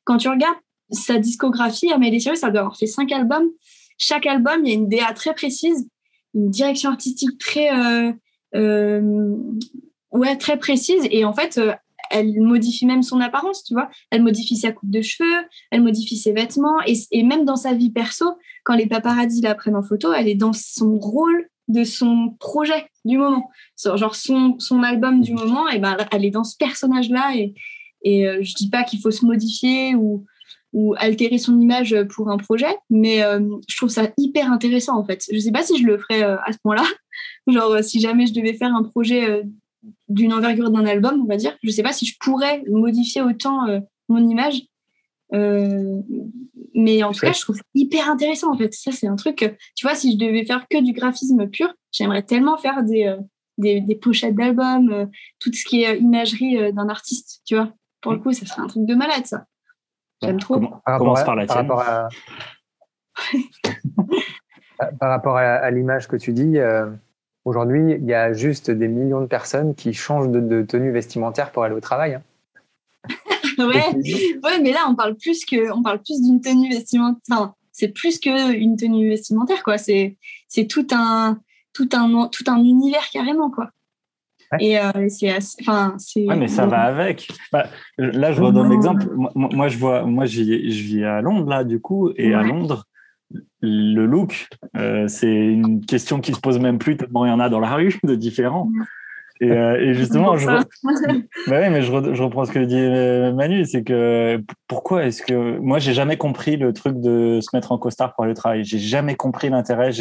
[0.05, 0.59] Quand tu regardes
[0.91, 3.49] sa discographie à Miley Cyrus, elle doit avoir fait cinq albums.
[3.97, 5.89] Chaque album, il y a une DA très précise
[6.35, 8.13] une direction artistique très, euh,
[8.55, 9.37] euh,
[10.13, 11.07] ouais, très précise.
[11.11, 11.73] Et en fait, euh,
[12.11, 13.89] elle modifie même son apparence, tu vois.
[14.11, 16.81] Elle modifie sa coupe de cheveux, elle modifie ses vêtements.
[16.87, 18.27] Et, et même dans sa vie perso,
[18.65, 22.89] quand les paparazzis la prennent en photo, elle est dans son rôle de son projet
[23.05, 23.51] du moment.
[23.77, 27.37] Genre son, son album du moment, et ben, elle est dans ce personnage-là.
[27.37, 27.55] Et,
[28.03, 30.25] et je dis pas qu'il faut se modifier ou,
[30.73, 35.05] ou altérer son image pour un projet, mais euh, je trouve ça hyper intéressant en
[35.05, 35.25] fait.
[35.33, 36.85] Je sais pas si je le ferais euh, à ce point-là,
[37.47, 39.45] genre euh, si jamais je devais faire un projet
[40.09, 43.67] d'une envergure d'un album, on va dire, je sais pas si je pourrais modifier autant
[44.09, 44.63] mon image,
[46.75, 48.73] mais en tout cas, je trouve ça hyper intéressant en fait.
[48.73, 52.23] Ça, c'est un truc, tu vois, si je devais faire que du graphisme pur, j'aimerais
[52.23, 53.15] tellement faire des,
[53.59, 57.73] des, des pochettes d'albums, tout ce qui est imagerie d'un artiste, tu vois.
[58.01, 59.45] Pour le coup, ça serait un truc de malade ça.
[60.23, 60.61] J'aime trop.
[60.85, 61.67] commence par la tienne.
[61.67, 61.79] Par
[65.01, 66.91] rapport à, l'image que tu dis, euh,
[67.49, 71.65] aujourd'hui, il y a juste des millions de personnes qui changent de, tenue vestimentaire pour
[71.65, 72.15] aller au travail.
[72.15, 72.23] Hein.
[73.59, 73.67] ouais.
[74.45, 77.21] ouais, mais là, on parle plus que, on parle plus d'une tenue vestimentaire.
[77.31, 79.79] Enfin, c'est plus qu'une tenue vestimentaire, quoi.
[79.79, 80.17] C'est,
[80.49, 81.39] c'est tout un,
[81.73, 83.71] tout un, tout un univers carrément, quoi.
[84.61, 86.25] Et euh, c'est enfin, c'est.
[86.25, 87.29] Ouais, mais ça va avec.
[87.53, 87.67] Bah,
[87.99, 89.07] là, je donne un exemple.
[89.35, 92.87] Moi, je vois, moi, je vis à Londres là, du coup, et à Londres,
[93.61, 97.41] le look, euh, c'est une question qui se pose même plus tellement il y en
[97.41, 98.71] a dans la rue de différents.
[99.41, 100.63] Et, euh, et justement, je, bah
[101.49, 105.79] ouais, mais je, je, reprends ce que dit Manu, c'est que pourquoi est-ce que moi
[105.79, 108.65] j'ai jamais compris le truc de se mettre en costard pour aller au travail.
[108.65, 109.93] J'ai jamais compris l'intérêt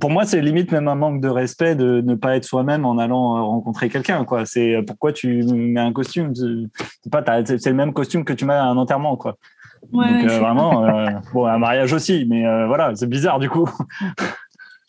[0.00, 2.98] pour moi, c'est limite même un manque de respect de ne pas être soi-même en
[2.98, 4.24] allant euh, rencontrer quelqu'un.
[4.24, 4.44] Quoi.
[4.44, 6.32] C'est euh, pourquoi tu mets un costume?
[6.34, 9.36] C'est pas, c'est le même costume que tu mets à un enterrement, quoi.
[9.92, 13.48] Ouais, Donc euh, vraiment, euh, bon, un mariage aussi, mais euh, voilà, c'est bizarre du
[13.48, 13.68] coup.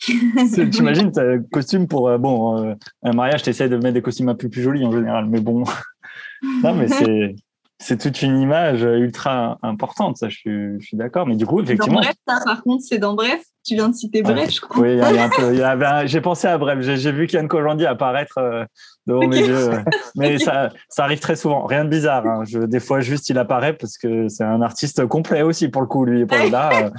[0.00, 4.48] T'imagines, t'as un costume pour bon un mariage, t'essayes de mettre des costumes un peu
[4.48, 5.64] plus jolis en général, mais bon,
[6.62, 7.34] non, mais c'est
[7.82, 11.26] c'est toute une image ultra importante, ça, je suis, d'accord.
[11.26, 13.42] Mais du coup, Dans effectivement, Bref, ça, par contre, c'est dans Bref.
[13.66, 14.32] Tu viens de citer Ouais.
[14.34, 14.82] Bref, je crois.
[14.82, 16.46] Oui, il y a- il y a un peu- il y avait un- j'ai pensé
[16.48, 18.64] à bref, j'ai vu Kian Kojandi apparaître euh,
[19.06, 19.70] devant mes yeux,
[20.16, 21.64] mais ça, ça arrive très souvent.
[21.66, 22.26] Rien de bizarre.
[22.26, 22.44] hein.
[22.46, 25.88] Je, des fois, juste il apparaît parce que c'est un artiste complet aussi pour le
[25.88, 26.24] coup, lui.
[26.26, 26.90] Pour là, euh.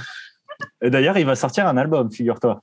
[0.83, 2.61] Et d'ailleurs, il va sortir un album, figure-toi.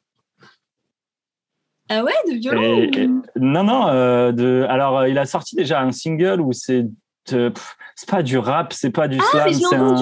[1.91, 3.89] Ah ouais, de violon Et- et- ou- non, non.
[3.89, 6.87] euh, de, alors, il a sorti déjà un single où c'est
[7.31, 9.97] pff, c'est pas du rap, c'est pas du Ah, slam, mais je l'ai c'est un.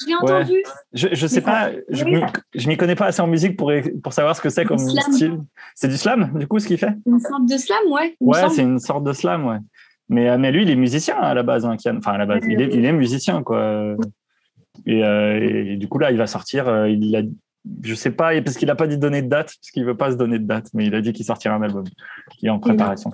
[0.00, 0.32] Je l'ai Ouais.
[0.32, 0.62] entendu.
[0.94, 2.20] Je, je sais ça- pas, je oui.
[2.54, 3.70] je m'y connais pas assez en musique pour,
[4.02, 5.12] pour savoir ce que c'est comme slam.
[5.12, 5.38] style.
[5.74, 6.94] C'est du slam, du coup, ce qu'il fait?
[7.06, 8.16] Une sorte de slam, ouais.
[8.20, 9.58] Ouais, c'est une sorte de slam, ouais.
[10.08, 11.96] Mais, euh, mais lui, il est musicien à la base, hein, Kian.
[11.98, 13.94] Enfin, à la base, il est, il est musicien, quoi.
[14.86, 16.66] Et, euh, et du coup, là, il va sortir.
[16.68, 17.22] euh, il a,
[17.82, 20.10] je sais pas, parce qu'il a pas dit donner de date, parce qu'il veut pas
[20.10, 21.84] se donner de date, mais il a dit qu'il sortira un album
[22.32, 23.12] qui est en préparation.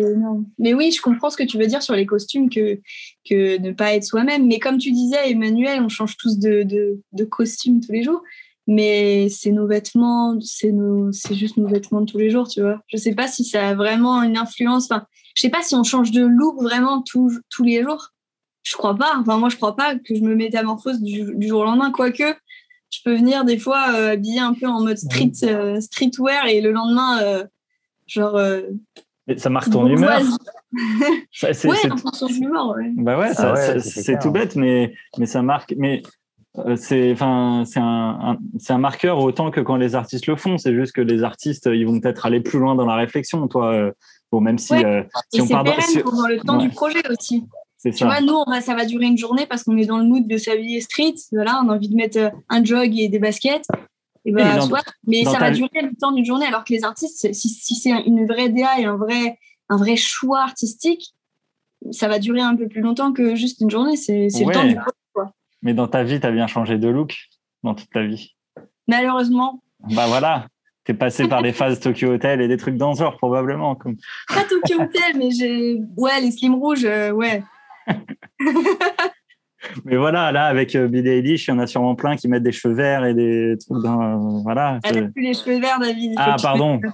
[0.00, 0.46] C'est énorme.
[0.58, 2.80] Mais oui, je comprends ce que tu veux dire sur les costumes, que,
[3.28, 4.46] que ne pas être soi-même.
[4.46, 8.22] Mais comme tu disais, Emmanuel, on change tous de, de, de costume tous les jours.
[8.66, 12.60] Mais c'est nos vêtements, c'est nos, c'est juste nos vêtements de tous les jours, tu
[12.60, 12.80] vois.
[12.86, 14.84] Je sais pas si ça a vraiment une influence.
[14.84, 18.10] Enfin, je sais pas si on change de look vraiment tous tous les jours.
[18.62, 19.16] Je crois pas.
[19.18, 21.90] Enfin, moi, je crois pas que je me métamorphose du, du jour au lendemain.
[21.90, 22.34] Quoique,
[22.90, 26.60] je peux venir des fois euh, habillée un peu en mode street, euh, streetwear et
[26.60, 27.44] le lendemain, euh,
[28.06, 28.38] genre.
[29.30, 30.20] Et ça marque ton humeur.
[31.32, 32.90] Ça, c'est- Ouais, de l'humeur, ouais.
[32.96, 35.74] Bah ouais, Ah ça- ouais, ça- c'est tout bête, mais, mais ça marque.
[35.76, 36.02] Mais
[36.58, 40.36] euh, c'est enfin c'est un, un- c'est un marqueur autant que quand les artistes le
[40.36, 40.58] font.
[40.58, 43.46] C'est juste que les artistes, ils vont peut-être aller plus loin dans la réflexion.
[43.48, 43.92] Toi, euh,
[44.30, 44.84] bon, même si, Ouais.
[44.84, 45.02] euh,
[45.32, 46.62] si Et on c'est part dans, pérenne si- pendant le temps Ouais.
[46.68, 47.44] du projet aussi.
[47.76, 48.06] c'est Tu ça.
[48.06, 50.26] vois, nous, on va, ça va durer une journée parce qu'on est dans le mood
[50.28, 51.14] de s'habiller street.
[51.32, 53.66] Voilà, on a envie de mettre euh, un jog et des baskets.
[54.24, 56.46] Et bah, soit, mais ça ta va durer le temps d'une journée.
[56.46, 59.38] Alors que les artistes, si, si c'est une vraie DA et un vrai,
[59.68, 61.14] un vrai choix artistique,
[61.90, 63.96] ça va durer un peu plus longtemps que juste une journée.
[63.96, 64.46] C'est Ouais.
[64.46, 64.76] le temps du.
[65.62, 67.16] Mais dans ta vie, tu as bien changé de look
[67.62, 68.34] dans toute ta vie.
[68.88, 69.62] Malheureusement,
[69.94, 70.46] Bah voilà,
[70.84, 73.74] t'es passé par des phases Tokyo Hotel et des trucs dans ce genre probablement.
[73.74, 73.96] Comme...
[74.28, 75.80] pas Tokyo Hotel, mais j'ai.
[75.96, 77.42] Ouais, les slim rouges, euh, ouais.
[79.84, 82.42] Mais voilà, là avec euh, Billie Eilish, il y en a sûrement plein qui mettent
[82.42, 84.40] des cheveux verts et des trucs dans.
[84.42, 84.78] Voilà.
[84.84, 86.14] Elle c'est- a plus les cheveux verts, David.
[86.16, 86.80] Ah, pardon.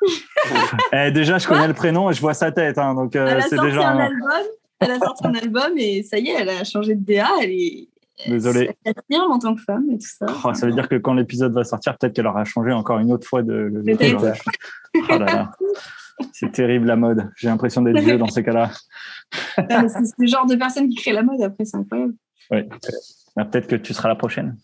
[0.92, 3.38] Eh, déjà, je connais le prénom et je vois sa tête, hein, donc euh, Elle
[3.38, 3.88] a c'est sorti déjà.
[3.90, 4.30] un album.
[4.80, 7.26] Elle a sorti un album et ça y est, elle a changé de DA.
[7.42, 7.88] Elle est.
[8.26, 8.70] Désolé.
[8.84, 10.26] Elle s'affirme en tant que femme et tout ça.
[10.44, 13.12] Oh, ça veut dire que quand l'épisode va sortir, peut-être qu'elle aura changé encore une
[13.12, 13.70] autre fois de.
[13.72, 14.24] de- Peut-être.
[14.96, 15.50] Oh là là.
[16.32, 17.30] C'est terrible la mode.
[17.36, 18.70] J'ai l'impression d'être vieux dans ces cas-là.
[19.56, 22.14] C'est le genre de personne qui crée la mode après, c'est incroyable.
[23.36, 24.56] Ah, Peut-être que tu seras la prochaine.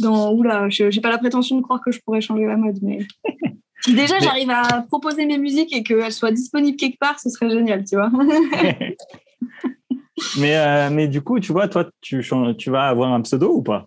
[0.00, 2.78] Dans, oula, je j'ai pas la prétention de croire que je pourrais changer la mode,
[2.82, 2.98] mais
[3.80, 7.30] si déjà Mais- j'arrive à proposer mes musiques et qu'elles soient disponibles quelque part, ce
[7.30, 8.10] serait génial, tu vois.
[10.38, 12.24] mais, euh, mais du coup, tu vois, toi, tu,
[12.58, 13.86] tu vas avoir un pseudo ou pas?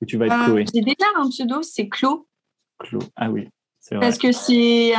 [0.00, 0.64] Ou tu vas être Euh, Chloé?
[0.72, 2.28] J'ai déjà un pseudo, c'est Clo,
[2.78, 2.98] Clo.
[3.16, 3.48] Ah oui,
[3.94, 4.06] vrai.
[4.06, 4.92] parce que c'est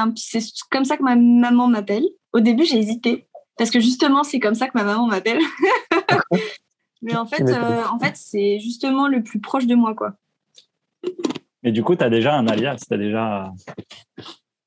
[0.72, 2.06] comme ça que ma maman m'appelle.
[2.34, 3.28] Au début, j'ai hésité,
[3.58, 5.40] parce que justement, c'est comme ça que ma maman m'appelle.
[7.02, 10.14] Mais en fait, euh, en fait, c'est justement le plus proche de moi, quoi.
[11.64, 12.84] Mais du coup, tu as déjà un alias.
[12.88, 13.52] Tu as déjà.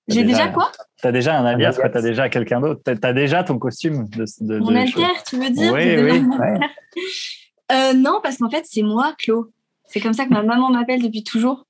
[0.08, 0.70] J'ai déjà quoi?
[1.02, 1.90] T'as déjà un alias, alias.
[1.90, 2.82] tu as déjà quelqu'un d'autre.
[2.84, 5.72] Tu as déjà ton costume de, de, Mon de- alter, tu veux dire?
[5.72, 6.38] Oui, oui.
[6.38, 6.58] Ouais.
[7.72, 9.52] Euh, non, parce qu'en fait, c'est moi, Clo.
[9.86, 11.68] C'est comme ça que ma maman m'appelle depuis toujours.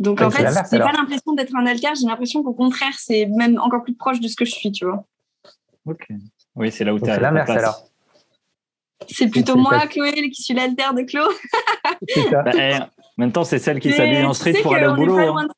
[0.00, 1.88] Donc, Ouais, en fait, j'ai pas l'impression d'être un alter.
[2.00, 4.84] J'ai l'impression qu'au contraire, c'est même encore plus proche de ce que je suis, tu
[4.84, 5.04] vois.
[5.86, 6.06] Ok.
[6.54, 7.82] Oui, c'est là où tu C'est l'inverse alors.
[9.08, 11.04] C'est plutôt moi, Chloé, qui suis l'alter de.
[12.08, 12.42] C'est ça.
[12.42, 15.18] Bah, eh, en même temps, c'est celle qui s'habille en street pour aller au boulot.
[15.18, 15.48] hein.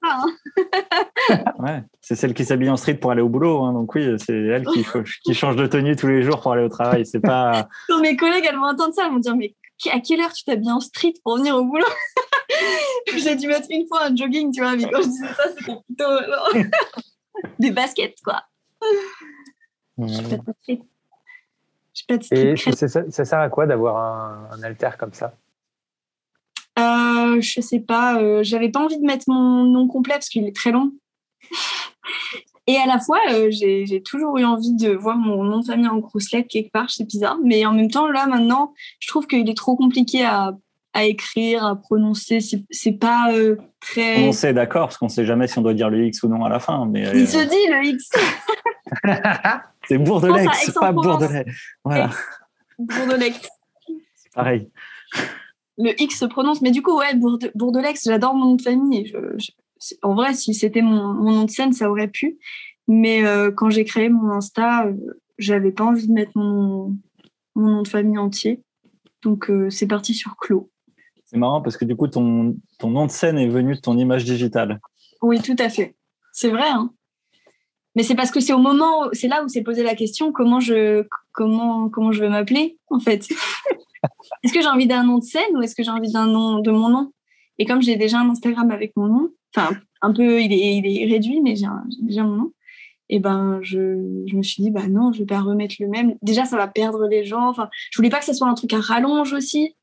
[1.58, 1.82] hein.
[2.00, 3.64] C'est celle qui s'habille en street pour aller au boulot.
[3.64, 3.72] hein.
[3.72, 4.84] Donc oui, c'est elle qui,
[5.34, 7.04] change de tenue tous les jours pour aller au travail.
[7.04, 7.68] C'est pas.
[7.88, 9.54] Quand mes collègues, elles vont entendre ça, elles vont dire Mais
[9.92, 11.84] à quelle heure tu t'habilles en street pour venir au boulot?
[13.16, 15.78] J'ai dû mettre une fois un jogging, tu vois, mais quand je disais ça, c'était
[15.86, 16.52] plutôt genre,
[17.59, 18.43] des baskets, quoi.
[18.81, 20.81] Pas de street.
[21.93, 25.35] J'ai pas de Et ça, ça sert à quoi d'avoir un, un alter comme ça?
[26.78, 30.47] Euh, je sais pas, euh, j'avais pas envie de mettre mon nom complet parce qu'il
[30.47, 30.93] est très long.
[32.66, 35.89] Et à la fois, euh, j'ai toujours eu envie de voir mon nom de famille
[35.89, 37.39] en grosse lettres quelque part, c'est bizarre.
[37.43, 40.56] Mais en même temps, là, maintenant, je trouve qu'il est trop compliqué à,
[40.92, 42.38] à écrire, à prononcer.
[42.70, 44.26] C'est pas euh, très.
[44.26, 46.44] On sait d'accord, parce qu'on sait jamais si on doit dire le X ou non
[46.44, 46.86] à la fin.
[46.86, 48.10] Mais, Il se dit le X.
[49.88, 51.46] c'est Bourdelex, pas Bourdelais.
[51.84, 52.10] Voilà.
[52.78, 53.48] Bourdelex.
[54.14, 54.68] C'est pareil.
[55.78, 57.14] Le X se prononce, mais du coup, ouais,
[57.54, 59.12] Bourdelex, j'adore mon nom de famille.
[60.02, 62.38] en vrai, si c'était mon, nom de scène, ça aurait pu.
[62.88, 64.94] Mais euh, quand j'ai créé mon Insta, euh,
[65.38, 66.96] j'avais pas envie de mettre mon,
[67.54, 68.62] mon nom de famille entier.
[69.22, 70.70] Donc, c'est parti sur Clos.
[71.31, 74.24] C'est marrant parce que du coup, ton, nom de scène est venu de ton image
[74.24, 74.81] digitale.
[75.23, 75.94] Oui, tout à fait.
[76.32, 76.69] C'est vrai.
[76.69, 76.90] Hein
[77.94, 80.59] Mais c'est parce que c'est au moment, c'est là où s'est posé la question comment
[80.59, 81.05] je,
[82.20, 83.28] vais m'appeler, en fait.
[84.43, 86.59] est-ce que j'ai envie d'un nom de scène ou est-ce que j'ai envie d'un nom
[86.59, 87.12] de mon nom?
[87.59, 89.70] Et comme j'ai déjà un Instagram avec mon nom, enfin,
[90.02, 91.69] un peu, il est, réduit, mais j'ai
[92.02, 92.52] déjà mon nom.
[93.09, 96.16] Et ben, je, me suis dit, bah non, je vais pas remettre le même.
[96.23, 97.48] Déjà, ça va perdre les gens.
[97.48, 99.77] Enfin, je voulais pas que ça soit un truc à rallonge aussi.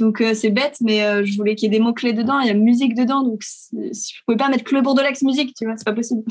[0.00, 2.48] Donc euh, c'est bête, mais euh, je voulais qu'il y ait des mots-clés dedans, il
[2.48, 5.66] y a musique dedans, donc je ne pouvais pas mettre que le Bourdelex musique, tu
[5.66, 6.22] vois, c'est pas possible.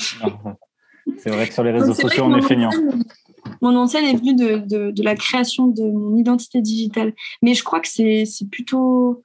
[1.18, 2.72] C'est vrai que sur les réseaux sociaux, on est feignant.
[3.62, 7.14] Mon nom de scène est venu de, de, la création de mon identité digitale.
[7.42, 9.24] Mais je crois que c'est plutôt.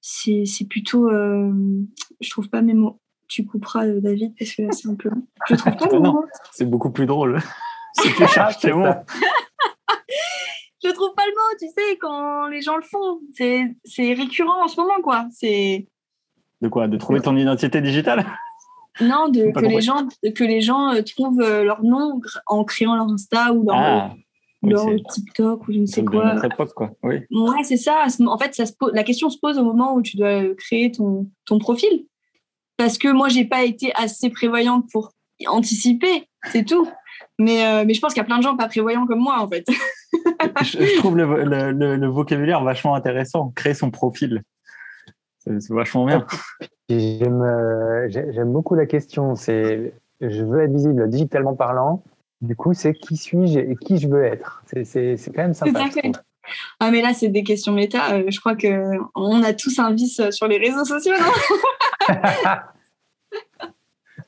[0.00, 1.08] C'est plutôt.
[1.08, 1.50] Euh,
[2.20, 3.00] je trouve pas mes mots.
[3.28, 5.10] Tu couperas, David, parce que là, c'est un peu.
[5.48, 6.24] Je trouve pas mes mots.
[6.52, 7.40] C'est beaucoup plus drôle.
[7.94, 8.92] Si tu cherches tes mots
[10.88, 13.20] je trouve pas le mot, tu sais, quand les gens le font.
[13.32, 15.26] C'est récurrent en ce moment, quoi.
[15.32, 15.86] C'est.
[16.60, 16.88] De quoi?
[16.88, 18.24] De trouver ton identité digitale?
[19.00, 22.94] Non, de, que, les gens, que les gens euh, trouvent euh, leur nom en créant
[22.94, 24.14] leur Insta ou leur, ah,
[25.12, 26.32] TikTok ou je ne sais quoi.
[26.32, 26.92] Notre époque, quoi.
[27.02, 27.16] Oui.
[27.30, 28.06] Ouais, c'est ça.
[28.24, 30.92] En fait, ça se pose, la question se pose au moment où tu dois créer
[30.92, 32.06] ton, ton profil.
[32.76, 35.12] Parce que moi, j'ai pas été assez prévoyante pour
[35.46, 36.88] anticiper, c'est tout.
[37.38, 39.40] Mais, euh, mais je pense qu'il y a plein de gens pas prévoyants comme moi,
[39.40, 39.66] en fait.
[40.62, 43.52] je, trouve le, le, vocabulaire vachement intéressant.
[43.54, 44.42] Créer son profil.
[45.38, 46.26] C'est vachement bien.
[46.90, 49.34] Euh, j'aime beaucoup la question.
[49.34, 52.02] C'est je veux être visible digitalement parlant.
[52.40, 54.62] Du coup, c'est qui suis-je et qui je veux être?
[54.66, 55.84] C'est quand même sympa.
[56.78, 58.14] Ah, mais là, c'est des questions méta.
[58.14, 62.14] Euh, je crois qu'on a tous un vice sur les réseaux sociaux, non?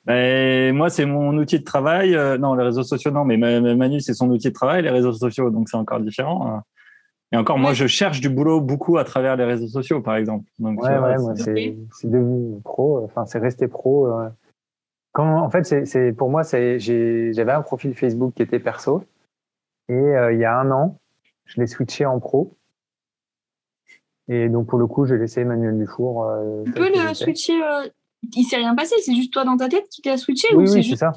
[0.07, 2.15] Ben, moi, c'est mon outil de travail.
[2.15, 5.13] Euh, non, les réseaux sociaux, non, mais Manu, c'est son outil de travail, les réseaux
[5.13, 6.47] sociaux, donc c'est encore différent.
[6.49, 6.63] Hein.
[7.33, 10.49] Et encore, moi, je cherche du boulot beaucoup à travers les réseaux sociaux, par exemple.
[10.61, 14.07] Donc, ouais, ouais, moi, c'est devenu pro, enfin, c'est resté pro.
[14.07, 14.29] Euh.
[15.13, 19.03] Quand, en fait, c'est pour moi, j'avais un profil Facebook qui était perso.
[19.89, 20.99] Et euh, il y a un an,
[21.47, 22.57] je l'ai switché en pro.
[24.29, 26.31] Et donc, pour le coup, j'ai laissé Emmanuel Dufour.
[26.65, 27.61] tu peux le switcher
[28.35, 30.85] il s'est rien passé, c'est juste toi dans ta tête qui t'as switché Oui, oui,
[30.85, 31.13] c'est ça.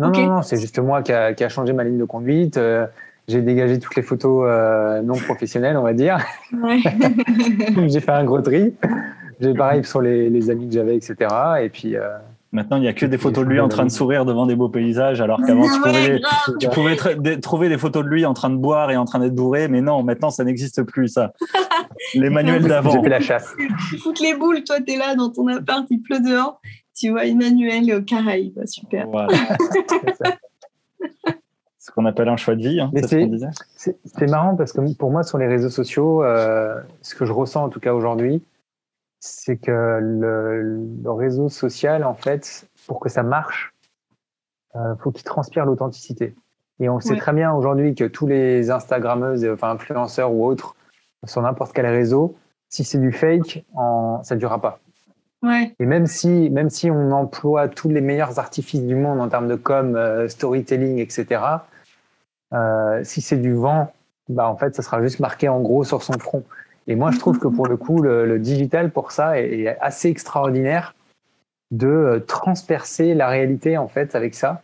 [0.00, 2.56] Non, non, non, c'est juste moi qui a, qui a, changé ma ligne de conduite.
[2.56, 2.86] Euh,
[3.26, 6.18] j'ai dégagé toutes les photos euh, non professionnelles, on va dire.
[6.52, 6.80] Ouais.
[7.88, 8.74] j'ai fait un gros tri.
[9.40, 11.16] J'ai pareil sur les, les amis que j'avais, etc.
[11.62, 12.08] Et puis, euh,
[12.50, 14.56] Maintenant, il n'y a que des photos de lui en train de sourire devant des
[14.56, 15.66] beaux paysages, alors qu'avant,
[16.58, 16.96] tu, pouvais,
[17.40, 19.82] trouver des photos de lui en train de boire et en train d'être bourré, mais
[19.82, 21.32] non, maintenant, ça n'existe plus, ça.
[22.14, 22.90] Les manuels d'avant.
[22.90, 23.54] J'ai fait la chasse.
[23.90, 26.60] Tu foutes les boules, toi, tu es là dans ton appart, il pleut dehors,
[26.96, 29.08] tu vois Emmanuel au Caraïbes, super.
[29.08, 29.28] Voilà.
[31.78, 32.80] ce qu'on appelle un choix de vie.
[32.80, 37.32] Hein, c'est marrant parce que pour moi, sur les réseaux sociaux, euh, ce que je
[37.32, 38.42] ressens en tout cas aujourd'hui,
[39.20, 43.74] c'est que le, réseau social, en fait, pour que ça marche,
[44.76, 46.34] euh, faut qu'il transpire l'authenticité.
[46.80, 50.76] Et on sait très bien aujourd'hui que tous les Instagrammeuses, enfin influenceurs ou autres,
[51.24, 52.36] sur n'importe quel réseau,
[52.68, 54.78] si c'est du fake, en, ça ne durera pas.
[55.42, 55.74] Ouais.
[55.78, 59.48] Et même si, même si on emploie tous les meilleurs artifices du monde en termes
[59.48, 61.42] de com, euh, storytelling, etc.,
[62.52, 63.92] euh, si c'est du vent,
[64.28, 66.44] bah en fait, ça sera juste marqué en gros sur son front.
[66.88, 70.94] Et moi, je trouve que pour le coup, le, digital, pour ça, est, assez extraordinaire
[71.70, 74.62] de euh, transpercer la réalité, en fait, avec ça.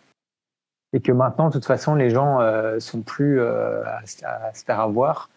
[0.94, 4.80] Et que maintenant, de toute façon, les gens euh, sont plus euh, à, se faire
[4.80, 5.28] avoir.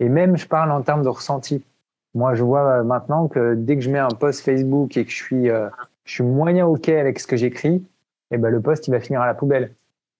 [0.00, 1.64] Et même, je parle en termes de ressenti.
[2.14, 5.16] Moi, je vois maintenant que dès que je mets un post Facebook et que je
[5.16, 7.84] suis, je suis moyen OK avec ce que j'écris,
[8.30, 9.72] eh ben, le post, il va finir à la poubelle.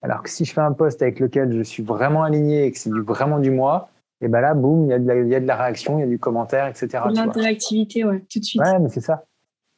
[0.02, 2.78] Alors que si je fais un post avec lequel je suis vraiment aligné et que
[2.78, 3.90] c'est vraiment du moi,
[4.24, 6.00] et ben là, boum, il y, a de la, y a de la réaction, il
[6.00, 7.04] y a du commentaire, etc.
[7.12, 8.62] L'interactivité, ouais, tout de suite.
[8.62, 9.24] Ouais, mais c'est ça.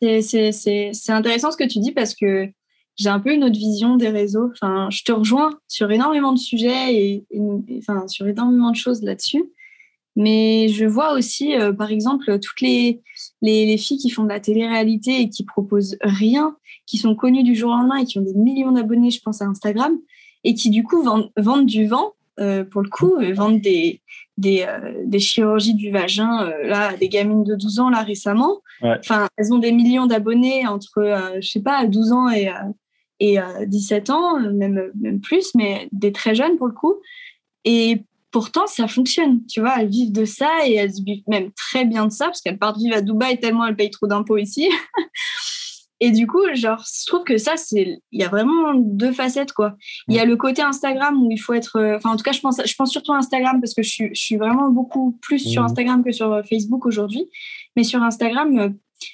[0.00, 2.48] C'est intéressant ce que tu dis parce que
[2.96, 4.50] j'ai un peu une autre vision des réseaux.
[4.52, 7.26] Enfin, je te rejoins sur énormément de sujets et,
[7.78, 9.44] enfin, sur énormément de choses là-dessus.
[10.14, 13.02] Mais je vois aussi, euh, par exemple, toutes les,
[13.42, 16.56] les, les, filles qui font de la télé-réalité et qui proposent rien,
[16.86, 19.42] qui sont connues du jour au lendemain et qui ont des millions d'abonnés, je pense,
[19.42, 19.98] à Instagram,
[20.42, 24.00] et qui du coup vendent, vendent du vent pour le coup, ils vendent des,
[24.36, 24.66] des,
[25.04, 28.60] des chirurgies du vagin, là, des gamines de 12 ans, là, récemment.
[28.82, 32.50] Enfin, elles ont des millions d'abonnés entre, je sais pas, 12 ans et,
[33.20, 36.96] et 17 ans, même, même plus, mais des très jeunes pour le coup.
[37.64, 39.46] Et pourtant, ça fonctionne.
[39.46, 42.42] Tu vois, elles vivent de ça et elles vivent même très bien de ça parce
[42.42, 44.68] qu'elles partent vivre à Dubaï tellement elles payent trop d'impôts ici.
[46.00, 49.52] et du coup, genre, je trouve que ça, c'est, il y a vraiment deux facettes,
[49.52, 49.76] quoi.
[50.08, 52.32] Il y a le côté Instagram où il faut être, euh, enfin, en tout cas,
[52.32, 55.18] je pense, je pense surtout à Instagram parce que je suis, je suis vraiment beaucoup
[55.22, 55.66] plus sur mmh.
[55.66, 57.30] Instagram que sur euh, Facebook aujourd'hui.
[57.76, 58.68] Mais sur Instagram, euh,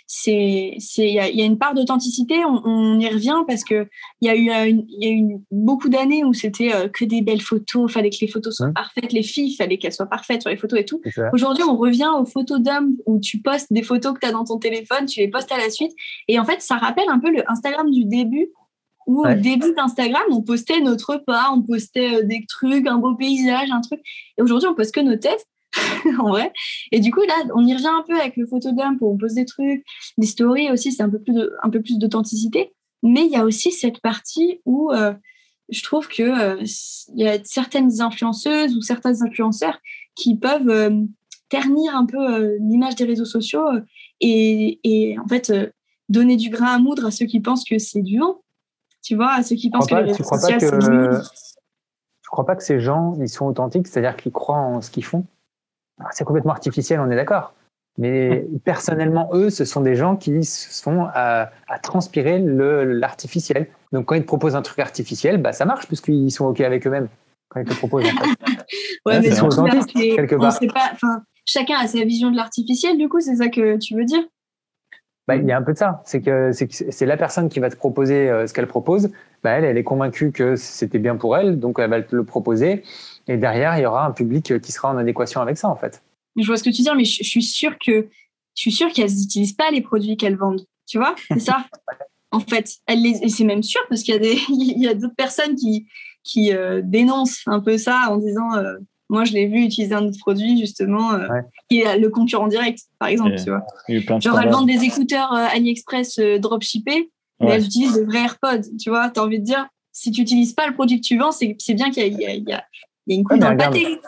[0.06, 3.88] c'est c'est il y a, une part d'authenticité on, y revient parce que
[4.20, 7.22] il y a eu il y a eu beaucoup d'années où c'était euh, que des
[7.22, 7.90] belles photos.
[7.90, 10.80] Fallait que les photos soient parfaites les filles fallait qu'elles soient parfaites sur les photos
[10.80, 11.00] et tout.
[11.32, 14.44] Aujourd'hui on revient aux photos d'hommes où tu postes des photos que tu as dans
[14.44, 15.92] ton téléphone tu les postes à la suite.
[16.28, 18.50] Et en fait ça rappelle un peu le Instagram du début
[19.06, 23.14] où au début d'Instagram, on postait notre repas, on postait euh, des trucs, un beau
[23.14, 24.00] paysage, un truc.
[24.38, 25.46] Et aujourd'hui, on poste que nos têtes.
[26.18, 26.52] en vrai.
[26.90, 29.34] Et du coup, là, on y revient un peu avec le photodump où on pose
[29.34, 29.84] des trucs,
[30.18, 32.74] des stories aussi, c'est un peu plus de, un peu plus d'authenticité.
[33.02, 35.12] Mais il y a aussi cette partie où euh,
[35.68, 36.64] je trouve que euh,
[37.14, 39.78] il y a certaines influenceuses ou certains influenceurs
[40.14, 40.90] qui peuvent euh,
[41.48, 43.66] ternir un peu l'image des réseaux sociaux
[44.20, 45.52] et, et en fait
[46.08, 48.42] donner du grain à moudre à ceux qui pensent que c'est du vent.
[49.02, 50.86] Tu vois, à ceux qui pensent que les réseaux sociaux, c'est du
[52.22, 55.04] Je crois pas que ces gens, ils sont authentiques, c'est-à-dire qu'ils croient en ce qu'ils
[55.04, 55.26] font?
[56.10, 57.54] C'est complètement artificiel, on est d'accord.
[57.98, 63.68] Mais personnellement, eux, ce sont des gens qui sont à, à transpirer l'artificiel.
[63.92, 66.86] Donc, quand ils te proposent un truc artificiel, bah, ça marche puisqu'ils sont OK avec
[66.86, 67.08] eux-mêmes
[67.48, 68.06] quand ils te proposent.
[68.06, 68.56] En fait.
[69.06, 70.58] ouais, mais ils sont authentiques, quelque part.
[70.72, 74.22] Pas, chacun a sa vision de l'artificiel, du coup, c'est ça que tu veux dire?
[75.28, 76.02] Bah, il y a un peu de ça.
[76.04, 79.10] C'est que c'est la personne qui va te proposer euh, ce qu'elle propose.
[79.42, 82.24] Bah, elle, elle est convaincue que c'était bien pour elle, donc elle va te le
[82.24, 82.82] proposer.
[83.28, 86.02] Et derrière, il y aura un public qui sera en adéquation avec ça, en fait.
[86.36, 88.08] Je vois ce que tu dis, mais je, suis sûre que
[88.54, 90.64] je suis sûre qu'elles n'utilisent pas les produits qu'elles vendent.
[90.86, 91.66] Tu vois, c'est ça.
[92.32, 94.88] en fait, elles les, et c'est même sûr parce qu'il y a des, il y
[94.88, 95.86] a d'autres personnes qui
[96.24, 98.74] qui euh, dénoncent un peu ça en disant, euh,
[99.08, 101.26] moi je l'ai vu utiliser un autre produit justement euh,
[101.68, 103.34] qui est le concurrent direct, par exemple.
[103.36, 104.20] tu vois.
[104.20, 108.68] Genre elles vendent des écouteurs AliExpress dropshippés, mais elles utilisent des vrais AirPods.
[108.80, 111.18] Tu vois, tu as envie de dire, si tu n'utilises pas le produit que tu
[111.18, 112.64] vends, c'est bien qu'il y, y, a
[113.06, 114.00] il y a une couille dans le pâté.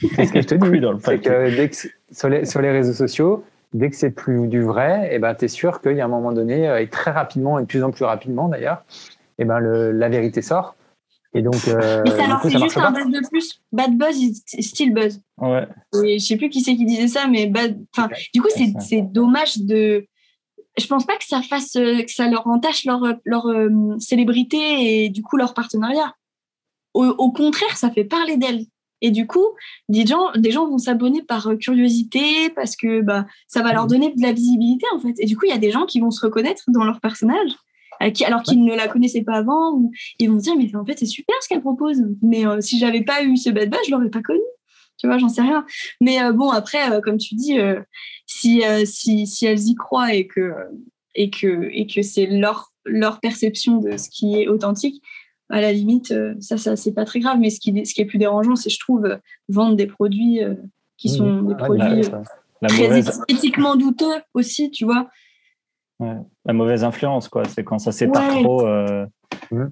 [0.16, 0.80] C'est ce que je te dis.
[0.80, 1.18] dans le pâté.
[1.20, 1.76] Que dès que
[2.10, 5.34] sur, les, sur les réseaux sociaux, dès que c'est plus du vrai, et eh ben,
[5.34, 7.66] tu es sûr qu'il y a un moment donné, euh, et très rapidement, et de
[7.66, 8.84] plus en plus rapidement d'ailleurs,
[9.38, 10.76] et eh ben, le, la vérité sort.
[11.34, 13.62] Et donc, euh, Mais ça leur fait juste un buzz de plus.
[13.72, 15.22] Bad buzz still buzz.
[15.38, 15.66] Ouais.
[16.04, 17.78] Et je sais plus qui c'est qui disait ça, mais bad...
[17.96, 18.48] enfin, du coup,
[18.80, 20.06] c'est dommage de.
[20.78, 25.08] Je pense pas que ça fasse, que ça leur entache leur, leur euh, célébrité et
[25.10, 26.14] du coup leur partenariat.
[26.94, 28.66] Au, contraire, ça fait parler d'elle.
[29.00, 29.46] Et du coup,
[29.88, 33.88] des gens, des gens vont s'abonner par euh, curiosité parce que bah, ça va leur
[33.88, 35.14] donner de la visibilité en fait.
[35.18, 37.50] Et du coup, il y a des gens qui vont se reconnaître dans leur personnage
[38.26, 40.98] alors qu'ils ne la connaissaient pas avant ou ils vont se dire mais en fait
[40.98, 42.02] c'est super ce qu'elle propose.
[42.20, 44.40] Mais euh, si j'avais pas eu ce bad buzz, je l'aurais pas connu.
[44.98, 45.64] Tu vois, j'en sais rien.
[46.00, 47.58] Mais euh, bon après, comme tu dis,
[48.26, 50.52] si, si, si elles y croient et que
[51.14, 55.02] et que et que c'est leur leur perception de ce qui est authentique,
[55.50, 57.38] à la limite, euh, ça, ça c'est pas très grave.
[57.38, 59.16] Mais ce qui, ce qui est plus dérangeant, c'est, je trouve, euh,
[59.48, 60.54] vendre des produits euh,
[60.96, 61.16] qui mmh.
[61.16, 62.02] sont des produits
[62.66, 65.08] très éthiquement douteux aussi, tu vois.
[66.00, 67.44] La mauvaise influence, quoi.
[67.44, 68.66] C'est quand ça sépare trop.
[69.52, 69.68] Mmh.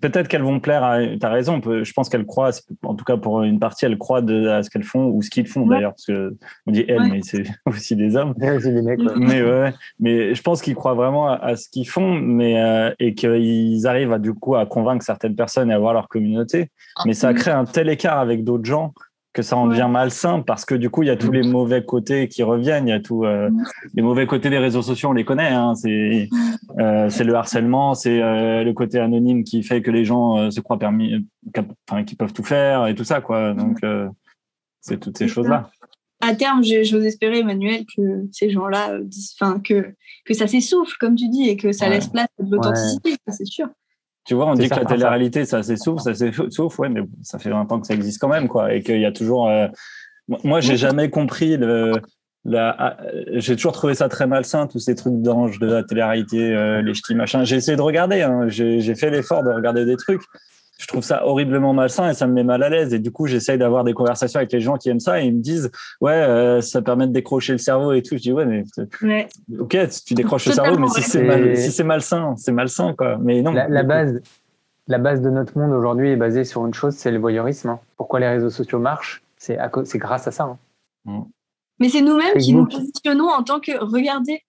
[0.00, 0.98] Peut-être qu'elles vont plaire à.
[1.00, 2.50] Tu as raison, je pense qu'elles croient,
[2.82, 5.30] en tout cas pour une partie, elles croient de, à ce qu'elles font ou ce
[5.30, 8.34] qu'ils font d'ailleurs, parce qu'on dit elles, mais c'est aussi des hommes.
[8.36, 13.14] Mais, ouais, mais je pense qu'ils croient vraiment à, ce qu'ils font mais, euh, et
[13.14, 16.70] qu'ils arrivent à, du coup à convaincre certaines personnes et à avoir leur communauté.
[17.06, 18.92] Mais ça crée un tel écart avec d'autres gens
[19.34, 21.84] que ça en devient malsain parce que du coup il y a tous les mauvais
[21.84, 22.86] côtés qui reviennent.
[22.86, 23.50] Il y a tous euh,
[23.92, 26.28] les mauvais côtés des réseaux sociaux on les connaît hein, c'est
[26.78, 30.60] euh, c'est le harcèlement c'est euh, le côté anonyme qui fait que les gens se
[30.60, 31.26] croient permis
[31.90, 33.52] enfin qui peuvent tout faire et tout ça quoi.
[33.52, 33.80] Donc
[34.80, 35.68] c'est toutes ces choses là
[36.20, 38.96] à terme j'ose espérer Emmanuel que ces gens là
[39.40, 39.94] enfin que
[40.24, 43.46] que ça s'essouffle comme tu dis et que ça laisse place à de l'authenticité c'est
[43.46, 43.66] sûr
[44.24, 47.50] tu vois, on dit que la télé-réalité, ça s'essouffle, ça s'essouffle, ouais, mais ça fait
[47.50, 48.72] 20 ans que ça existe quand même, quoi.
[48.72, 49.48] Et qu'il y a toujours.
[49.48, 49.68] Euh...
[50.44, 51.92] Moi, j'ai jamais compris le.
[52.46, 52.74] La...
[52.78, 52.96] Ah,
[53.32, 56.94] j'ai toujours trouvé ça très malsain, tous ces trucs d'ange de la télé-réalité, euh, les
[56.94, 57.44] ch'tis, machin.
[57.44, 58.48] J'ai essayé de regarder, hein.
[58.48, 60.22] j'ai fait l'effort de regarder des trucs
[60.78, 62.92] je trouve ça horriblement malsain et ça me met mal à l'aise.
[62.92, 65.34] Et du coup, j'essaye d'avoir des conversations avec les gens qui aiment ça et ils
[65.34, 65.70] me disent,
[66.00, 68.16] ouais, euh, ça permet de décrocher le cerveau et tout.
[68.16, 68.64] Je dis, ouais, mais
[69.58, 69.76] ok,
[70.06, 73.18] tu décroches le cerveau, mais si c'est mal, si c'est malsain, c'est malsain, quoi.
[73.20, 73.52] Mais non.
[73.52, 74.20] La, base,
[74.88, 77.68] la base de notre monde aujourd'hui est basée sur une chose, c'est le voyeurisme.
[77.70, 77.80] hein.
[77.96, 80.56] Pourquoi les réseaux sociaux marchent C'est à co- c'est grâce à ça.
[81.06, 81.24] hein.
[81.80, 84.42] Mais c'est nous-mêmes qui nous positionnons en tant que regardez.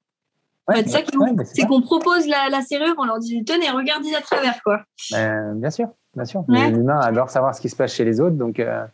[0.67, 4.15] Ouais, c'est ça ouais, c'est qu'on propose la, la serrure, on leur dit tenez, regardez
[4.15, 4.81] à travers quoi.
[5.13, 6.43] Euh, bien sûr, bien sûr.
[6.47, 6.71] Ouais.
[6.71, 8.85] L'humain adore savoir ce qui se passe chez les autres, donc euh,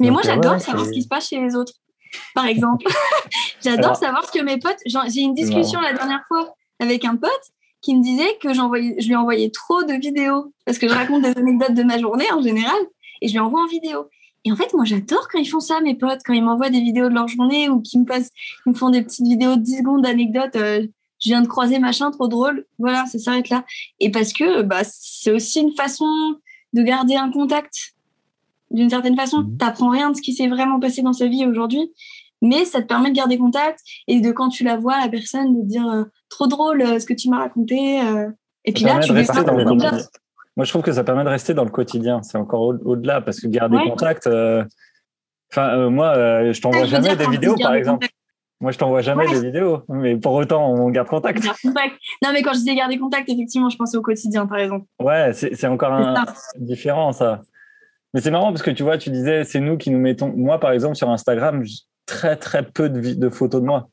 [0.00, 1.72] Mais Donc, moi, euh, j'adore ouais, savoir ce qui se passe chez les autres.
[2.34, 2.86] Par exemple,
[3.62, 4.78] j'adore Alors- savoir ce que mes potes.
[4.86, 7.30] J'ai eu une discussion la dernière fois avec un pote
[7.80, 11.22] qui me disait que j'envoyais, je lui envoyais trop de vidéos parce que je raconte
[11.22, 12.76] des anecdotes de ma journée en général
[13.20, 14.08] et je lui envoie en vidéo.
[14.46, 16.80] Et en fait, moi, j'adore quand ils font ça, mes potes, quand ils m'envoient des
[16.80, 18.30] vidéos de leur journée ou qu'ils me, passent,
[18.66, 20.56] ils me font des petites vidéos de 10 secondes d'anecdotes.
[20.56, 20.86] euh,
[21.24, 22.66] je viens de croiser machin, trop drôle.
[22.78, 23.64] Voilà, ça s'arrête là.
[24.00, 26.06] Et parce que bah, c'est aussi une façon
[26.74, 27.94] de garder un contact
[28.70, 29.42] d'une certaine façon.
[29.42, 29.56] Mhm.
[29.58, 31.92] T'apprends rien de ce qui s'est vraiment passé dans sa vie aujourd'hui,
[32.42, 35.56] mais ça te permet de garder contact et de quand tu la vois, la personne,
[35.62, 38.00] de dire euh, trop drôle euh, ce que tu m'as raconté.
[38.02, 38.28] euh.
[38.64, 39.90] et puis là, tu démarres dans le quotidien.
[39.90, 40.20] contact.
[40.56, 42.22] Moi, je trouve que ça permet de rester dans le quotidien.
[42.22, 43.88] C'est encore au- au-delà parce que garder Ouais.
[43.90, 44.28] contact.
[45.50, 46.14] Enfin, moi,
[46.52, 48.06] je t'envoie veux jamais des vidéos, par exemple.
[48.06, 48.14] contact,
[48.60, 49.34] Moi, je t'envoie jamais Ouais.
[49.40, 51.44] des vidéos, mais pour autant, on garde contact.
[51.64, 54.86] Non, mais quand je disais garder contact, effectivement, je pensais au quotidien, par exemple.
[55.00, 56.32] Ouais, c'est encore un, ça.
[56.56, 57.40] différent, ça.
[58.14, 60.32] Mais c'est marrant parce que tu vois, tu disais, c'est nous qui nous mettons.
[60.36, 61.62] Moi, par exemple, sur Instagram,
[62.06, 63.88] très, très peu de, photos de moi.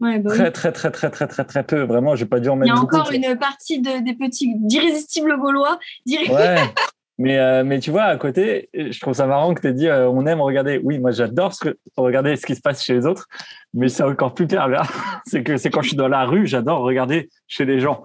[0.00, 0.36] Ouais, bah oui.
[0.36, 1.82] Très, très, très, très, très, très, très peu.
[1.82, 2.96] Vraiment, j'ai pas dû en Il y mettre a beaucoup.
[2.96, 5.78] encore une partie de- des petits d'irrésistibles gaulois.
[6.06, 6.56] Ouais.
[7.22, 9.86] Mais, euh, mais tu vois, à côté, je trouve ça marrant que tu aies dit
[9.86, 10.80] euh, on aime regarder.
[10.82, 11.52] Oui, moi j'adore
[11.96, 13.28] regarder ce qui se passe chez les autres,
[13.74, 14.90] mais c'est encore plus pervers.
[15.26, 18.02] c'est que c'est quand je suis dans la rue, j'adore regarder chez les gens.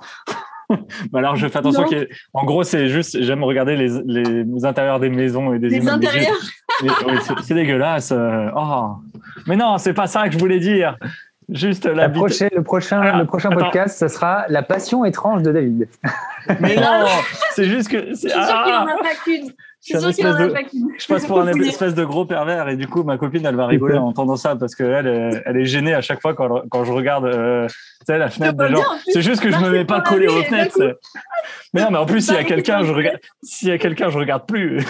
[0.70, 0.78] Mais
[1.20, 4.66] alors je fais attention y ait- En gros, c'est juste, j'aime regarder les, les, les
[4.66, 6.06] intérieurs des maisons et des Les immeubles.
[6.06, 6.36] intérieurs.
[6.84, 8.12] Mais- oui, c'est- c'est dégueulasse.
[8.12, 8.92] euh, oh.
[9.48, 10.96] Mais non, c'est pas ça que je voulais dire.
[11.50, 13.60] Juste la la prochaine- le prochain, Alors, le prochain attends.
[13.66, 15.88] podcast, ce sera La passion étrange de David.
[16.60, 17.06] Mais non,
[17.52, 18.10] c'est juste que.
[18.10, 19.48] Je c'est- suis sûre qu'il ah, en a pas qu'une.
[19.82, 20.90] je Je suis qu'il en a de- pas qu'une.
[20.98, 23.66] Je passe pour un espèce de gros pervers et du coup ma copine elle va
[23.66, 26.84] rigoler en entendant ça parce qu'elle elle, elle est gênée à chaque fois quand, quand
[26.84, 27.76] je regarde euh, tu
[28.08, 28.84] sais, la fenêtre des gens.
[29.08, 30.98] C'est juste que je me mets pas collé aux fenêtres.
[31.74, 34.10] Mais non mais en plus s'il y a quelqu'un je regarde s'il y a quelqu'un
[34.10, 34.86] je regarde plus.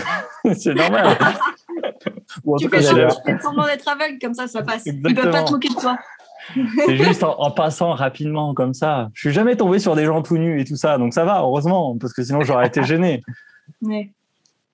[0.55, 1.05] c'est normal.
[2.43, 3.23] Ou en Tu tout cas fais semblant j'adore.
[3.23, 4.85] tu fais semblant d'être aveugle, comme ça, ça passe.
[4.85, 5.34] Ils peuvent Exactement.
[5.34, 5.97] pas te moquer de toi.
[6.86, 9.10] C'est juste en, en passant rapidement comme ça.
[9.14, 11.40] Je suis jamais tombé sur des gens tout nus et tout ça donc ça va
[11.40, 13.24] heureusement parce que sinon j'aurais été gêné.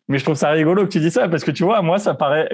[0.10, 2.14] Mais je trouve ça rigolo que tu dis ça parce que tu vois, moi, ça
[2.14, 2.50] paraît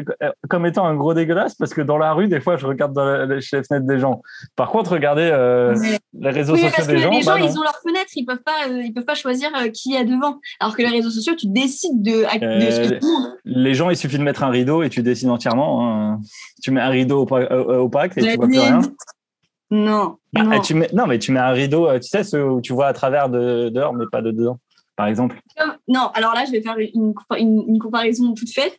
[0.50, 3.04] comme étant un gros dégueulasse parce que dans la rue, des fois, je regarde dans
[3.04, 4.22] la- chez les fenêtres des gens.
[4.56, 5.76] Par contre, regarder euh,
[6.14, 8.12] les réseaux Oui, sociaux parce que des gens, les gens, bah ils ont leurs fenêtres,
[8.16, 10.40] ils peuvent pas, euh, ils peuvent pas choisir euh, qui est devant.
[10.60, 13.06] Alors que les réseaux sociaux, tu décides de, de ce que Euh, tu
[13.46, 15.90] les gens, il suffit de mettre un rideau et tu dessines entièrement.
[16.14, 16.20] hein.
[16.62, 18.82] Tu mets un rideau opa- euh, opaque et tu vois plus rien.
[19.72, 20.52] Non, Ah, non.
[20.54, 22.74] et tu mets, non, mais tu mets un rideau, euh, tu sais, ceux où tu
[22.74, 24.58] vois à travers de dehors, mais pas de dedans,
[25.00, 25.40] par exemple.
[25.88, 28.78] Non, alors là, je vais faire une, une, une comparaison toute faite.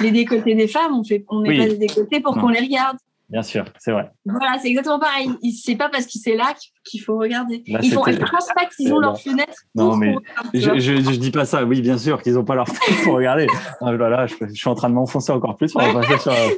[0.00, 1.58] Les décolletés des femmes, on fait, on met Oui.
[1.58, 2.40] pas des décolletés pour Non.
[2.40, 2.96] qu'on les regarde.
[3.28, 4.10] Bien sûr, c'est vrai.
[4.24, 5.28] Voilà, c'est exactement pareil.
[5.42, 6.54] Il- C'est pas parce qu'il c'est là
[6.86, 7.62] qu'il- faut regarder.
[7.68, 9.14] Là, Ils font, je pense pas qu'ils ont là.
[9.14, 9.58] fenêtres.
[9.74, 10.14] Non, mais.
[10.54, 11.62] Je, je, je dis pas ça.
[11.64, 13.46] Oui, bien sûr qu'ils n'ont pas leur fenêtre pour regarder.
[13.82, 15.76] Ah, voilà, je, je suis en train de m'enfoncer encore plus.
[15.76, 16.48] On va passer sur euh,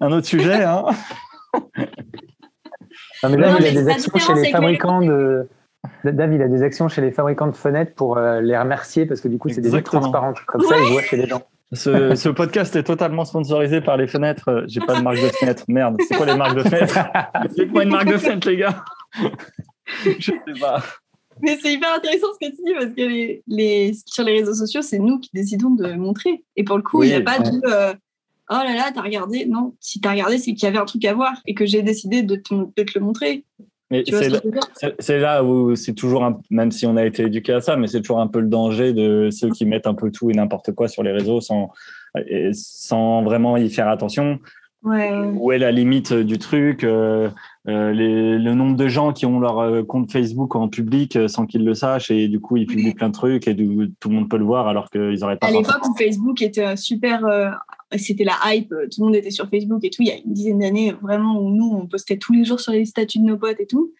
[0.00, 0.64] un autre sujet.
[0.64, 0.84] Hein.
[3.22, 5.48] Non, mais Non, Dave, il mais a des actions chez les avec les- fabricants de.
[6.12, 9.20] Dave, il a des actions chez les fabricants de fenêtres pour euh, les remercier parce
[9.20, 10.38] que du coup, c'est des vitres transparentes.
[10.46, 11.42] Comme ça, ils voient chez les gens.
[11.72, 14.48] Ce, ce podcast est totalement sponsorisé par les fenêtres.
[14.48, 15.64] Euh, J'ai pas de marque de fenêtre.
[15.68, 16.98] Merde, c'est quoi les marques de fenêtres
[17.56, 18.84] C'est quoi une marque de fenêtre, les gars
[20.04, 20.82] Je sais pas.
[21.42, 24.54] Mais c'est hyper intéressant ce que tu dis parce que les, les, sur les réseaux
[24.54, 26.44] sociaux, c'est nous qui décidons de montrer.
[26.56, 27.50] Et pour le coup, il Oui, n'y a pas ouais.
[27.50, 27.92] de euh,
[28.50, 29.44] oh là là, t'as regardé?
[29.46, 31.82] Non, si t'as regardé, c'est qu'il y avait un truc à voir et que j'ai
[31.82, 33.44] décidé de te, de te le montrer.
[33.90, 34.04] Mais
[34.98, 37.86] c'est là, où c'est toujours, un, même si on a été éduqué à ça, mais
[37.86, 40.72] c'est toujours un peu le danger de ceux qui mettent un peu tout et n'importe
[40.72, 41.70] quoi sur les réseaux sans,
[42.52, 44.40] sans vraiment y faire attention.
[44.86, 45.10] Ouais.
[45.34, 47.28] Où est la limite du truc euh,
[47.66, 51.26] euh, les, Le nombre de gens qui ont leur euh, compte Facebook en public euh,
[51.26, 54.10] sans qu'ils le sachent et du coup ils publient plein de trucs et du, tout
[54.10, 56.76] le monde peut le voir alors qu'ils n'auraient pas À l'époque où Facebook était euh,
[56.76, 57.50] super, euh,
[57.96, 60.16] c'était la hype, euh, tout le monde était sur Facebook et tout, il y a
[60.16, 63.24] une dizaine d'années, vraiment, où nous, on postait tous les jours sur les statuts de
[63.24, 63.92] nos potes et tout.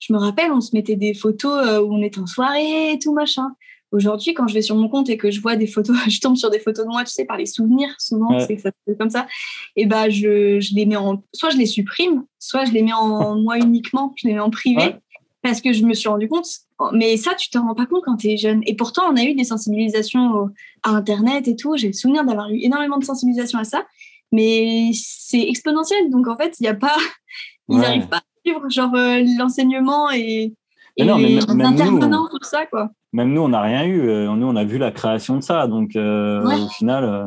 [0.00, 2.98] Je me rappelle, on se mettait des photos euh, où on était en soirée et
[2.98, 3.52] tout, machin.
[3.92, 6.36] Aujourd'hui, quand je vais sur mon compte et que je vois des photos, je tombe
[6.36, 8.44] sur des photos de moi, tu sais, par les souvenirs, souvent, Ouais.
[8.46, 9.26] c'est que ça se fait comme ça.
[9.76, 12.92] Et ben, je, je les mets en, soit je les supprime, soit je les mets
[12.92, 14.82] en moi uniquement, je les mets en privé.
[14.82, 14.98] Ouais.
[15.42, 16.46] Parce que je me suis rendu compte,
[16.92, 18.62] mais ça, tu te rends pas compte quand tu es jeune.
[18.66, 20.48] Et pourtant, on a eu des sensibilisations au-
[20.82, 21.76] à Internet et tout.
[21.76, 23.84] J'ai le souvenir d'avoir eu énormément de sensibilisation à ça,
[24.32, 26.10] mais c'est exponentiel.
[26.10, 26.96] Donc, en fait, il n'y a pas,
[27.68, 27.82] ils Ouais.
[27.82, 30.52] n'arrivent pas à suivre genre euh, l'enseignement et
[30.98, 32.90] et non, les même- même nous, intervenants, tout ça, quoi.
[33.14, 34.08] Même nous, on n'a rien eu.
[34.08, 35.66] Euh, Nous, on a vu la création de ça.
[35.66, 36.60] Donc, euh, Ouais.
[36.60, 37.24] au final, euh,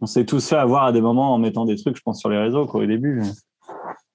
[0.00, 2.28] on s'est tous fait avoir à des moments en mettant des trucs, je pense, sur
[2.28, 3.20] les réseaux, quoi, au début.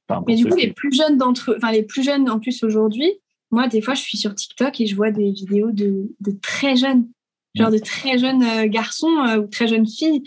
[0.08, 3.12] Enfin, Mais du coup, les plus jeunes d'entre enfin les plus jeunes en plus aujourd'hui,
[3.52, 6.76] moi, des fois, je suis sur TikTok et je vois des vidéos de, de très
[6.76, 7.08] jeunes,
[7.56, 10.24] genre de très jeunes euh, garçons euh, ou très jeunes filles,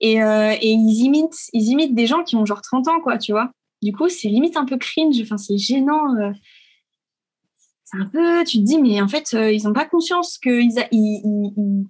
[0.00, 3.18] et, euh, et ils imitent, ils imitent des gens qui ont genre 30 ans, quoi,
[3.18, 3.50] tu vois.
[3.82, 6.16] Du coup, c'est limite un peu cringe, enfin, c'est gênant.
[6.16, 6.32] euh.
[7.84, 11.52] C'est un peu, tu te dis, mais en fait, ils n'ont pas conscience qu'ils ils-
[11.56, 11.86] ils-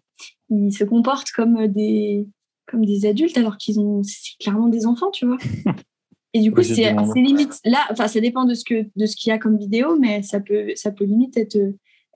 [0.50, 2.26] ils se comportent comme des,
[2.66, 5.38] comme des adultes alors qu'ils ont, c'est clairement des enfants, tu vois.
[6.34, 9.30] Et du coup, c'est limite là, enfin, ça dépend de ce que de ce qu'il
[9.30, 11.58] y a comme vidéo, mais ça peut ça peut limite être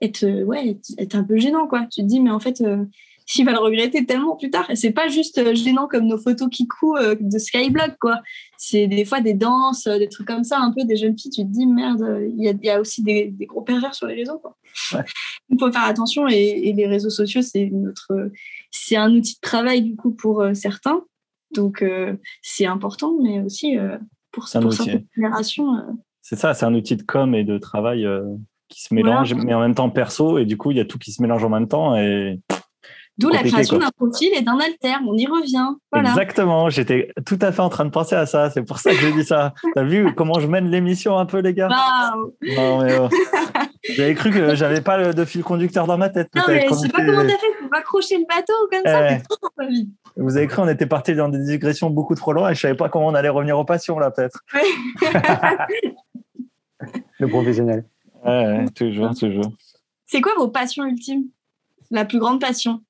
[0.02, 1.86] être ouais être, un peu gênant quoi.
[1.90, 2.84] Tu te dis mais en fait euh,
[3.34, 4.70] il va le regretter tellement plus tard.
[4.70, 8.20] Et c'est pas juste euh, gênant comme nos photos Kikou euh, de Skyblock quoi.
[8.56, 11.32] C'est des fois des danses, euh, des trucs comme ça, un peu des jeunes filles.
[11.32, 13.62] Tu te dis merde, euh, il y a, il y a aussi des, des gros
[13.62, 14.56] pervers sur les réseaux quoi.
[14.93, 15.05] Ouais.
[15.51, 18.30] Il faut faire attention et, et les réseaux sociaux c'est notre
[18.70, 21.02] c'est un outil de travail du coup pour euh, certains.
[21.55, 23.98] Donc euh, c'est important, mais aussi euh,
[24.32, 24.77] pour, pour outil.
[24.77, 25.74] certaines générations.
[25.77, 25.93] euh,
[26.23, 28.24] C'est ça, c'est un outil de com et de travail euh,
[28.68, 30.39] qui se mélange, mais en même temps perso.
[30.39, 31.97] Et du coup, il y a tout qui se mélange en même temps.
[31.97, 32.40] Et
[33.18, 34.94] D'où la création d'un profil et d'un alter.
[35.06, 35.68] On y revient.
[35.90, 36.10] Voilà.
[36.10, 38.51] Exactement, j'étais tout à fait en train de penser à ça.
[38.51, 39.55] C'est pour ça que j'ai dit ça.
[39.74, 41.68] T'as vu comment je mène l'émission un peu, les gars?
[41.68, 42.34] Waouh.
[42.56, 43.09] Non, mais oh.
[43.88, 46.28] J'avais cru que j'avais pas le- de fil conducteur dans ma tête.
[46.34, 49.06] Non, mais je sais pas comment t'as fait pour accrocher le bateau comme ça.
[49.06, 49.16] Eh.
[49.16, 49.88] t'es trop dans ta vie.
[50.16, 52.74] Vous avez cru on était parti dans des digressions beaucoup trop loin et je savais
[52.74, 54.40] pas comment on allait revenir aux passions là peut-être.
[57.18, 57.86] Le professionnel.
[58.24, 59.52] Ouais, toujours, toujours.
[60.05, 61.24] C'est quoi vos passions ultimes?
[61.90, 62.80] La plus grande passion?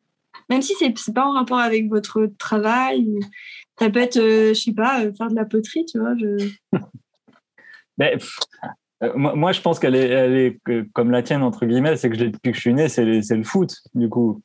[0.48, 3.18] Même si c'est c'est pas en rapport avec votre travail.
[3.78, 6.14] Ça peut être, euh, je sais pas, euh, faire de la poterie, tu vois.
[7.98, 8.39] Mais pff,
[9.02, 10.59] euh, moi, je pense qu'elle est,
[10.93, 13.74] comme la tienne entre guillemets, c'est que depuis que je suis né, c'est le, foot
[13.94, 14.43] du coup.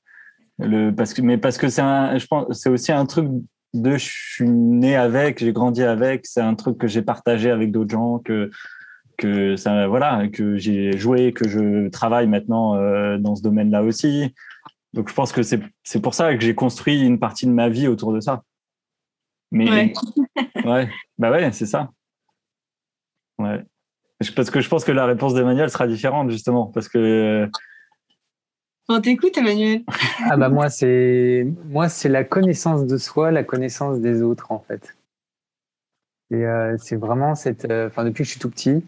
[0.96, 3.28] Parce que, mais parce que c'est aussi un truc
[3.74, 7.72] de, je suis né avec, j'ai grandi avec, c'est un truc que j'ai partagé avec
[7.72, 8.52] d'autres gens, que
[9.22, 14.34] que ça, voilà, que j'ai joué, que je travaille maintenant euh, dans ce domaine-là aussi.
[14.94, 17.70] Donc je pense que c'est c'est pour ça que j'ai construit une partie de ma
[17.70, 18.44] vie autour de ça.
[19.52, 19.94] Mais Ouais.
[20.66, 21.92] ouais, bah ouais, c'est ça.
[23.40, 23.64] Ouais.
[24.36, 27.48] Parce que je pense que la réponse d'Emmanuel sera différente justement parce que euh,
[28.88, 29.84] On t'écoute, Emmanuel.
[30.30, 34.60] Ah bah moi c'est moi c'est la connaissance de soi, la connaissance des autres en
[34.60, 34.96] fait.
[36.30, 38.86] Et euh, c'est vraiment cette, euh, enfin depuis que je suis tout petit,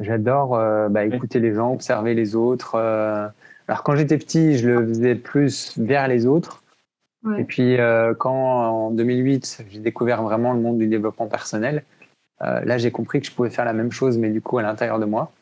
[0.00, 2.74] j'adore euh, bah, écouter les gens, observer les autres.
[2.76, 3.26] euh.
[3.68, 6.62] Alors quand j'étais petit, je le faisais plus vers les autres.
[7.24, 7.40] Ouais.
[7.40, 11.84] Et puis euh, quand en 2008 j'ai découvert vraiment le monde du développement personnel,
[12.42, 14.62] euh, là j'ai compris que je pouvais faire la même chose mais du coup à
[14.62, 15.32] l'intérieur de moi.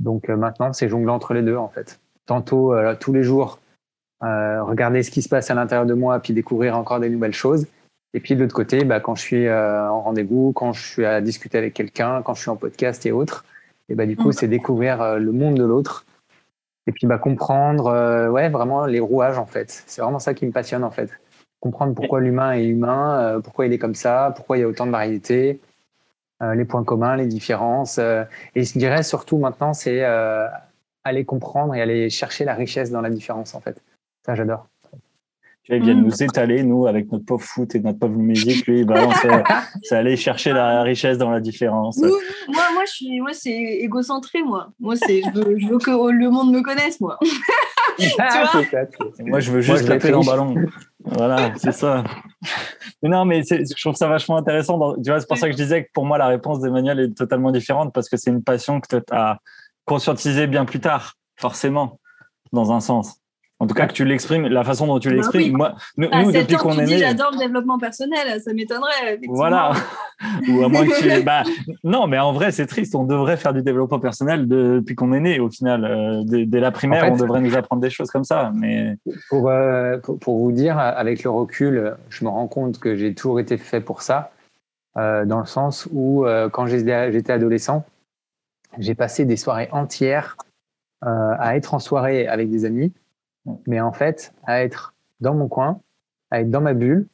[0.00, 2.00] Donc euh, maintenant c'est jongler entre les deux en fait.
[2.26, 3.60] Tantôt euh, tous les jours
[4.24, 7.34] euh, regarder ce qui se passe à l'intérieur de moi, puis découvrir encore des nouvelles
[7.34, 7.66] choses.
[8.14, 11.04] Et puis de l'autre côté, bah, quand je suis euh, en rendez-vous, quand je suis
[11.04, 13.44] à discuter avec quelqu'un, quand je suis en podcast et autres,
[13.88, 14.32] et bah, du coup, Mhm.
[14.32, 16.06] c'est découvrir le monde de l'autre.
[16.86, 19.84] Et puis bah, comprendre euh, ouais, vraiment les rouages, en fait.
[19.86, 21.10] C'est vraiment ça qui me passionne, en fait.
[21.60, 24.68] Comprendre pourquoi l'humain est humain, euh, pourquoi il est comme ça, pourquoi il y a
[24.68, 25.60] autant de variétés,
[26.42, 27.98] euh, les points communs, les différences.
[27.98, 30.04] et je dirais surtout maintenant, c'est
[31.04, 33.80] aller comprendre et aller chercher la richesse dans la différence, en fait.
[34.24, 34.66] Ça, j'adore.
[35.64, 36.04] Tu vois, ils viennent Mm.
[36.04, 38.66] nous étaler nous avec notre pauvre foot et notre pauvre musique.
[38.66, 39.42] Lui, balance, euh,
[39.82, 41.98] c'est aller chercher la richesse dans la différence.
[41.98, 42.08] Nous,
[42.48, 44.68] moi, moi, je suis, moi, c'est égocentré, moi.
[44.78, 47.18] Moi, c'est, je veux, je veux que le monde me connaisse, moi.
[48.18, 48.62] Ah, vois.
[49.20, 50.54] Et Moi, je veux juste taper dans le ballon.
[51.04, 52.02] Voilà, c'est ça.
[53.02, 54.78] Mais non, mais je trouve ça vachement intéressant.
[54.78, 56.98] dans- tu vois, c'est pour ça que je disais que pour moi, la réponse d'Emmanuel
[56.98, 59.38] est totalement différente parce que c'est une passion que tu as
[59.84, 62.00] conscientisée bien plus tard, forcément,
[62.52, 63.20] dans un sens.
[63.60, 65.52] En tout cas, que tu l'exprimes, la façon dont tu Bah l'exprimes.
[65.52, 65.56] oui.
[65.56, 66.98] Moi, nous, À nous, 7 depuis qu'on est né.
[66.98, 69.20] j'adore le développement personnel, ça m'étonnerait.
[69.28, 69.72] Voilà.
[70.48, 71.22] Ou à moins que tu.
[71.24, 71.44] Bah,
[71.84, 72.94] non, mais en vrai, c'est triste.
[72.96, 75.84] On devrait faire du développement personnel depuis qu'on est né, au final.
[75.84, 78.50] Euh, dès, dès la primaire, En fait- on devrait nous apprendre des choses comme ça.
[78.56, 78.96] Mais
[79.30, 83.14] Pour, euh, pour, pour vous dire, avec le recul, je me rends compte que j'ai
[83.14, 84.32] toujours été fait pour ça,
[84.98, 87.84] euh, dans le sens où, euh, quand j'étais j'étais adolescent,
[88.78, 90.36] j'ai passé des soirées entières
[91.04, 92.92] euh, à être en soirée avec des amis,
[93.66, 95.80] mais en fait, à être dans mon coin,
[96.30, 97.06] à être dans ma bulle,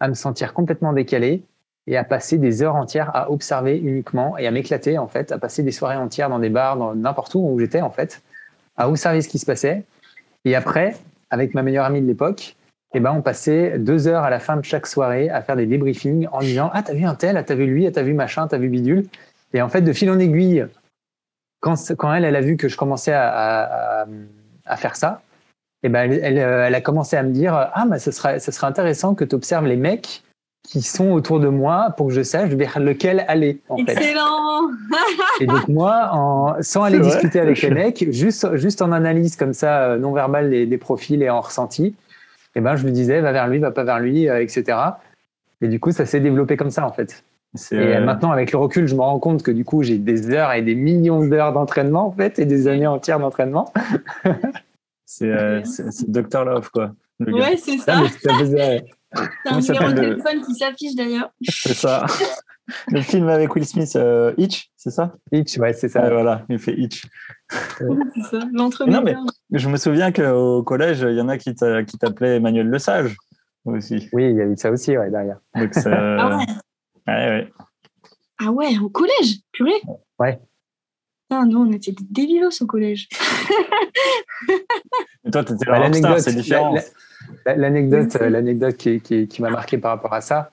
[0.00, 1.44] à me sentir complètement décalé
[1.86, 5.38] et à passer des heures entières à observer uniquement et à m'éclater, en fait, à
[5.38, 8.22] passer des soirées entières dans des bars, n'importe où où j'étais, en fait,
[8.76, 9.84] à observer ce qui se passait.
[10.44, 10.96] Et après,
[11.30, 12.56] avec ma meilleure amie de l'époque,
[12.94, 15.66] eh ben, on passait deux heures à la fin de chaque soirée à faire des
[15.66, 18.12] débriefings en disant Ah, t'as vu un tel, ah, t'as vu lui, ah, t'as vu
[18.12, 19.06] machin, t'as vu bidule.
[19.54, 20.66] Et en fait, de fil en aiguille,
[21.60, 24.06] quand, quand elle, elle a vu que je commençais à,
[24.66, 25.22] à faire ça,
[25.82, 28.52] et ben elle, elle, elle, a commencé à me dire Ah, mais ce serait, ce
[28.52, 30.22] serait intéressant que tu observes les mecs
[30.62, 33.60] qui sont autour de moi pour que je sache vers lequel aller.
[33.68, 34.68] En Excellent
[35.38, 35.44] fait.
[35.44, 39.54] Et donc moi, en, sans aller discuter avec les mecs, juste, juste en analyse comme
[39.54, 41.96] ça, non verbale des, des profils et en ressenti,
[42.54, 44.78] et ben je lui disais va vers lui, va pas vers lui, euh, etc.
[45.60, 47.24] Et du coup, ça s'est développé comme ça en fait.
[47.70, 48.04] Et euh...
[48.04, 50.62] maintenant, avec le recul, je me rends compte que du coup, j'ai des heures et
[50.62, 53.72] des millions d'heures d'entraînement en fait, et des années entières d'entraînement.
[55.12, 55.62] c'est euh,
[56.08, 56.92] Dr Love quoi.
[57.20, 58.02] Ouais, c'est ça.
[59.14, 61.30] Ah, c'est un numéro de téléphone qui s'affiche d'ailleurs.
[61.42, 62.06] C'est ça.
[62.88, 65.14] Le film avec Will Smith, euh, Hitch, c'est ça?
[65.32, 66.04] Hitch, ouais, c'est ça.
[66.04, 67.04] Ouais, voilà, il fait Hitch.
[67.50, 68.70] c'est ça, Non,
[69.02, 69.14] mais
[69.50, 73.16] je me souviens qu'au collège, il y en a qui t'appelaient Emmanuel Le Sage
[73.64, 74.08] aussi.
[74.12, 75.38] Oui, il y a eu ça aussi, ouais, derrière.
[75.54, 75.90] Donc, ça...
[75.92, 76.44] ah ouais.
[77.08, 77.52] ouais, ouais.
[78.38, 79.82] Ah ouais, au collège, purée.
[80.18, 80.40] Ouais.
[81.34, 83.08] Ah non, on était des débilos au collège.
[85.24, 86.74] Mais toi, tu étais la rockstar, c'est différent.
[87.46, 90.50] L'anecdote, l'anecdote qui, qui, qui m'a marqué par rapport à ça,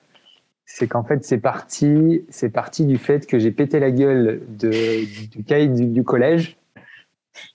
[0.64, 5.04] c'est qu'en fait, c'est parti, c'est parti du fait que j'ai pété la gueule de,
[5.26, 6.56] du cahier du, du, collège,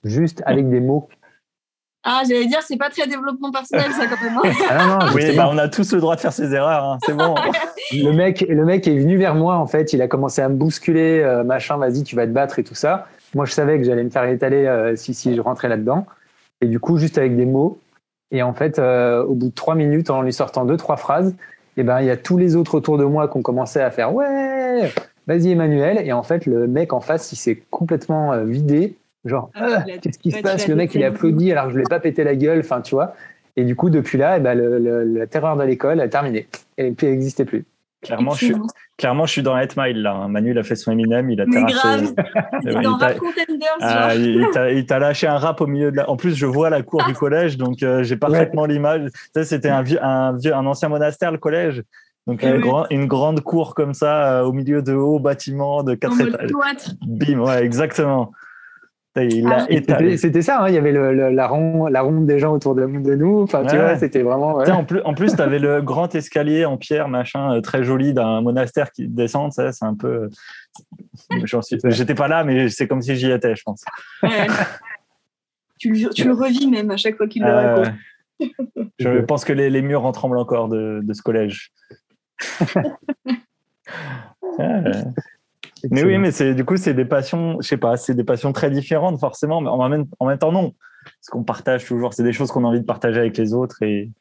[0.03, 1.09] juste avec des mots.
[2.07, 4.39] Ah, j'allais dire, c'est pas très développement personnel, ça, quand même.
[4.69, 6.97] ah non, non, oui, bah, on a tous le droit de faire ses erreurs, hein.
[7.03, 7.33] c'est bon.
[7.93, 10.55] le, mec, le mec est venu vers moi, en fait, il a commencé à me
[10.55, 13.07] bousculer, euh, machin, vas-y, tu vas te battre et tout ça.
[13.35, 16.07] Moi, je savais que j'allais me faire étaler euh, si, si je rentrais là-dedans.
[16.61, 17.77] Et du coup, juste avec des mots,
[18.31, 21.35] et en fait, euh, au bout de trois minutes, en lui sortant deux, trois phrases,
[21.77, 23.91] et ben, il y a tous les autres autour de moi qui ont commencé à
[23.91, 24.89] faire Ouais,
[25.27, 25.99] vas-y, Emmanuel.
[26.05, 28.95] Et en fait, le mec en face, il s'est complètement euh, vidé.
[29.25, 30.67] Genre, ah, qu'est-ce qui se passe?
[30.67, 32.59] Le mec, il applaudit alors que je ne l'ai pas pété la gueule.
[32.59, 33.15] Enfin, tu vois.
[33.57, 36.47] Et du coup, depuis là, et ben, le, le, la terreur de l'école a terminé.
[36.77, 37.65] Elle n'existait plus.
[38.05, 38.55] Clairement je, suis,
[38.97, 40.13] clairement, je suis dans 8 Mile là.
[40.13, 40.27] Hein.
[40.27, 42.13] Manu, il a fait son Eminem, il a terrassé.
[43.81, 46.09] Ah, il t'a lâché un rap au milieu de la.
[46.09, 48.69] En plus, je vois la cour du collège, donc euh, j'ai parfaitement ouais.
[48.69, 49.09] l'image.
[49.43, 51.83] C'était un vieux, un vieux, un ancien monastère, le collège.
[52.27, 52.59] Donc oui.
[52.59, 56.51] grand, une grande cour comme ça, euh, au milieu de hauts bâtiments de quatre étages.
[57.05, 58.31] Bim, ouais, exactement.
[59.17, 59.65] Ah,
[60.17, 62.75] c'était ça, hein, il y avait le, le, la, ronde, la ronde des gens autour
[62.75, 63.43] de, de nous.
[63.43, 63.69] Enfin, ouais.
[63.69, 64.57] tu vois, c'était vraiment.
[64.57, 64.69] Ouais.
[64.69, 68.41] En plus, en plus tu avais le grand escalier en pierre, machin, très joli d'un
[68.41, 69.53] monastère qui descend.
[69.53, 70.29] C'est un peu.
[71.85, 73.85] J'étais pas là, mais c'est comme si j'y étais, je pense.
[74.21, 74.47] Ouais.
[75.79, 77.93] tu, le, tu, le, revis même à chaque fois qu'il le raconte.
[78.99, 81.71] je pense que les, les, murs en tremblent encore de, de ce collège.
[85.91, 88.53] Mais oui, mais c'est du coup c'est des passions, je sais pas, c'est des passions
[88.53, 92.23] très différentes forcément, mais en même, en même temps non, parce qu'on partage toujours, c'est
[92.23, 94.11] des choses qu'on a envie de partager avec les autres et.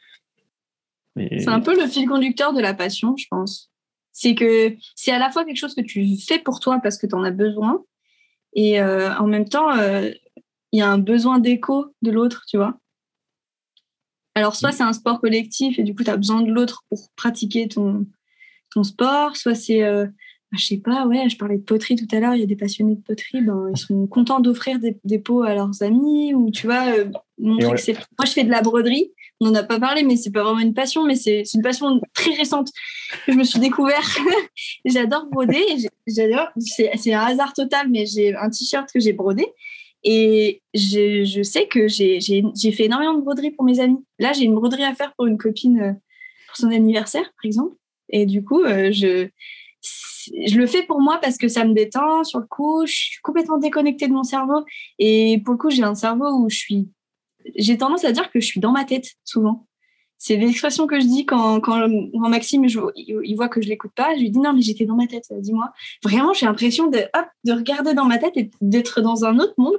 [1.17, 1.41] et...
[1.41, 3.71] C'est un peu le fil conducteur de la passion, je pense.
[4.13, 7.07] C'est que c'est à la fois quelque chose que tu fais pour toi parce que
[7.07, 7.83] tu en as besoin,
[8.55, 10.11] et euh, en même temps il euh,
[10.73, 12.79] y a un besoin d'écho de l'autre, tu vois.
[14.37, 17.09] Alors soit c'est un sport collectif et du coup tu as besoin de l'autre pour
[17.17, 18.07] pratiquer ton
[18.75, 20.07] ton sport, soit c'est euh,
[20.53, 22.57] je sais pas, ouais, je parlais de poterie tout à l'heure, il y a des
[22.57, 26.51] passionnés de poterie, ben, ils sont contents d'offrir des, des, pots à leurs amis, ou
[26.51, 27.07] tu vois, euh,
[27.39, 27.95] montrer que c'est.
[27.95, 30.61] Moi, je fais de la broderie, on n'en a pas parlé, mais c'est pas vraiment
[30.61, 32.71] une passion, mais c'est une passion très récente
[33.27, 34.07] que je me suis découvert.
[34.85, 35.65] j'adore broder,
[36.07, 39.47] j'adore, c'est un hasard total, mais j'ai un t-shirt que j'ai brodé.
[40.05, 44.05] Et je, je sais que j'ai fait énormément de broderie pour mes amis.
[44.19, 45.93] Là, j'ai une broderie à faire pour une copine euh,
[46.47, 47.75] pour son anniversaire, par exemple.
[48.11, 49.29] Et du coup, euh, je,
[50.47, 52.87] je le fais pour moi parce que ça me détend sur le coup.
[52.87, 54.65] Je suis complètement déconnectée de mon cerveau.
[54.99, 56.89] Et pour le coup, j'ai un cerveau où je suis.
[57.57, 59.67] J'ai tendance à dire que je suis dans ma tête souvent.
[60.17, 64.15] C'est l'expression que je dis quand, quand, Maxime je, il voit que je l'écoute pas.
[64.15, 65.27] Je lui dis non, mais j'étais dans ma tête.
[65.31, 65.71] Dis-moi.
[66.03, 67.01] Vraiment, j'ai l'impression de,
[67.45, 69.77] de regarder dans ma tête et d'être dans un autre monde.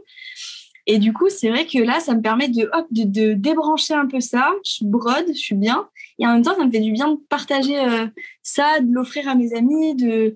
[0.88, 3.94] Et du coup, c'est vrai que là, ça me permet de, hop, de, de, débrancher
[3.94, 4.52] un peu ça.
[4.64, 5.88] Je brode, je suis bien.
[6.20, 8.08] Et en même temps, ça me fait du bien de partager euh,
[8.44, 10.36] ça, de l'offrir à mes amis, de,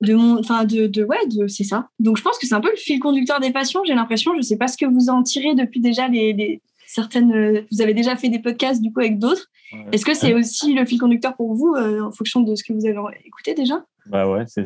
[0.00, 1.88] de mon, enfin, de, de, ouais, de, c'est ça.
[1.98, 3.82] Donc, je pense que c'est un peu le fil conducteur des passions.
[3.84, 7.66] J'ai l'impression, je sais pas ce que vous en tirez depuis déjà les, les certaines.
[7.72, 9.48] Vous avez déjà fait des podcasts du coup avec d'autres.
[9.72, 9.86] Ouais.
[9.92, 12.72] Est-ce que c'est aussi le fil conducteur pour vous euh, en fonction de ce que
[12.72, 13.84] vous avez écouté déjà?
[14.06, 14.64] Bah ouais, c'est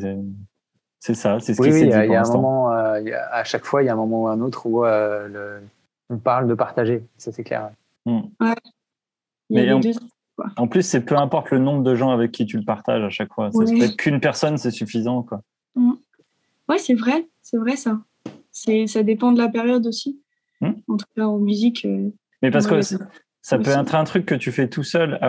[0.99, 2.23] c'est ça, c'est ce oui, qui oui, s'est il y a, dit il y a
[2.23, 3.01] un moment, euh,
[3.31, 5.61] à chaque fois, il y a un moment ou un autre où euh, le,
[6.11, 7.71] on parle de partager, ça c'est clair.
[8.07, 8.21] Mm.
[8.41, 8.55] Ouais.
[9.51, 9.81] Mais en,
[10.57, 13.11] en, plus, c'est peu importe le nombre de gens avec qui tu le partages à
[13.11, 13.53] chaque fois.
[13.53, 13.79] Ça oui.
[13.79, 15.23] peut être qu'une personne, c'est suffisant.
[15.23, 15.43] Quoi.
[15.75, 15.93] Mm.
[16.69, 18.01] Ouais, c'est vrai, c'est vrai ça.
[18.53, 20.21] Ça dépend de la période aussi.
[20.61, 20.71] Mm.
[20.89, 21.85] En tout cas, en musique.
[21.85, 22.11] Euh,
[22.43, 22.81] Mais parce que
[23.47, 25.21] Ça peut être un truc que tu fais tout seul.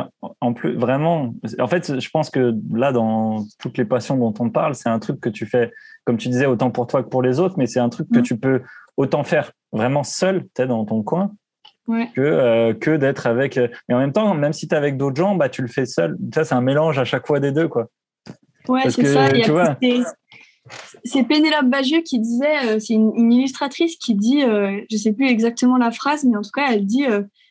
[0.42, 1.36] En plus, vraiment.
[1.60, 4.98] En fait, je pense que là, dans toutes les passions dont on parle, c'est un
[4.98, 5.72] truc que tu fais,
[6.04, 8.18] comme tu disais, autant pour toi que pour les autres, mais c'est un truc que
[8.18, 8.24] mm.
[8.24, 8.64] tu peux
[8.98, 11.32] autant faire vraiment seul, tu dans ton coin,
[11.88, 13.60] que, euh, que d'être avec.
[13.88, 15.86] Mais en même temps, même si tu es avec d'autres gens, bah, tu le fais
[15.86, 16.18] seul.
[16.34, 17.86] Ça, c'est un mélange à chaque fois des deux, quoi.
[18.68, 19.30] Ouais, c'est ça.
[21.06, 25.28] C'est Pénélope Bagieux qui disait, euh, c'est une, illustratrice qui dit, euh, je sais plus
[25.28, 27.06] exactement la phrase, mais en tout cas, elle dit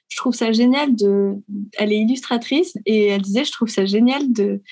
[0.09, 1.35] je trouve ça génial de.
[1.79, 4.63] Elle est illustratrice et elle disait, je trouve ça génial de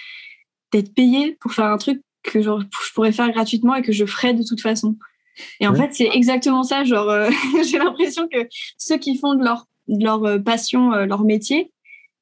[0.73, 4.07] d'être payée pour faire un truc que genre, je pourrais faire gratuitement et que je
[4.07, 4.97] ferais de toute façon.
[5.61, 6.85] Et en fait, c'est exactement ça.
[6.85, 7.31] Genre, euh,
[7.69, 8.49] j'ai l'impression que
[8.79, 11.73] ceux qui font de leur, leur euh, passion, euh, leur métier,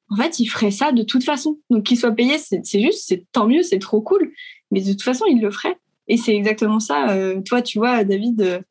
[0.09, 1.59] en fait, ils feraient ça de toute façon.
[1.69, 4.31] Donc, qu'ils soient payés, c'est juste, c'est tant mieux, c'est trop cool.
[4.71, 5.77] Mais de toute façon, ils le feraient.
[6.07, 7.17] Et c'est exactement ça.
[7.45, 8.65] toi, tu vois, David,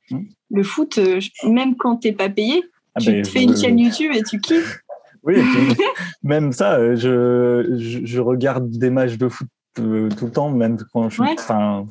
[0.51, 1.01] le foot,
[1.45, 2.63] même quand t'es pas payé,
[2.95, 4.81] ah tu ben, te fais une chaîne YouTube et tu kiffes.
[5.25, 5.37] Oui,
[6.25, 9.47] même ça, euh, je, je, regarde des matchs de foot
[9.79, 11.33] euh, tout le temps, même quand je suis.
[11.39, 11.87] Enfin,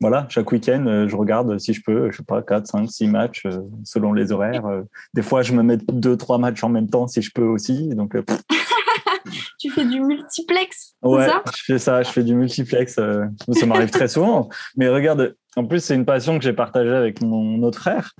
[0.00, 3.08] voilà, chaque week-end, euh, je regarde si je peux, je sais pas, 4, 5, 6
[3.08, 3.46] matchs
[3.84, 4.64] selon les horaires.
[5.12, 7.90] Des fois, je me mets 2, 3 matchs en même temps si je peux aussi.
[7.90, 8.16] Donc,
[9.60, 11.42] tu fais du multiplex Ouais, ça?
[11.54, 12.94] je fais ça, je fais du multiplex.
[12.94, 14.48] ça m'arrive très souvent.
[14.78, 18.14] Mais regarde, en plus, c'est une passion que j'ai partagée avec mon autre frère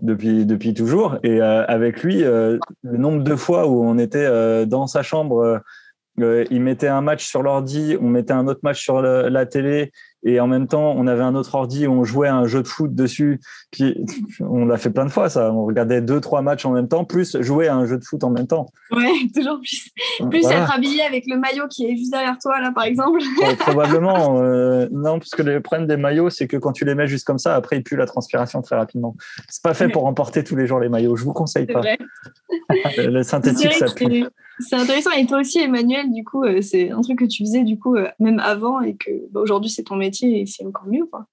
[0.00, 1.18] depuis depuis toujours.
[1.22, 5.02] Et euh, avec lui euh, le nombre de fois où on était euh, dans sa
[5.02, 5.60] chambre
[6.20, 9.92] il mettait un match sur l'ordi on mettait un autre match sur la télé
[10.24, 12.62] et en même temps, on avait un autre ordi où on jouait à un jeu
[12.62, 13.40] de foot dessus.
[13.70, 13.96] Puis
[14.40, 15.52] on l'a fait plein de fois, ça.
[15.52, 18.24] On regardait deux, trois matchs en même temps, plus jouer à un jeu de foot
[18.24, 18.66] en même temps.
[18.90, 19.90] Ouais, toujours plus.
[20.28, 23.20] Plus être habillé avec le maillot qui est juste derrière toi, là, par exemple.
[23.60, 24.42] probablement.
[24.42, 27.26] Euh, non, parce que le problème des maillots, c'est que quand tu les mets juste
[27.26, 29.14] comme ça, après, il pue la transpiration très rapidement.
[29.48, 31.14] C'est pas fait pour emporter tous les jours les maillots.
[31.14, 31.82] Je vous conseille pas.
[32.96, 34.26] Le synthétique, ça pue.
[34.60, 35.10] C'est intéressant.
[35.12, 37.96] Et toi aussi, Emmanuel, du coup, euh, c'est un truc que tu faisais du coup
[37.96, 41.06] euh, même avant et que bah, aujourd'hui c'est ton métier et c'est encore mieux.
[41.06, 41.26] Quoi.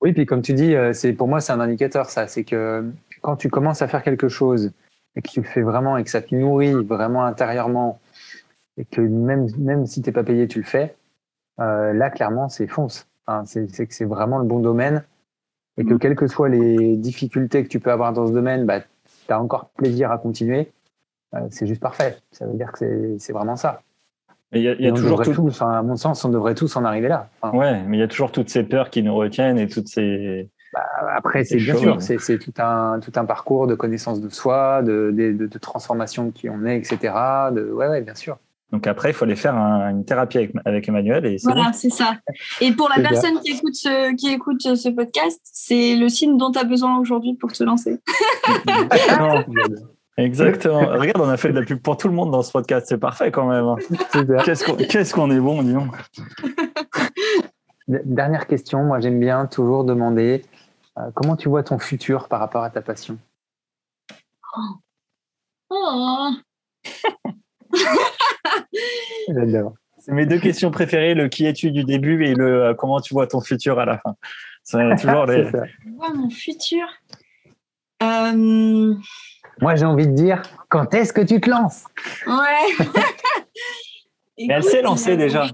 [0.00, 2.26] Oui, puis comme tu dis, euh, c'est pour moi c'est un indicateur ça.
[2.26, 2.84] C'est que
[3.22, 4.72] quand tu commences à faire quelque chose
[5.16, 8.00] et que tu le fais vraiment et que ça te nourrit vraiment intérieurement
[8.76, 10.94] et que même même si t'es pas payé, tu le fais.
[11.58, 13.06] là, clairement, c'est fonce.
[13.46, 15.04] c'est que c'est vraiment le bon domaine
[15.78, 15.98] et que mm.
[15.98, 19.40] quelles que soient les difficultés que tu peux avoir dans ce domaine, bah, tu as
[19.40, 20.70] encore plaisir à continuer.
[21.34, 22.18] Euh, c'est juste parfait.
[22.30, 23.80] Ça veut dire que c'est vraiment ça.
[24.52, 25.50] Il y a, y a toujours tout...
[25.60, 27.28] à mon sens, on devrait tous en arriver là.
[27.52, 30.48] ouais, mais il y a toujours toutes ces peurs qui nous retiennent et toutes ces.
[30.72, 30.82] Bah,
[31.16, 35.12] après, c'est bien sûr, c'est tout un tout un parcours de connaissance de soi, de,
[35.16, 37.14] de, de, transformation qui on est, etc.
[37.52, 38.38] De, ouais, ouais, bien sûr.
[38.70, 41.26] Donc après, il faut aller faire une thérapie avec, avec, Emmanuel.
[41.26, 42.16] Et voilà, c'est ça.
[42.60, 46.50] Et pour la personne qui écoute, ce, qui écoute ce podcast, c'est le signe dont
[46.50, 48.00] tu as besoin aujourd'hui pour te lancer.
[50.16, 50.80] Exactement.
[50.80, 52.86] Regarde, on a fait de la pub pour tout le monde dans ce podcast.
[52.88, 53.64] C'est parfait quand même.
[53.64, 53.76] Hein.
[54.44, 55.88] Qu'est-ce qu'on est, bon, disons.
[57.88, 58.84] Dernière question.
[58.84, 60.44] Moi, j'aime bien toujours demander
[60.98, 63.18] euh, comment tu vois ton futur par rapport à ta passion?
[64.56, 64.78] Oh.
[69.28, 69.74] J'adore.
[69.98, 73.14] C'est mes deux questions préférées le qui es-tu du début et le euh, comment tu
[73.14, 74.14] vois ton futur à la fin.
[74.62, 75.44] C'est toujours les.
[75.50, 76.86] vois mon futur?
[78.02, 78.94] Euh...
[79.60, 81.84] Moi, j'ai envie de dire, quand est-ce que tu te lances
[82.26, 82.86] Ouais.
[84.38, 85.48] Mais elle s'est lancée déjà.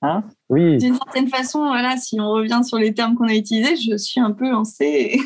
[0.00, 0.78] Hein oui.
[0.78, 4.20] D'une certaine façon, voilà, si on revient sur les termes qu'on a utilisés, je suis
[4.20, 5.20] un peu lancée.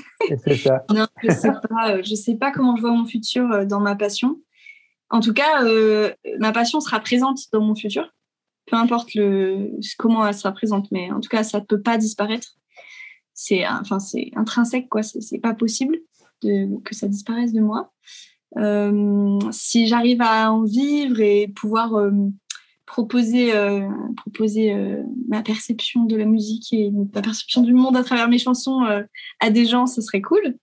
[0.45, 0.85] C'est ça.
[0.95, 1.93] non, je sais pas.
[1.93, 4.39] Euh, je sais pas comment je vois mon futur euh, dans ma passion.
[5.09, 8.13] En tout cas, euh, ma passion sera présente dans mon futur.
[8.67, 11.97] Peu importe le, comment elle sera présente, mais en tout cas, ça ne peut pas
[11.97, 12.57] disparaître.
[13.33, 15.03] C'est, enfin, c'est intrinsèque, quoi.
[15.03, 15.99] C'est pas possible
[16.43, 17.93] que ça disparaisse de moi.
[18.59, 22.11] Euh, si j'arrive à en vivre et pouvoir euh,
[22.87, 23.87] proposer, euh,
[24.17, 24.75] proposer
[25.29, 28.87] ma perception de la musique et ma perception du monde à travers mes chansons
[29.41, 30.57] à des gens, ce serait cool.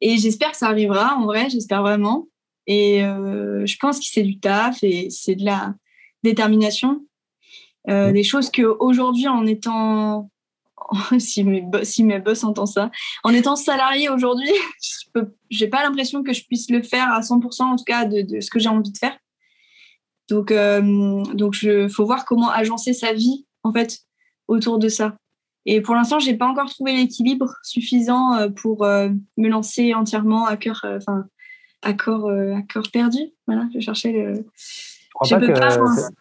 [0.00, 2.28] Et j'espère que ça arrivera, en vrai, j'espère vraiment.
[2.66, 5.74] Et je pense que c'est du taf et c'est de la
[6.22, 7.06] détermination.
[7.86, 10.30] des choses qu'aujourd'hui, en étant
[11.18, 12.90] si mes, si mes boss entendent ça.
[13.24, 14.50] En étant salarié aujourd'hui,
[15.50, 18.40] je n'ai pas l'impression que je puisse le faire à 100% en tout cas de,
[18.40, 19.16] ce que j'ai envie de faire.
[20.28, 24.00] Donc, euh, donc je faut voir comment agencer sa vie en fait
[24.46, 25.16] autour de ça.
[25.64, 30.46] Et pour l'instant, j'ai pas encore trouvé l'équilibre suffisant euh, pour euh, me lancer entièrement
[30.46, 31.24] à cœur, enfin
[31.82, 33.18] à corps, à corps perdu.
[33.46, 34.46] Voilà, je cherchais le.
[35.24, 35.78] Je peux pas,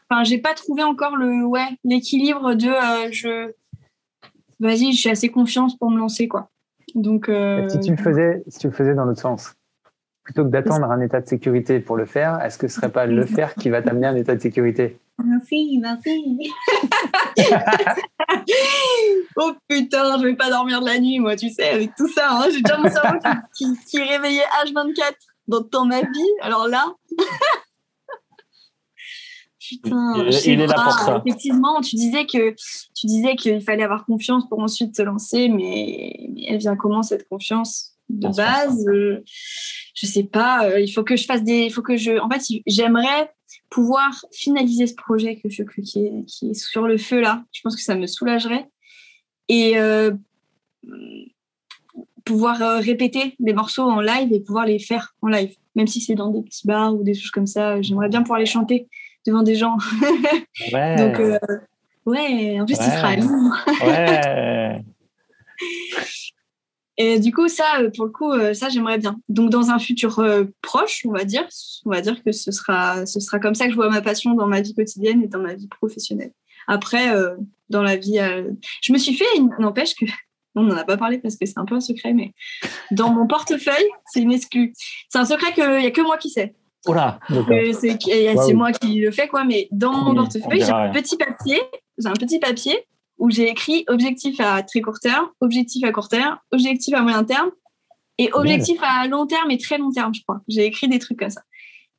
[0.09, 2.71] enfin, j'ai pas trouvé encore le ouais l'équilibre de
[3.11, 3.53] je
[4.59, 6.49] vas-y, j'ai assez confiance pour me lancer, quoi.
[6.95, 7.29] Donc,
[7.69, 9.55] si tu le faisais, si tu le faisais dans l'autre sens,
[10.23, 13.05] plutôt que d'attendre un état de sécurité pour le faire, est-ce que ce serait pas
[13.05, 14.99] le faire qui va t'amener à un état de sécurité?
[15.23, 16.39] Merci, merci.
[19.37, 22.27] oh putain, je vais pas dormir de la nuit, moi, tu sais, avec tout ça.
[22.31, 22.47] Hein.
[22.51, 25.13] J'ai déjà mon cerveau qui, qui, qui, est réveillé H24
[25.47, 26.31] dans, dans ma vie.
[26.41, 26.85] Alors là.
[29.67, 31.23] Putain, il, il est là pour ça.
[31.25, 32.55] Effectivement, tu disais que
[32.95, 37.03] tu disais qu'il fallait avoir confiance pour ensuite se lancer, mais, mais elle vient comment
[37.03, 39.23] cette confiance de base euh,
[39.93, 40.65] Je sais pas.
[40.65, 41.65] Euh, il faut que je fasse des.
[41.65, 42.19] Il faut que je.
[42.19, 43.31] En fait, j'aimerais
[43.69, 47.43] pouvoir finaliser ce projet que je qui est, qui est sur le feu là.
[47.51, 48.69] Je pense que ça me soulagerait
[49.49, 50.11] et euh,
[52.25, 56.01] pouvoir euh, répéter des morceaux en live et pouvoir les faire en live, même si
[56.01, 57.81] c'est dans des petits bars ou des choses comme ça.
[57.81, 58.87] J'aimerais bien pouvoir les chanter
[59.27, 59.77] devant des gens.
[60.73, 60.95] Ouais.
[60.95, 61.37] Donc, euh,
[62.05, 62.85] ouais, en plus, Ouais.
[62.85, 64.75] il sera à.
[64.75, 64.81] Ouais.
[66.99, 69.19] Et du coup, ça, euh, pour le coup, euh, ça, j'aimerais bien.
[69.29, 71.47] Donc, dans un futur euh, proche, on va dire,
[71.85, 74.33] on va dire que ce sera, ce sera comme ça que je vois ma passion
[74.33, 76.31] dans ma vie quotidienne et dans ma vie professionnelle.
[76.67, 77.35] Après, euh,
[77.69, 78.49] dans la vie, euh,
[78.81, 79.51] je me suis fait, une...
[79.59, 80.05] n'empêche que,
[80.55, 82.33] on n'en a pas parlé parce que c'est un peu un secret, mais
[82.89, 84.73] dans mon portefeuille, c'est une exclue.
[85.07, 86.55] C'est un secret qu'il n'y a que moi qui sais.
[88.37, 89.43] Oh c'est moi qui le fais, quoi.
[89.43, 91.61] Mais dans mon On portefeuille, j'ai un petit papier,
[91.97, 92.85] j'ai un petit papier
[93.17, 97.23] où j'ai écrit objectif à très court terme, objectif à court terme, objectif à moyen
[97.23, 97.49] terme
[98.19, 100.41] et objectif à long terme et très long terme, je crois.
[100.47, 101.41] J'ai écrit des trucs comme ça.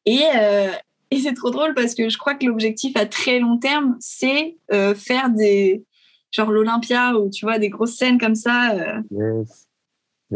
[0.06, 0.70] Et, euh,
[1.10, 4.56] et c'est trop drôle parce que je crois que l'objectif à très long terme, c'est
[4.73, 5.85] euh, faire des
[6.31, 8.73] genre l'Olympia ou tu vois des grosses scènes comme ça.
[8.73, 9.68] euh, Yes.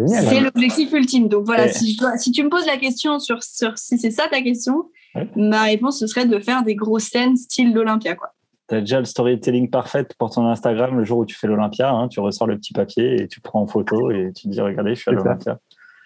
[0.07, 1.29] C'est l'objectif ultime.
[1.29, 4.11] Donc voilà, si, je dois- si tu me poses la question sur, sur si c'est
[4.11, 5.29] ça ta question, Ouais.
[5.37, 8.15] ma réponse ce serait de faire des grosses scènes style l'Olympia.
[8.15, 8.29] Quoi.
[8.71, 11.91] Tu as déjà le storytelling parfait pour ton Instagram le jour où tu fais l'Olympia.
[11.91, 14.61] hein, tu ressors le petit papier et tu prends en photo et tu te dis
[14.63, 15.59] regardez, je suis à l'Olympia.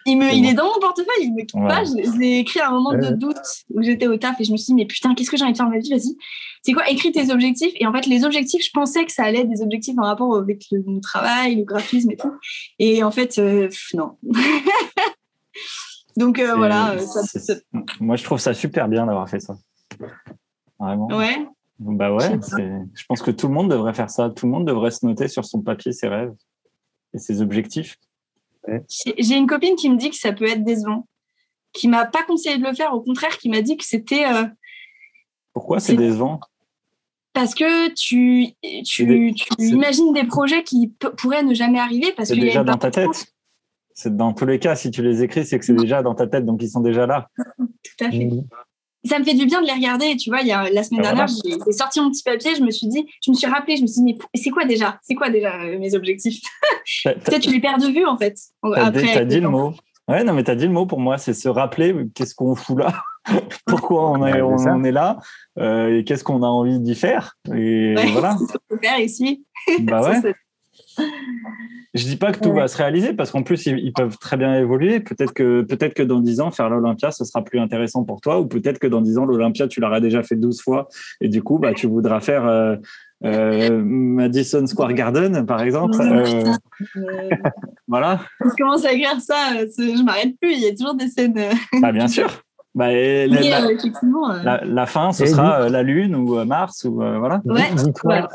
[0.06, 1.66] Il, me, il est dans mon portefeuille, il me quitte Ouais.
[1.68, 1.84] pas.
[1.84, 3.12] Je, l'ai- je l'ai écrit à un moment de Ouais.
[3.14, 3.36] doute
[3.74, 5.52] où j'étais au taf et je me suis dit, mais putain, qu'est-ce que j'ai envie
[5.52, 6.16] de faire ma vie Vas-y.
[6.62, 7.72] C'est quoi Écris tes objectifs.
[7.76, 10.36] Et en fait, les objectifs, je pensais que ça allait être des objectifs en rapport
[10.36, 12.32] avec le, mon travail, le graphisme et tout.
[12.78, 14.16] Et en fait, euh, pff, non.
[16.16, 16.92] Donc euh, voilà.
[16.92, 17.54] euh, ça- c'est- ça-
[18.00, 19.56] Moi, je trouve ça super bien d'avoir fait ça.
[20.78, 21.08] Vraiment.
[21.08, 21.46] ouais.
[21.78, 22.38] Bah ouais,
[22.94, 24.30] je pense que tout le monde devrait faire ça.
[24.30, 26.32] Tout le monde devrait se noter sur son papier ses rêves
[27.12, 27.96] et ses objectifs.
[28.88, 31.06] J'ai j'ai une copine qui me dit que ça peut être décevant,
[31.72, 34.44] qui m'a pas conseillé de le faire, au contraire, qui m'a dit que c'était euh,
[35.52, 36.40] Pourquoi c'est décevant?
[37.32, 38.46] Parce que tu,
[38.84, 40.88] tu, des- tu imagines des projets qui
[41.18, 43.32] pourraient ne jamais arriver parce C'est qu'il y a déjà dans ta tête.
[43.92, 46.26] C'est dans tous les cas, si tu les écris, c'est que c'est déjà dans ta
[46.26, 47.28] tête, donc ils sont déjà là.
[47.58, 48.24] Tout à fait.
[48.24, 48.46] Mhm.
[49.06, 50.16] Ça me fait du bien de les regarder.
[50.16, 51.58] Tu vois, il y a, la semaine Ah, dernière, voilà.
[51.66, 53.86] j'ai sorti mon petit papier, je me suis dit, je me suis rappelé, je me
[53.86, 54.98] suis dit, mais c'est quoi déjà?
[55.02, 56.40] C'est quoi déjà euh, mes objectifs?
[57.04, 58.36] Peut-être tu les perds de vue en fait.
[58.62, 59.74] T'as dit, Après, t'as avec dit le mot.
[60.08, 62.78] Ouais, non, mais t'as dit le mot pour moi, c'est se rappeler qu'est-ce qu'on fout
[62.78, 62.94] là,
[63.66, 65.18] pourquoi on est, on, là,
[65.58, 67.36] euh, et qu'est-ce qu'on a envie d'y faire?
[67.52, 68.36] Et Ouais, voilà.
[68.38, 69.44] c'est ce qu'on peut faire ici.
[69.80, 70.34] Bah Ça, ouais.
[71.94, 72.60] Je dis pas que tout Ouais.
[72.60, 75.00] va se réaliser parce qu'en plus ils, ils peuvent très bien évoluer.
[75.00, 78.40] Peut-être que peut-être que dans 10 ans faire l'Olympia ce sera plus intéressant pour toi
[78.40, 80.88] ou peut-être que dans 10 ans l'Olympia tu l'auras déjà fait 12 fois
[81.20, 82.76] et du coup bah tu voudras faire euh,
[83.24, 85.98] euh, Madison Square Garden par exemple.
[86.00, 86.52] Euh,
[87.88, 88.20] voilà.
[88.44, 89.34] je commence à écrire ça,
[89.78, 90.52] je m'arrête plus.
[90.52, 91.38] Il y a toujours des scènes.
[91.80, 92.28] Bah bien sûr.
[92.74, 93.26] Bah, et
[94.62, 97.40] la, fin ce Et sera euh, la Lune ou euh, Mars ou euh, voilà.
[97.46, 98.28] Ouais, Dis- Dis-toi, voilà.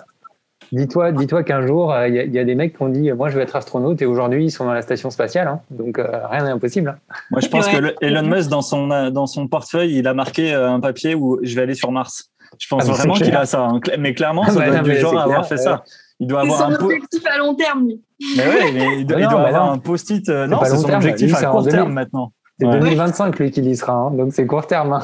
[0.71, 2.89] Dis-toi, dis-toi qu'un jour, euh, il y, a- il y a des mecs qui ont
[2.89, 5.61] dit, moi, je vais être astronaute, et aujourd'hui, ils sont dans la station spatiale, hein.
[5.69, 6.89] donc euh, rien n'est impossible.
[6.89, 7.13] hein.
[7.31, 7.73] Moi je pense Ouais.
[7.73, 10.79] que le- Elon Musk dans son euh, dans son portefeuille il a marqué euh, un
[10.79, 12.29] papier où je vais aller sur Mars.
[12.59, 13.61] Je pense Ah, vraiment qu'il a ça.
[13.65, 13.79] hein.
[13.99, 15.83] Mais clairement, Ah, ça bah, doit non, être du genre à avoir clair, fait ça.
[16.19, 18.01] Il doit C'est avoir son un objectif à long terme, lui.
[18.37, 19.71] Mais ouais, mais il doit, Mais il non, doit bah avoir non.
[19.73, 20.27] un post-it.
[20.29, 21.71] euh, C'est non, pas c'est long son terme, objectif lui, à court 2000.
[21.79, 22.33] terme maintenant.
[22.59, 22.79] C'est Ouais.
[22.79, 24.99] 2025 lui qui y sera, hein, donc c'est court terme.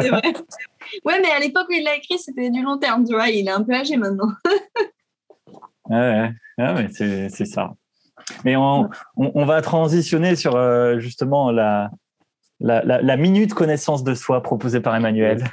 [0.00, 0.22] C'est vrai.
[1.04, 3.28] Ouais, mais à l'époque où il l'a écrit, c'était du long terme, tu vois.
[3.28, 4.28] Il est un peu âgé maintenant.
[5.94, 7.74] Ouais, mais c'est ça.
[8.44, 11.90] Mais on, on, on va transitionner sur euh, justement la,
[12.60, 15.44] la, la, la minute connaissance de soi proposée par Emmanuel,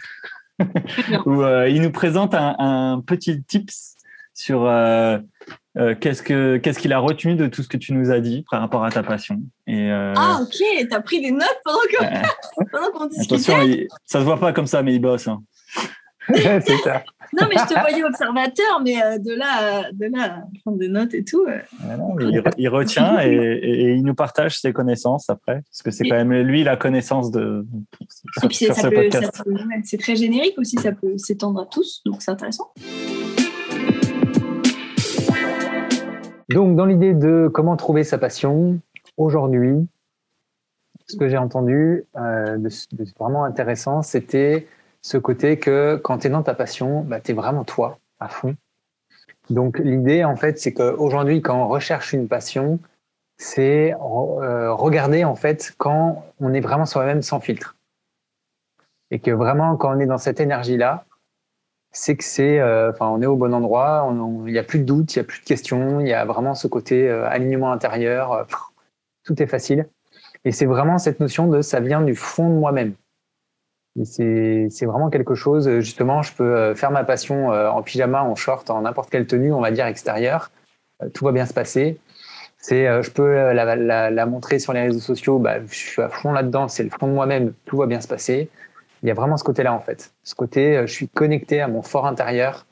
[1.26, 3.96] où euh, il nous présente un, un petit tips
[4.34, 5.18] sur euh,
[6.00, 8.62] qu'est-ce que qu'est-ce qu'il a retenu de tout ce que tu nous as dit par
[8.62, 9.42] rapport à ta passion.
[9.68, 12.22] Et Ah, ok, t'as pris des notes pendant euh,
[12.72, 13.34] pendant qu'on discutait.
[13.36, 15.28] attention, il- ça se voit pas comme ça, mais il bosse.
[15.28, 15.42] hein.
[16.34, 17.04] c'est ça.
[17.40, 19.46] Non, mais je te voyais observateur, mais euh, de là,
[19.88, 21.46] à- de là, à prendre des notes et tout.
[21.48, 21.60] euh,
[22.20, 26.16] il, re- il retient et, il nous partage ses connaissances après, parce que c'est quand
[26.18, 27.66] même lui la connaissance de
[28.02, 28.06] Et
[28.40, 29.32] sur, puis sur ça ce peut- podcast.
[29.36, 32.72] ça peut- ouais, c'est très générique aussi, ça peut s'étendre à tous, donc c'est intéressant.
[36.50, 38.80] Donc, dans l'idée de comment trouver sa passion,
[39.16, 39.88] aujourd'hui,
[41.08, 44.68] ce que j'ai entendu de, de, vraiment intéressant, c'était
[45.02, 48.28] ce côté que quand tu es dans ta passion, bah, tu es vraiment toi à
[48.28, 48.56] fond.
[49.50, 52.80] Donc l'idée, en fait, c'est qu'aujourd'hui, quand on recherche une passion,
[53.38, 57.76] c'est euh, regarder en fait quand on est vraiment soi-même sans filtre.
[59.10, 61.06] Et que vraiment, quand on est dans cette énergie-là,
[61.92, 64.10] c'est que c'est, euh, enfin, on est au bon endroit,
[64.46, 66.24] il n'y a plus de doute, il n'y a plus de questions, il y a
[66.24, 68.48] vraiment ce côté euh, alignement intérieur,
[69.26, 69.90] tout est facile.
[70.46, 72.94] Et c'est vraiment cette notion de ça vient du fond de moi-même.
[74.04, 78.82] C'est vraiment quelque chose, justement, je peux faire ma passion en pyjama, en short, en
[78.82, 80.50] n'importe quelle tenue, on va dire extérieure.
[81.14, 82.00] Tout va bien se passer.
[82.62, 86.10] C'est, euh, je peux euh, la, montrer sur les réseaux sociaux, bah, je suis à
[86.10, 88.50] fond là-dedans, c'est le fond de moi-même, tout va bien se passer.
[89.02, 90.14] Il y a vraiment ce côté-là en fait.
[90.24, 92.68] Ce côté, euh, je suis connecté à mon fort intérieur.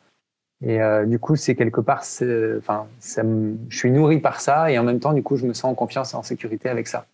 [0.62, 2.02] Et du coup, c'est quelque part,
[2.58, 5.72] enfin, je suis nourri par ça et en même temps, du coup, je me sens
[5.72, 7.06] en confiance et en sécurité avec ça.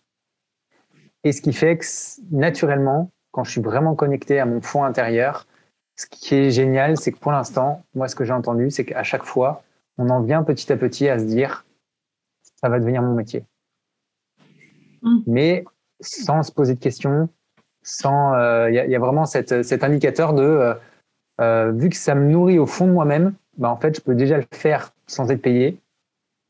[1.22, 1.86] Et ce qui fait que
[2.32, 5.46] naturellement, quand je suis vraiment connecté à mon fond intérieur,
[5.94, 9.02] ce qui est génial, c'est que pour l'instant, moi, ce que j'ai entendu, c'est qu'à
[9.02, 9.62] chaque fois,
[9.98, 11.66] on en vient petit à petit à se dire,
[12.62, 13.44] ça va devenir mon métier.
[15.02, 15.18] Mm.
[15.26, 15.64] Mais
[16.00, 17.28] sans se poser de questions,
[17.82, 20.74] sans, il euh, y, a vraiment cette, cet indicateur de, euh,
[21.42, 24.14] euh, vu que ça me nourrit au fond de moi-même, bah, en fait, je peux
[24.14, 25.78] déjà le faire sans être payé.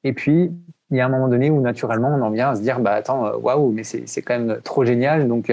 [0.05, 0.53] Et puis,
[0.93, 2.93] il y a un moment donné où naturellement, on en vient à se dire, bah
[2.93, 5.27] attends, waouh, mais c'est quand même trop génial.
[5.27, 5.51] Donc,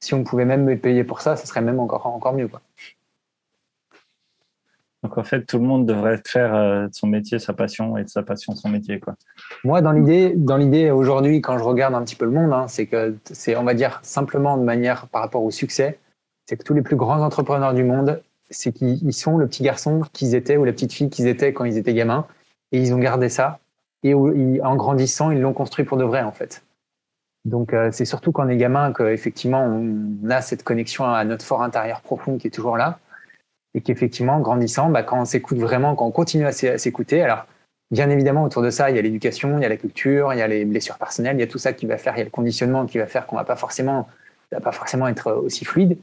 [0.00, 2.48] si on pouvait même me payer pour ça, ce serait même encore, encore mieux.
[2.48, 2.60] Quoi.
[5.02, 8.08] Donc en fait, tout le monde devrait faire euh, son métier sa passion et de
[8.08, 8.98] sa passion son métier.
[8.98, 9.14] Quoi.
[9.62, 12.66] Moi, dans l'idée, dans l'idée aujourd'hui, quand je regarde un petit peu le monde, hein,
[12.68, 15.98] c'est que c'est, on va dire simplement de manière par rapport au succès,
[16.46, 18.20] c'est que tous les plus grands entrepreneurs du monde,
[18.50, 21.64] c'est qu'ils sont le petit garçon qu'ils étaient ou la petite fille qu'ils étaient quand
[21.64, 22.26] ils étaient gamins,
[22.72, 23.60] et ils ont gardé ça.
[24.02, 26.64] Et en grandissant, ils l'ont construit pour de vrai en fait.
[27.46, 31.44] Donc euh, c'est surtout quand on est gamin qu'effectivement on a cette connexion à notre
[31.44, 32.98] fort intérieur profond qui est toujours là
[33.76, 37.46] et qu'effectivement, en grandissant, bah, quand on s'écoute vraiment, quand on continue à s'écouter, alors
[37.90, 40.38] bien évidemment, autour de ça, il y a l'éducation, il y a la culture, il
[40.38, 42.22] y a les blessures personnelles, il y a tout ça qui va faire, il y
[42.22, 44.08] a le conditionnement qui va faire qu'on va pas forcément,
[44.50, 45.98] va pas forcément être aussi fluide.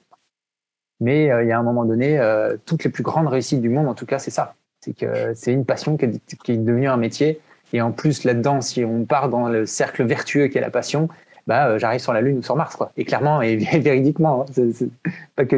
[0.99, 3.69] Mais euh, il y a un moment donné, euh, toutes les plus grandes réussites du
[3.69, 4.53] monde, en tout cas, c'est ça.
[4.81, 7.41] C'est que c'est une passion qui est, qui est devenue un métier.
[7.73, 11.09] Et en plus, là-dedans, si on part dans le cercle vertueux qui est la passion,
[11.47, 12.91] bah, euh, j'arrive sur la Lune ou sur Mars, quoi.
[12.97, 14.89] Et clairement et véridiquement, hein, c'est
[15.35, 15.57] pas que,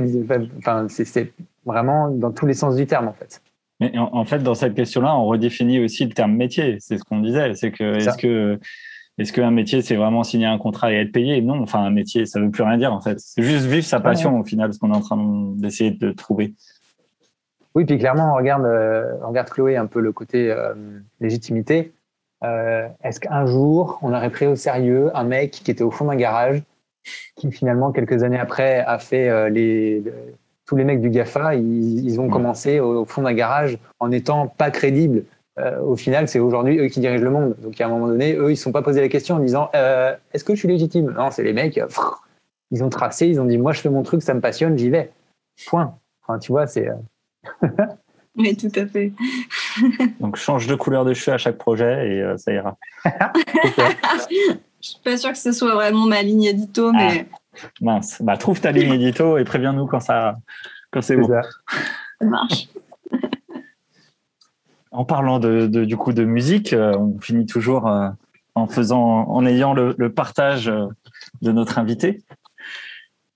[0.57, 1.33] enfin, c'est
[1.65, 3.41] vraiment dans tous les sens du terme, en fait.
[3.79, 6.77] Mais en, fait, dans cette question-là, on redéfinit aussi le terme métier.
[6.79, 7.53] C'est ce qu'on disait.
[7.55, 8.57] C'est que est-ce que
[9.17, 11.41] est-ce qu'un métier, c'est vraiment signer un contrat et être payé?
[11.41, 11.61] Non.
[11.61, 13.19] Enfin, un métier, ça veut plus rien dire en fait.
[13.19, 15.17] C'est juste vivre sa passion au final, ce qu'on est en train
[15.55, 16.53] d'essayer de trouver.
[17.75, 20.73] Oui, puis clairement, on regarde, euh, on regarde Chloé un peu le côté euh,
[21.19, 21.93] légitimité.
[22.45, 26.05] Euh, est-ce qu'un jour, on aurait pris au sérieux un mec qui était au fond
[26.05, 26.61] d'un garage,
[27.35, 30.03] qui finalement, quelques années après, a fait euh, les,
[30.65, 34.71] tous les mecs du GAFA, ils, ont commencé au, fond d'un garage en n'étant pas
[34.71, 35.23] crédibles.
[35.57, 37.55] Euh, au final, c'est aujourd'hui eux qui dirigent le monde.
[37.61, 39.39] Donc, à un moment donné, eux, ils ne se sont pas posé la question en
[39.39, 41.13] disant Est-ce que je suis légitime?
[41.17, 41.79] Non, c'est les mecs,
[42.71, 44.89] ils ont tracé, ils ont dit Moi, je fais mon truc, ça me passionne, j'y
[44.89, 45.11] vais.
[45.67, 45.97] Point.
[46.23, 46.89] Enfin, tu vois, c'est.
[48.37, 49.13] Oui, tout à fait.
[50.19, 52.77] Donc, change de couleur de cheveux à chaque projet et euh, ça ira.
[54.81, 57.27] Je suis pas sûre que ce soit vraiment ma ligne édito, ah, mais.
[57.81, 58.21] mince.
[58.21, 60.35] Bah, trouve ta ligne édito et préviens-nous quand, ça,
[60.91, 61.27] quand c'est bon.
[61.27, 61.41] Ça.
[62.25, 62.67] marche.
[64.91, 68.09] En parlant de, du coup de musique, euh, on finit toujours euh,
[68.53, 72.21] en faisant, en ayant le, le partage de notre invité.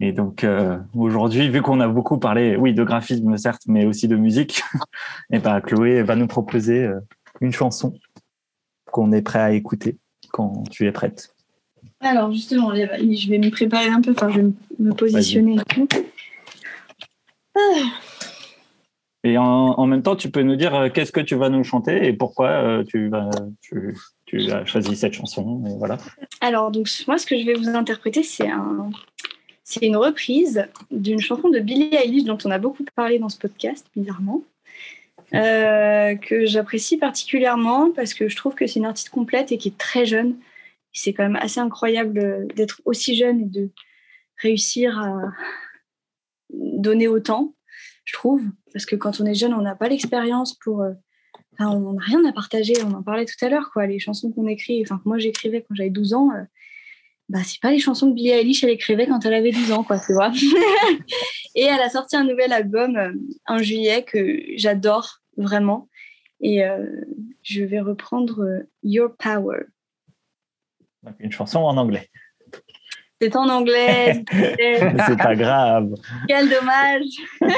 [0.01, 4.07] Et donc euh, aujourd'hui, vu qu'on a beaucoup parlé, oui, de graphisme certes, mais aussi
[4.07, 4.63] de musique,
[5.31, 6.99] et ben Chloé va nous proposer euh,
[7.41, 7.93] une chanson
[8.91, 9.97] qu'on est prêt à écouter
[10.31, 11.33] quand tu es prête.
[11.99, 16.05] Alors justement, je vais me préparer un peu, enfin je vais me positionner et.
[17.55, 17.59] Ah.
[19.25, 22.07] Et en, même temps, tu peux nous dire euh, qu'est-ce que tu vas nous chanter
[22.07, 23.93] et pourquoi tu, vas, tu,
[24.25, 25.61] tu as choisi cette chanson.
[25.67, 25.97] Et voilà.
[26.39, 28.89] Alors, donc, moi, ce que je vais vous interpréter, c'est un,
[29.69, 33.37] c'est une reprise d'une chanson de Billie Eilish dont on a beaucoup parlé dans ce
[33.37, 34.43] podcast, bizarrement,
[35.35, 39.67] euh, que j'apprécie particulièrement parce que je trouve que c'est une artiste complète et qui
[39.67, 40.37] est très jeune.
[40.91, 43.69] C'est quand même assez incroyable d'être aussi jeune et de
[44.41, 45.21] réussir à
[46.51, 47.53] donner autant,
[48.05, 48.41] je trouve.
[48.73, 50.81] Parce que quand on est jeune, on n'a pas l'expérience pour.
[50.81, 50.93] Euh,
[51.59, 52.73] on n'a rien à partager.
[52.83, 53.85] On en parlait tout à l'heure, quoi.
[53.85, 56.31] Les chansons qu'on écrit, enfin, moi j'écrivais quand j'avais 12 ans.
[56.31, 56.41] Euh,
[57.29, 59.83] bah, c'est pas les chansons que Billie Eilish elle écrivait quand elle avait 12 ans,
[59.83, 60.31] quoi, tu vois.
[61.55, 63.13] et elle a sorti un nouvel album euh,
[63.45, 65.87] en juillet que j'adore vraiment.
[66.41, 66.85] Et euh,
[67.43, 69.59] je vais reprendre euh, Your Power.
[71.19, 72.09] Une chanson en anglais.
[73.21, 74.23] C'est en anglais.
[74.31, 75.93] c'est pas grave.
[76.27, 77.03] Quel dommage.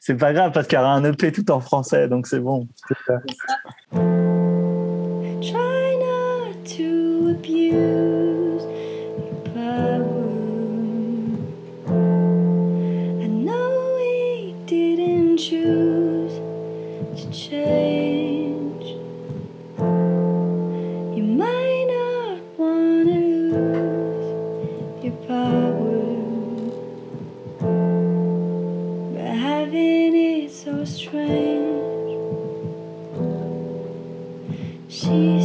[0.00, 2.68] c'est pas grave parce qu'il y aura un EP tout en français, donc c'est bon.
[6.64, 10.30] To abuse your power.
[13.20, 16.34] I know we didn't choose
[17.20, 18.84] to change.
[21.16, 23.20] You might not want to
[23.52, 24.30] lose
[25.04, 26.04] your power,
[29.12, 31.50] but having it so strange.
[34.88, 35.40] She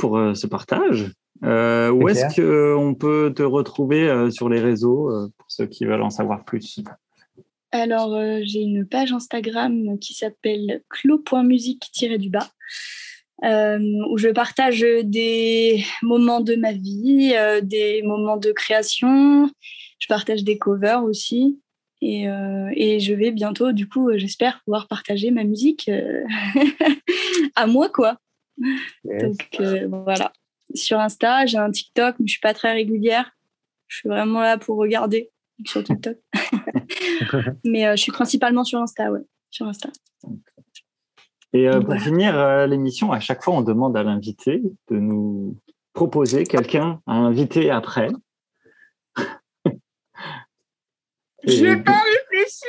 [0.00, 1.12] pour euh, ce partage.
[1.44, 5.84] Euh, où est-ce qu'on peut te retrouver euh, sur les réseaux euh, pour ceux qui
[5.84, 6.80] veulent en savoir plus?
[7.70, 12.48] Alors, euh, j'ai une page Instagram qui s'appelle clo.musique-du-bas,
[13.44, 13.78] euh,
[14.10, 19.50] où je partage des moments de ma vie, euh, des moments de création.
[19.98, 21.60] Je partage des covers aussi.
[22.02, 26.24] Et, euh, et je vais bientôt, du coup, euh, j'espère pouvoir partager ma musique euh,
[27.54, 28.16] à moi, quoi.
[29.04, 29.22] Yes.
[29.22, 30.32] Donc euh, voilà.
[30.74, 33.32] Sur Insta, j'ai un TikTok, mais je suis pas très régulière.
[33.88, 35.30] Je suis vraiment là pour regarder
[35.66, 36.16] sur TikTok.
[37.64, 39.20] mais euh, je suis principalement sur Insta, ouais.
[39.50, 39.90] Sur Insta.
[41.52, 42.00] Et euh, pour Voilà.
[42.00, 45.56] finir l'émission, à chaque fois, on demande à l'invité de nous
[45.92, 48.08] proposer quelqu'un à inviter après.
[51.44, 52.68] Je vais pas réfléchir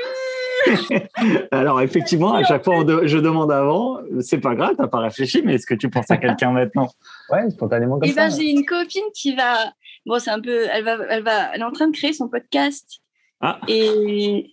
[1.51, 3.99] Alors effectivement, à chaque fois, on de- je demande avant.
[4.21, 6.89] C'est pas grave, t'as pas réfléchi, mais est-ce que tu penses à quelqu'un maintenant?
[7.29, 8.37] Ouais, spontanément comme Eh ben, ça.
[8.37, 9.71] j'ai une copine qui va.
[10.05, 10.65] Bon, c'est un peu.
[10.71, 11.53] Elle va, elle va.
[11.53, 12.99] Elle est en train de créer son podcast.
[13.41, 13.59] Ah.
[13.67, 14.51] Et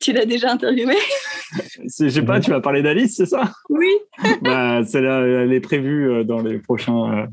[0.00, 0.94] tu l'as déjà interviewé?
[1.86, 3.52] C'est- Je sais pas, tu vas parler d'Alice, c'est ça?
[3.68, 3.88] Oui.
[4.42, 7.22] bah, celle-là, elle est prévue euh, dans les prochains.
[7.22, 7.26] euh,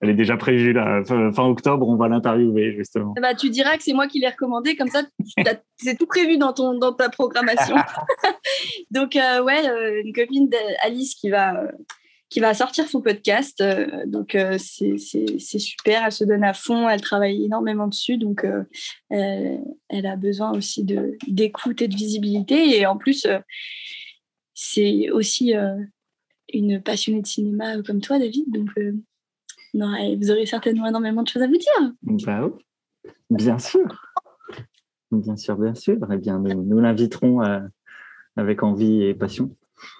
[0.00, 1.88] elle est déjà prévue là, fin fin octobre.
[1.88, 3.14] On va l'interviewer justement.
[3.20, 5.02] Bah, tu diras que c'est moi qui l'ai recommandé, comme ça,
[5.76, 7.76] c'est tout prévu dans, ton, dans ta programmation.
[8.90, 9.62] Donc, euh, ouais,
[10.04, 11.62] une copine d'Alice qui va,
[12.30, 13.60] qui va sortir son podcast.
[13.60, 14.96] euh, donc, euh, c'est
[15.58, 16.04] super.
[16.04, 16.88] Elle se donne à fond.
[16.88, 18.16] Elle travaille énormément dessus.
[18.16, 18.62] Donc, euh,
[19.10, 22.78] elle, a besoin aussi d'écoute et de visibilité.
[22.78, 23.26] Et en plus,
[24.54, 25.52] c'est aussi
[26.52, 28.44] une passionnée de cinéma comme toi, David.
[28.48, 28.70] Donc,
[29.74, 31.92] non, vous aurez certainement énormément de choses à vous dire.
[33.30, 34.06] Bah bien sûr.
[35.10, 35.96] Bien sûr, bien sûr.
[36.12, 37.40] Eh bien, nous, l'inviterons
[38.36, 39.56] avec envie et passion.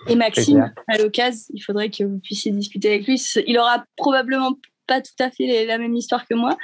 [0.09, 3.20] Et Maxime, à l'occasion, il faudrait que vous puissiez discuter avec lui.
[3.47, 6.57] Il aura probablement pas tout à fait les- la même histoire que moi,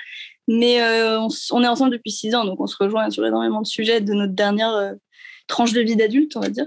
[0.48, 1.20] mais euh,
[1.52, 4.12] on, est ensemble depuis six ans, donc on se rejoint sur énormément de sujets de
[4.12, 4.92] notre dernière euh,
[5.46, 6.66] tranche de vie d'adulte, on va dire.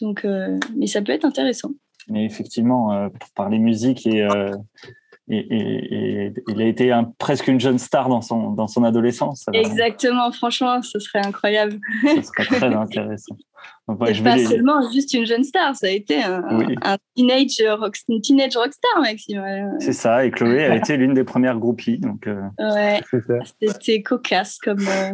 [0.00, 1.70] Donc, euh, mais ça peut être intéressant.
[2.08, 4.26] Mais effectivement, pour parler musique et,
[5.28, 8.84] et, et- et il a été un- presque une jeune star dans son, dans son
[8.84, 9.46] adolescence.
[9.52, 11.78] Exactement, franchement, ce serait incroyable.
[12.04, 13.36] ça serait très intéressant.
[13.88, 16.42] Donc, ouais, Et je vais pas seulement juste une jeune star, ça a été un,
[16.58, 16.74] Oui.
[16.82, 19.40] un teenage, rock, une teenage rockstar, Maxime.
[19.40, 21.98] Ouais, C'est ça, et Chloé a été l'une des premières groupies.
[21.98, 23.00] Donc, euh, Ouais,
[23.68, 24.80] c'était cocasse comme.
[24.86, 25.12] euh,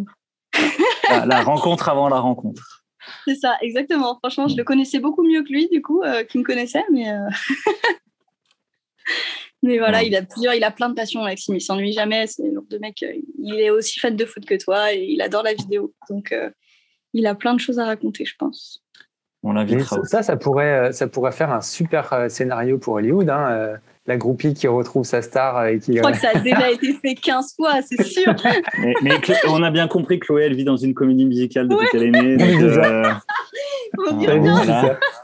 [1.10, 2.84] la, la rencontre avant la rencontre.
[3.26, 4.16] C'est ça, exactement.
[4.22, 7.10] Franchement, je le connaissais beaucoup mieux que lui, du coup, euh, qui me connaissait, mais.
[7.10, 7.18] euh,
[9.62, 10.08] mais voilà, Ouais.
[10.08, 11.54] il a plusieurs, il a plein de passions, Maxime.
[11.56, 12.26] Il s'ennuie jamais.
[12.26, 13.02] C'est le genre de mec.
[13.02, 15.94] euh, Il est aussi fan de foot que toi et il adore la vidéo.
[16.10, 16.50] Donc, euh,
[17.14, 18.82] il a plein de choses à raconter, je pense.
[19.44, 19.96] On l'invitera.
[19.96, 23.28] ça, ça, ça pourrait, euh, ça pourrait faire un super scénario pour Hollywood.
[23.30, 25.92] Hein, la groupie qui retrouve sa star et qui.
[25.94, 28.34] Je crois que ça a déjà été fait 15 fois, c'est sûr.
[29.02, 29.12] Mais,
[29.48, 32.10] on a bien compris que Chloé, elle vit dans une comédie musicale depuis qu'elle est
[32.10, 32.36] née.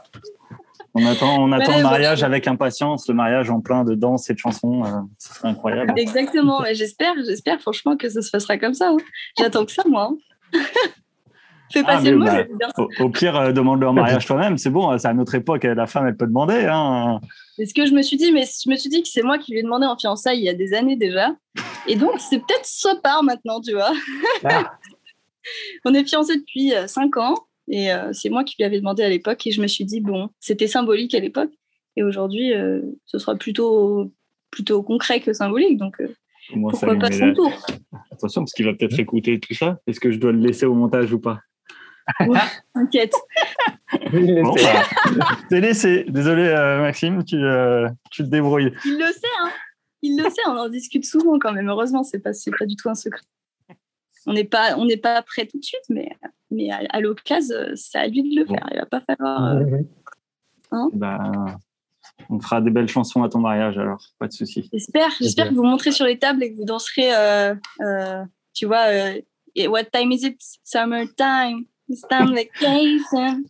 [0.99, 2.33] on attend, on attend Ouais, le mariage voilà.
[2.33, 4.83] avec impatience, le mariage en plein de danse et de chansons.
[4.85, 5.93] euh, ce serait incroyable.
[5.97, 6.61] Exactement.
[6.61, 8.89] Mais j'espère, j'espère franchement que ça se passera comme ça.
[8.89, 8.97] hein.
[9.37, 10.11] J'attends que ça, moi.
[10.53, 10.59] hein.
[11.71, 12.71] Fais Ah, passer mais le mot, bah.
[12.79, 14.57] Au, au pire, euh, demande-leur mariage toi-même.
[14.57, 16.65] C'est bon, c'est à notre époque, la femme, elle peut demander.
[16.67, 17.19] Hein.
[17.57, 19.37] C'est ce que je me suis dit, mais je me suis dit que c'est moi
[19.37, 21.29] qui lui ai demandé en fiançailles il y a des années déjà.
[21.85, 23.91] Et donc, c'est peut-être sa part maintenant, tu vois.
[24.45, 24.71] Ah,
[25.85, 27.35] On est fiancés depuis 5 ans
[27.69, 30.01] et euh, c'est moi qui lui avais demandé à l'époque et je me suis dit,
[30.01, 31.51] bon, c'était symbolique à l'époque.
[31.95, 34.11] Et aujourd'hui, euh, ce sera plutôt,
[34.51, 35.77] plutôt concret que symbolique.
[35.77, 36.07] Donc, euh,
[36.53, 37.51] pourquoi pas son tour?
[38.11, 39.79] Attention, parce qu'il va peut-être écouter tout ça.
[39.85, 41.39] Est-ce que je dois le laisser au montage ou pas?
[42.19, 42.27] Le
[44.43, 44.63] Bon, sait.
[45.17, 46.05] bah, T'es laissé.
[46.07, 48.71] Désolé, euh, Maxime, tu, euh, tu te débrouilles.
[48.85, 49.49] Il le sait, hein.
[50.01, 51.69] Il le sait, on en discute souvent quand même.
[51.69, 53.21] Heureusement, c'est pas, c'est pas du tout un secret.
[54.25, 56.09] On n'est pas, on n'est pas prêt tout de suite, mais,
[56.51, 58.67] mais à, à l'occasion, c'est à lui de le faire.
[58.71, 59.57] Il va pas falloir.
[59.57, 61.31] euh, Bah,
[62.29, 64.69] on fera des belles chansons à ton mariage, alors pas de souci.
[64.73, 68.23] J'espère, j'espère que vous monterez sur les tables et que vous danserez, euh, euh,
[68.53, 69.21] tu vois, euh,
[69.67, 70.39] What time is it?
[70.63, 71.65] Summertime.
[71.89, 73.43] Vacation.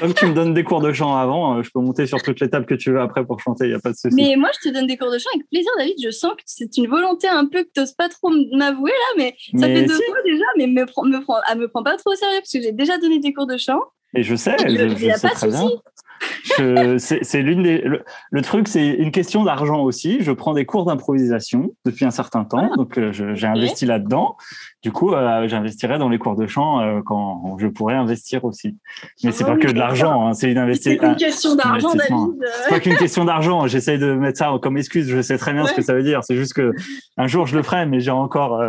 [0.00, 2.40] Comme tu me donnes des cours de chant avant, euh, je peux monter sur toutes
[2.40, 4.14] les tables que tu veux après pour chanter, il n'y a pas de souci.
[4.14, 5.94] Mais moi, je te donne des cours de chant avec plaisir, David.
[6.02, 9.14] Je sens que c'est une volonté un peu que tu n'oses pas trop m'avouer là,
[9.18, 10.02] mais ça fait deux si.
[10.04, 10.44] fois déjà.
[10.58, 12.72] Mais me prends, me prends, ah, me prends pas trop au sérieux parce que j'ai
[12.72, 13.80] déjà donné des cours de chant.
[14.14, 15.68] Et je sais, Il je, je a sais pas de très bien.
[16.98, 17.80] C'est c'est l'une des.
[17.80, 20.18] Le, le truc, c'est une question d'argent aussi.
[20.20, 22.76] Je prends des cours d'improvisation depuis un certain temps, Ah.
[22.76, 24.36] donc euh, j'ai investi là-dedans.
[24.82, 28.76] Du coup, euh, j'investirai dans les cours de chant euh, quand je pourrais investir aussi.
[29.24, 31.94] Mais c'est Ah pas que de l'argent, hein, c'est une une question d'argent.
[31.94, 32.16] David.
[32.64, 33.66] C'est pas qu'une question d'argent.
[33.66, 35.08] J'essaye de mettre ça comme excuse.
[35.08, 36.22] Je sais très bien ce que ça veut dire.
[36.24, 36.72] C'est juste que
[37.16, 38.62] un jour je le ferai, mais j'ai encore,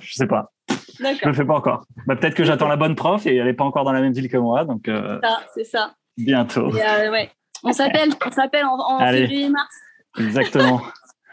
[0.00, 0.52] je sais pas,
[1.00, 1.84] je le fais pas encore.
[2.06, 4.12] Bah, peut-être que j'attends la bonne prof et elle est pas encore dans la même
[4.12, 5.92] ville que moi, donc ça, c'est ça.
[6.18, 6.74] Bientôt.
[6.76, 7.30] Et, euh, ouais.
[7.64, 9.74] On s'appelle, on s'appelle en, en février-mars.
[10.18, 10.80] Exactement.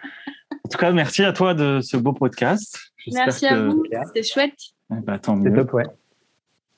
[0.63, 2.79] en tout cas, merci à toi de ce beau podcast.
[3.11, 3.83] Merci que- à vous.
[4.07, 4.57] C'était chouette.
[4.91, 5.55] Eh ben, tant C'est mieux.
[5.55, 5.85] top, ouais.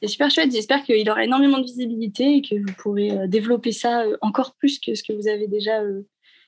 [0.01, 0.51] C'est super chouette.
[0.51, 4.53] J'espère qu'il aura énormément de visibilité et que vous pourrez euh, développer ça euh, encore
[4.55, 6.01] plus que ce que vous avez déjà euh,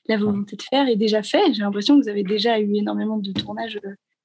[0.07, 1.53] la volonté de faire et déjà fait.
[1.53, 3.79] J'ai l'impression que vous avez déjà eu énormément de tournages.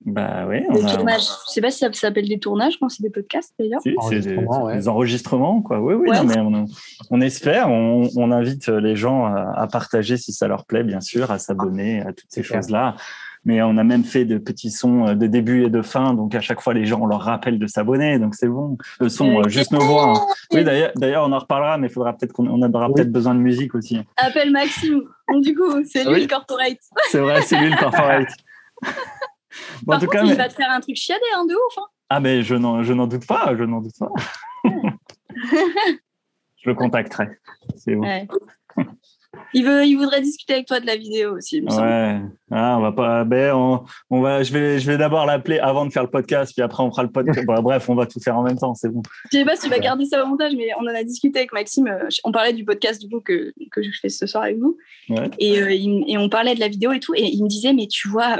[0.06, 1.22] Euh, Bah oui, de on a- tournages.
[1.48, 3.80] Je sais pas si ça s'appelle des tournages quand c'est des podcasts d'ailleurs.
[3.82, 4.76] Si, c'est des, Enregistrements, ouais.
[4.76, 5.80] des enregistrements, quoi.
[5.80, 6.16] Oui, oui, Ouais.
[6.18, 6.64] non, mais on,
[7.10, 7.70] on espère.
[7.70, 11.38] On, on invite les gens à, à partager si ça leur plaît, bien sûr, à
[11.38, 12.58] s'abonner à toutes ces clair.
[12.62, 12.96] choses-là.
[13.46, 16.34] Mais on a même fait de petits sons euh, de début et de fin, donc
[16.34, 18.78] à chaque fois les gens on leur rappelle de s'abonner, donc c'est bon.
[19.00, 20.14] Le son, euh, juste nos voix.
[20.16, 20.20] hein.
[20.50, 22.94] Oui, d'ailleurs, d'ailleurs, on en reparlera, mais il faudra peut-être qu'on on aura Oui.
[22.94, 24.00] peut-être besoin de musique aussi.
[24.16, 25.02] Appelle Maxime.
[25.42, 26.20] Du coup, c'est lui Oui.
[26.22, 26.78] le corporate.
[27.10, 28.28] C'est vrai, c'est lui le corporate.
[29.82, 31.44] Bon, Par en tout contre, cas, il mais- va te faire un truc chiadé hein,
[31.46, 31.78] de ouf.
[31.78, 31.86] hein.
[32.10, 34.10] ah mais je n'en je n'en doute pas, je n'en doute pas.
[36.62, 37.28] Je le contacterai.
[37.76, 38.02] C'est bon.
[38.06, 38.26] Ouais.
[39.52, 41.82] Il, veut, il voudrait discuter avec toi de la vidéo aussi, il me semble.
[41.86, 42.20] Ouais,
[42.52, 43.24] ah, on va pas.
[43.24, 44.42] Ben, on, on va.
[44.42, 47.02] Je vais, je vais d'abord l'appeler avant de faire le podcast, puis après on fera
[47.02, 47.44] le podcast.
[47.46, 49.02] Bon, bref, on va tout faire en même temps, c'est bon.
[49.30, 51.40] Je sais pas si tu vas garder ça au montage, mais on en a discuté
[51.40, 51.88] avec Maxime.
[51.88, 54.78] euh, On parlait du podcast du coup que, que je fais ce soir avec vous.
[55.10, 55.30] Ouais.
[55.38, 57.14] Et, euh, il- et on parlait de la vidéo et tout.
[57.14, 58.38] Et il me disait, mais tu vois,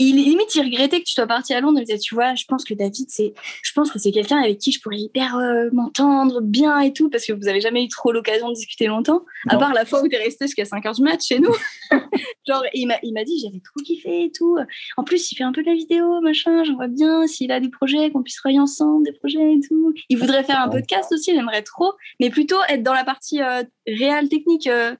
[0.00, 1.78] il, limite, il regrettait que tu sois parti à Londres.
[1.78, 4.38] Il me disait, tu vois, je pense que David, c'est, je pense que c'est quelqu'un
[4.38, 7.84] avec qui je pourrais hyper euh, m'entendre bien et tout, parce que vous avez jamais
[7.84, 10.64] eu trop l'occasion de discuter longtemps, à part la fois où tu es resté jusqu'à
[10.64, 11.54] 5 heures du match chez nous.
[12.48, 14.56] Genre, il m'a, il m'a dit, j'avais trop kiffé et tout.
[14.96, 16.64] En plus, il fait un peu de la vidéo, machin.
[16.64, 19.92] J'aimerais bien s'il a des projets, qu'on puisse travailler ensemble, des projets et tout.
[20.08, 23.62] Il voudrait faire un podcast aussi, j'aimerais trop, mais plutôt être dans la partie euh,
[23.86, 24.94] réelle, technique, euh,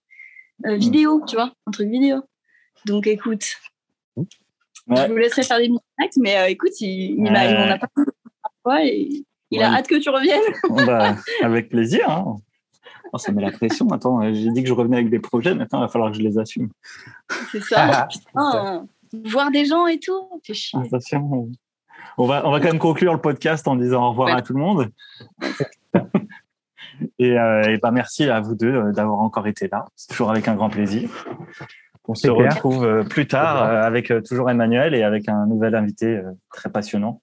[0.67, 2.23] euh, vidéo, tu vois, un truc vidéo.
[2.87, 3.45] Donc écoute,
[4.97, 5.07] Ouais.
[5.07, 5.81] je vous laisserai faire des mini
[6.19, 8.11] mais euh, écoute, il, il m'a- il m'en a pas parlé
[8.63, 10.41] fois et il a hâte que tu reviennes.
[10.87, 12.09] Bah, avec plaisir.
[12.09, 12.37] Hein.
[13.13, 13.89] Oh, ça met la pression.
[13.91, 15.55] Attends, euh, j'ai dit que je revenais avec des projets.
[15.55, 16.69] Maintenant, il va falloir que je les assume.
[17.51, 18.07] C'est ça.
[18.07, 18.87] Ah, Putain,
[19.25, 20.83] voir des gens et tout, c'est chiant.
[20.83, 21.49] Attention.
[22.19, 24.35] On va, on va quand même conclure le podcast en disant au revoir Ouais.
[24.35, 24.89] à tout le monde.
[27.19, 29.87] et euh, et bah, merci à vous deux d'avoir encore été là.
[29.97, 31.11] C'est toujours avec un grand plaisir.
[32.11, 32.53] On se clair.
[32.53, 36.21] retrouve euh, plus tard euh, avec euh, toujours Emmanuel et avec un nouvel invité
[36.53, 37.23] très passionnant.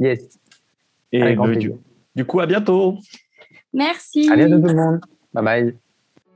[0.00, 0.40] Yes.
[1.12, 1.72] Et Avec grand du,
[2.16, 2.98] du coup, à bientôt.
[3.72, 4.28] Merci.
[4.28, 5.00] À bientôt tout le monde.
[5.32, 5.76] Bye bye.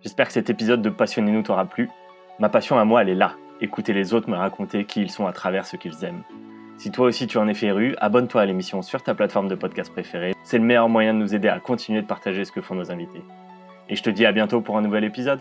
[0.00, 1.90] J'espère que cet épisode de Passionnez-nous t'aura plu.
[2.38, 3.34] Ma passion à moi, elle est là.
[3.60, 6.22] Écouter les autres me raconter qui ils sont à travers ce qu'ils aiment.
[6.78, 9.90] Si toi aussi tu en es féru, abonne-toi à l'émission sur ta plateforme de podcast
[9.90, 10.34] préférée.
[10.44, 12.92] C'est le meilleur moyen de nous aider à continuer de partager ce que font nos
[12.92, 13.24] invités.
[13.88, 15.40] Et je te dis à bientôt pour un nouvel épisode.